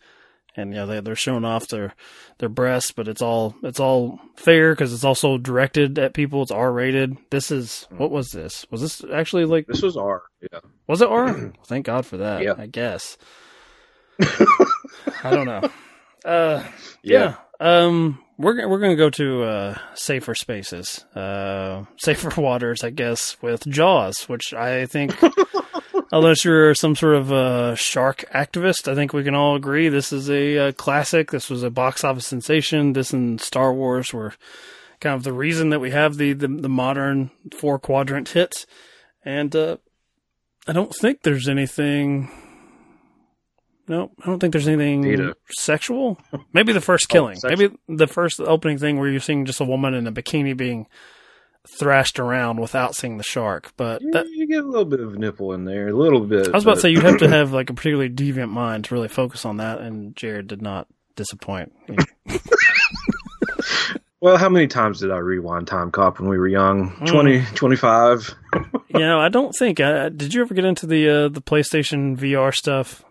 and 0.56 0.70
you 0.70 0.76
know, 0.76 0.86
they, 0.86 1.00
they're 1.00 1.14
showing 1.14 1.44
off 1.44 1.68
their, 1.68 1.94
their 2.38 2.48
breasts, 2.48 2.92
but 2.92 3.08
it's 3.08 3.22
all, 3.22 3.54
it's 3.62 3.80
all 3.80 4.20
fair 4.36 4.72
because 4.72 4.92
it's 4.92 5.04
also 5.04 5.38
directed 5.38 5.98
at 5.98 6.14
people. 6.14 6.42
It's 6.42 6.50
R 6.50 6.72
rated. 6.72 7.16
This 7.30 7.50
is, 7.50 7.86
what 7.90 8.10
was 8.10 8.30
this? 8.30 8.66
Was 8.70 8.80
this 8.80 9.02
actually 9.12 9.44
like, 9.44 9.66
This 9.66 9.82
was 9.82 9.96
R. 9.96 10.22
Yeah. 10.52 10.60
was 10.86 11.00
it 11.02 11.08
R? 11.08 11.52
Thank 11.66 11.86
God 11.86 12.06
for 12.06 12.18
that. 12.18 12.42
Yeah. 12.42 12.54
I 12.58 12.66
guess. 12.66 13.16
I 14.20 15.30
don't 15.30 15.46
know. 15.46 15.68
Uh, 16.24 16.64
yeah. 17.02 17.36
Um, 17.60 18.18
we're 18.38 18.68
we're 18.68 18.80
gonna 18.80 18.96
go 18.96 19.10
to 19.10 19.42
uh, 19.44 19.78
safer 19.94 20.34
spaces, 20.34 21.04
uh, 21.14 21.84
safer 21.98 22.32
waters, 22.40 22.82
I 22.82 22.90
guess, 22.90 23.36
with 23.40 23.64
Jaws, 23.68 24.22
which 24.28 24.52
I 24.52 24.86
think, 24.86 25.14
unless 26.12 26.44
you're 26.44 26.74
some 26.74 26.94
sort 26.94 27.14
of 27.16 27.32
uh, 27.32 27.74
shark 27.74 28.24
activist, 28.32 28.86
I 28.86 28.94
think 28.94 29.12
we 29.12 29.24
can 29.24 29.34
all 29.34 29.56
agree 29.56 29.88
this 29.88 30.12
is 30.12 30.30
a, 30.30 30.58
uh 30.58 30.72
classic. 30.72 31.30
This 31.30 31.50
was 31.50 31.62
a 31.62 31.70
box 31.70 32.04
office 32.04 32.26
sensation. 32.26 32.92
This 32.92 33.12
and 33.12 33.40
Star 33.40 33.72
Wars 33.72 34.12
were 34.12 34.34
kind 35.00 35.16
of 35.16 35.24
the 35.24 35.32
reason 35.32 35.70
that 35.70 35.80
we 35.80 35.90
have 35.90 36.16
the 36.16 36.32
the, 36.34 36.46
the 36.48 36.68
modern 36.68 37.30
four 37.52 37.78
quadrant 37.78 38.28
hits, 38.28 38.66
And 39.24 39.54
uh, 39.56 39.78
I 40.68 40.72
don't 40.72 40.94
think 40.94 41.22
there's 41.22 41.48
anything. 41.48 42.30
No, 43.88 44.12
I 44.22 44.26
don't 44.26 44.38
think 44.38 44.52
there's 44.52 44.68
anything 44.68 45.02
Vita. 45.02 45.34
sexual. 45.50 46.16
Maybe 46.52 46.72
the 46.72 46.80
first 46.80 47.08
killing. 47.08 47.36
sexual. 47.36 47.58
Maybe 47.70 47.76
the 47.88 48.06
first 48.06 48.40
opening 48.40 48.78
thing 48.78 48.98
where 48.98 49.08
you're 49.08 49.18
seeing 49.20 49.44
just 49.44 49.60
a 49.60 49.64
woman 49.64 49.92
in 49.94 50.06
a 50.06 50.12
bikini 50.12 50.56
being 50.56 50.86
thrashed 51.68 52.18
around 52.18 52.60
without 52.60 52.94
seeing 52.94 53.18
the 53.18 53.24
shark. 53.24 53.72
But 53.76 54.02
that, 54.12 54.26
you 54.28 54.46
get 54.46 54.64
a 54.64 54.66
little 54.66 54.84
bit 54.84 55.00
of 55.00 55.16
nipple 55.18 55.52
in 55.52 55.64
there, 55.64 55.88
a 55.88 55.96
little 55.96 56.20
bit. 56.20 56.48
I 56.48 56.50
was 56.52 56.64
about 56.64 56.74
to 56.76 56.80
say 56.80 56.90
you'd 56.90 57.02
have 57.02 57.18
to 57.18 57.28
have 57.30 57.52
like 57.52 57.70
a 57.70 57.74
particularly 57.74 58.10
deviant 58.10 58.50
mind 58.50 58.84
to 58.86 58.94
really 58.94 59.08
focus 59.08 59.44
on 59.44 59.58
that, 59.58 59.80
and 59.80 60.14
Jared 60.16 60.48
did 60.48 60.62
not 60.62 60.88
disappoint. 61.16 61.72
Well, 64.22 64.36
how 64.36 64.48
many 64.48 64.68
times 64.68 65.00
did 65.00 65.10
I 65.10 65.16
rewind 65.16 65.66
Time 65.66 65.90
Cop 65.90 66.20
when 66.20 66.28
we 66.28 66.38
were 66.38 66.46
young? 66.46 66.90
Hmm. 66.90 67.06
20, 67.06 67.42
25? 67.56 68.34
you 68.94 69.00
know, 69.00 69.18
I 69.18 69.28
don't 69.28 69.52
think. 69.52 69.80
I, 69.80 70.10
did 70.10 70.32
you 70.32 70.42
ever 70.42 70.54
get 70.54 70.64
into 70.64 70.86
the 70.86 71.08
uh, 71.08 71.28
the 71.28 71.42
PlayStation 71.42 72.16
VR 72.16 72.54
stuff? 72.54 73.04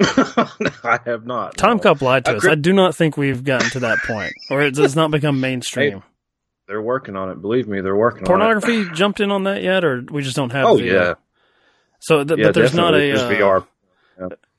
I 0.00 0.98
have 1.04 1.26
not. 1.26 1.58
Time 1.58 1.76
no. 1.76 1.82
Cop 1.82 2.00
lied 2.00 2.24
to 2.24 2.30
I 2.30 2.34
us. 2.36 2.40
cri- 2.40 2.52
I 2.52 2.54
do 2.54 2.72
not 2.72 2.94
think 2.94 3.18
we've 3.18 3.44
gotten 3.44 3.68
to 3.72 3.80
that 3.80 3.98
point, 3.98 4.32
or 4.50 4.62
it 4.62 4.74
does 4.74 4.96
not 4.96 5.10
become 5.10 5.40
mainstream. 5.42 6.02
They're 6.68 6.82
working 6.82 7.16
on 7.16 7.30
it. 7.30 7.40
Believe 7.40 7.66
me, 7.66 7.80
they're 7.80 7.96
working 7.96 8.20
on 8.20 8.24
it. 8.24 8.26
Pornography 8.28 8.86
jumped 8.94 9.20
in 9.20 9.30
on 9.30 9.44
that 9.44 9.62
yet, 9.62 9.84
or 9.84 10.04
we 10.10 10.22
just 10.22 10.36
don't 10.36 10.52
have? 10.52 10.66
Oh 10.66 10.76
the, 10.76 10.84
yeah, 10.84 10.94
uh, 10.96 11.14
so, 12.00 12.22
th- 12.24 12.38
yeah. 12.38 12.46
but 12.46 12.54
there's 12.54 12.74
not 12.74 12.94
a 12.94 12.98
There's 12.98 13.22
uh, 13.22 13.30
VR. 13.30 13.66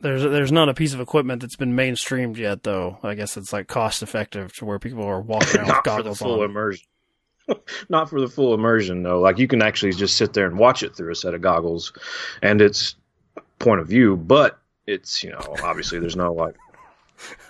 there's 0.01 0.23
there's 0.23 0.51
not 0.51 0.69
a 0.69 0.73
piece 0.73 0.93
of 0.93 1.01
equipment 1.01 1.41
that's 1.41 1.55
been 1.55 1.75
mainstreamed 1.75 2.37
yet, 2.37 2.63
though. 2.63 2.97
I 3.03 3.13
guess 3.13 3.37
it's 3.37 3.53
like 3.53 3.67
cost 3.67 4.01
effective 4.01 4.51
to 4.55 4.65
where 4.65 4.79
people 4.79 5.03
are 5.05 5.21
walking 5.21 5.59
around 5.61 5.67
with 5.67 5.75
Not 5.75 5.83
for 5.85 5.91
the 5.91 5.97
goggles 6.03 6.17
full 6.19 6.39
on. 6.39 6.49
immersion. 6.49 6.85
not 7.89 8.09
for 8.09 8.19
the 8.19 8.27
full 8.27 8.53
immersion 8.55 9.03
though. 9.03 9.19
Like 9.19 9.37
you 9.37 9.47
can 9.47 9.61
actually 9.61 9.93
just 9.93 10.17
sit 10.17 10.33
there 10.33 10.47
and 10.47 10.57
watch 10.57 10.81
it 10.83 10.95
through 10.95 11.11
a 11.11 11.15
set 11.15 11.33
of 11.33 11.41
goggles, 11.41 11.93
and 12.41 12.59
it's 12.61 12.95
point 13.59 13.81
of 13.81 13.87
view. 13.87 14.17
But 14.17 14.57
it's 14.87 15.23
you 15.23 15.29
know 15.29 15.55
obviously 15.63 15.99
there's 15.99 16.15
no 16.15 16.33
like 16.33 16.55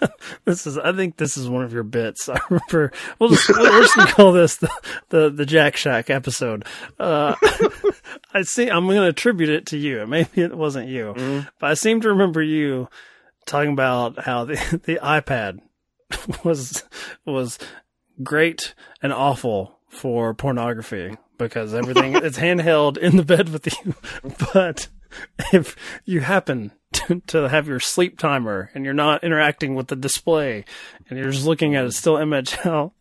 This 0.46 0.66
is, 0.66 0.78
I 0.78 0.94
think, 0.94 1.18
this 1.18 1.38
is 1.38 1.48
one 1.48 1.64
of 1.64 1.74
your 1.74 1.84
bits. 1.84 2.28
I 2.30 2.40
remember. 2.50 2.92
We'll 3.20 3.30
just, 3.30 3.50
we're 3.50 3.82
just 3.82 3.96
gonna 3.96 4.12
call 4.12 4.32
this 4.32 4.58
the 4.58 4.70
the, 5.10 5.30
the 5.30 5.46
Jack 5.46 5.76
Shack 5.76 6.10
episode. 6.10 6.66
Uh, 7.00 7.36
I 8.34 8.42
see. 8.44 8.70
I'm 8.70 8.86
going 8.86 8.98
to 8.98 9.08
attribute 9.08 9.50
it 9.50 9.68
to 9.68 9.78
you. 9.78 10.06
Maybe 10.08 10.42
it 10.42 10.56
wasn't 10.56 10.88
you, 10.88 11.46
but 11.60 11.72
I 11.72 11.74
seem 11.76 12.02
to 12.02 12.10
remember 12.10 12.42
you 12.42 12.90
talking 13.46 13.74
about 13.74 14.24
how 14.24 14.46
the 14.46 14.56
the 14.86 15.00
iPad 15.04 15.60
was 16.44 16.84
was 17.26 17.60
great 18.24 18.74
and 19.02 19.14
awful 19.14 19.80
for 19.90 20.34
pornography 20.34 21.18
because 21.38 21.74
everything 21.74 22.16
it's 22.16 22.38
handheld 22.38 22.98
in 22.98 23.18
the 23.18 23.26
bed 23.26 23.50
with 23.50 23.68
you, 23.68 23.96
but 24.54 24.88
if 25.54 25.76
you 26.06 26.22
happen 26.22 26.72
to, 27.28 27.50
have 27.50 27.68
your 27.68 27.80
sleep 27.80 28.18
timer 28.18 28.72
and 28.74 28.84
you're 28.84 28.94
not 28.94 29.24
interacting 29.24 29.76
with 29.76 29.88
the 29.88 29.96
display 29.96 30.66
and 31.10 31.20
you're 31.20 31.32
just 31.32 31.46
looking 31.46 31.76
at 31.76 31.86
a 31.86 31.92
still 31.92 32.18
image, 32.18 32.52
how 32.64 32.94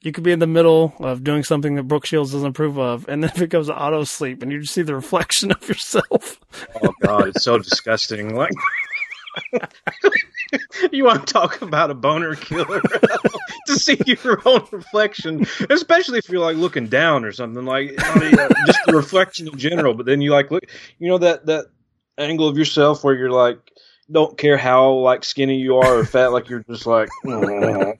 you 0.00 0.12
could 0.12 0.24
be 0.24 0.32
in 0.32 0.38
the 0.38 0.46
middle 0.46 0.94
of 0.98 1.22
doing 1.24 1.44
something 1.44 1.74
that 1.74 1.84
Brooke 1.84 2.06
Shields 2.06 2.32
doesn't 2.32 2.48
approve 2.48 2.78
of, 2.78 3.08
and 3.08 3.22
then 3.24 3.30
it 3.34 3.50
to 3.50 3.76
auto 3.76 4.04
sleep 4.04 4.42
and 4.42 4.50
you 4.50 4.60
just 4.60 4.74
see 4.74 4.82
the 4.82 4.94
reflection 4.94 5.52
of 5.52 5.66
yourself. 5.68 6.40
oh 6.82 6.92
god, 7.02 7.28
it's 7.28 7.44
so 7.44 7.58
disgusting. 7.58 8.34
Like 8.34 8.52
you 10.92 11.04
want 11.04 11.26
to 11.26 11.32
talk 11.32 11.62
about 11.62 11.90
a 11.90 11.94
boner 11.94 12.34
killer 12.34 12.80
to 13.66 13.78
see 13.78 13.98
your 14.06 14.40
own 14.44 14.66
reflection, 14.70 15.46
especially 15.68 16.18
if 16.18 16.28
you're 16.28 16.40
like 16.40 16.56
looking 16.56 16.88
down 16.88 17.24
or 17.24 17.32
something 17.32 17.64
like 17.64 17.94
I 17.98 18.18
mean, 18.18 18.38
uh, 18.38 18.48
just 18.66 18.80
the 18.86 18.92
reflection 18.92 19.48
in 19.48 19.56
general. 19.58 19.94
But 19.94 20.06
then 20.06 20.20
you 20.20 20.32
like 20.32 20.50
look, 20.50 20.64
you 20.98 21.08
know 21.08 21.18
that 21.18 21.46
that 21.46 21.66
angle 22.20 22.48
of 22.48 22.58
yourself 22.58 23.02
where 23.02 23.14
you're 23.14 23.30
like 23.30 23.58
don't 24.10 24.36
care 24.36 24.56
how 24.56 24.92
like 24.92 25.24
skinny 25.24 25.56
you 25.56 25.76
are 25.76 25.98
or 25.98 26.04
fat, 26.04 26.32
like 26.32 26.48
you're 26.48 26.64
just 26.68 26.86
like. 26.86 27.08
well, 27.24 27.94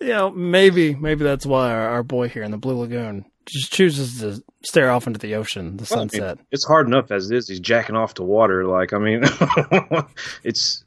you 0.00 0.08
know, 0.08 0.30
maybe 0.30 0.94
maybe 0.94 1.24
that's 1.24 1.46
why 1.46 1.70
our, 1.70 1.88
our 1.88 2.02
boy 2.02 2.28
here 2.28 2.42
in 2.42 2.50
the 2.50 2.58
Blue 2.58 2.78
Lagoon 2.78 3.24
just 3.46 3.72
chooses 3.72 4.20
to 4.20 4.42
stare 4.64 4.90
off 4.90 5.06
into 5.06 5.18
the 5.18 5.36
ocean, 5.36 5.76
the 5.76 5.86
Well, 5.90 6.00
I 6.00 6.02
mean, 6.02 6.08
sunset. 6.10 6.38
it's 6.50 6.66
hard 6.66 6.86
enough 6.86 7.10
as 7.10 7.30
it 7.30 7.36
is. 7.36 7.48
He's 7.48 7.60
jacking 7.60 7.96
off 7.96 8.14
to 8.14 8.22
water. 8.22 8.66
Like, 8.66 8.92
I 8.92 8.98
mean, 8.98 9.22
it's 10.44 10.84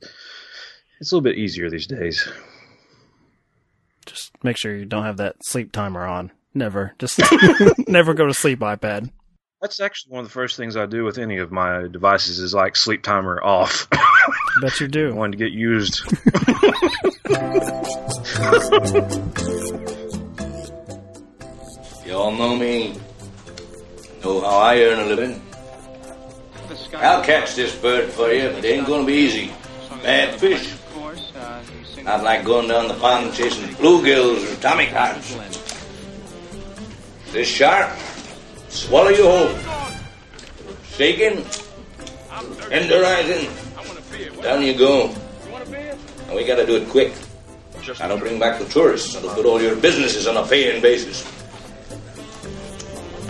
it's 1.00 1.12
a 1.12 1.16
little 1.16 1.22
bit 1.22 1.38
easier 1.38 1.70
these 1.70 1.88
days. 1.88 2.28
Just 4.06 4.32
make 4.44 4.58
sure 4.58 4.76
you 4.76 4.86
don't 4.86 5.06
have 5.06 5.18
that 5.18 5.38
sleep 5.44 5.72
timer 5.72 6.06
on. 6.06 6.32
Never, 6.54 6.94
just 7.00 7.20
never 7.88 8.14
go 8.14 8.26
to 8.26 8.34
sleep, 8.34 8.60
iPad. 8.60 9.12
That's 9.62 9.80
actually 9.82 10.14
one 10.14 10.22
of 10.22 10.28
the 10.28 10.32
first 10.32 10.56
things 10.56 10.78
I 10.78 10.86
do 10.86 11.04
with 11.04 11.18
any 11.18 11.38
of 11.38 11.52
my 11.52 11.88
devices 11.88 12.40
is 12.40 12.54
like 12.54 12.76
sleep 12.76 13.04
timer 13.04 13.42
off. 13.44 13.88
I 13.92 14.06
bet 14.62 14.80
you 14.80 14.88
do. 14.88 15.14
One 15.16 15.32
to 15.32 15.38
get 15.38 15.52
used. 15.52 16.02
You 22.06 22.16
all 22.16 22.32
know 22.32 22.56
me. 22.56 23.00
Know 24.24 24.42
how 24.42 24.58
I 24.58 24.82
earn 24.82 25.00
a 25.00 25.06
living. 25.06 25.40
I'll 26.96 27.24
catch 27.24 27.54
this 27.54 27.76
bird 27.76 28.10
for 28.10 28.32
you, 28.32 28.50
but 28.50 28.66
it 28.66 28.78
ain't 28.78 28.88
gonna 28.88 29.06
be 29.06 29.14
easy. 29.14 29.52
Bad 30.02 30.40
fish. 30.40 30.74
Not 32.04 32.24
like 32.24 32.44
going 32.46 32.68
down 32.68 32.88
the 32.88 32.96
pond 32.96 33.32
chasing 33.36 33.68
bluegills 33.76 34.42
or 34.42 34.56
tommycods. 34.56 35.36
This 37.32 37.48
shark, 37.48 37.92
swallow 38.70 39.10
you 39.10 39.24
whole. 39.24 39.50
Shaking, 40.96 41.44
tenderizing, 42.70 43.50
down 44.42 44.64
you 44.64 44.78
go. 44.78 45.14
And 46.28 46.36
we 46.36 46.46
gotta 46.46 46.66
do 46.66 46.76
it 46.76 46.90
quick. 46.90 47.14
I 48.00 48.08
don't 48.08 48.20
bring 48.20 48.40
back 48.40 48.60
the 48.60 48.66
tourists. 48.66 49.14
That'll 49.14 49.34
put 49.34 49.46
all 49.46 49.62
your 49.62 49.76
businesses 49.76 50.28
on 50.28 50.38
a 50.38 50.46
paying 50.46 50.82
basis. 50.82 51.24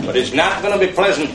But 0.04 0.16
it's 0.16 0.32
not 0.32 0.62
gonna 0.62 0.78
be 0.78 0.88
pleasant. 0.88 1.30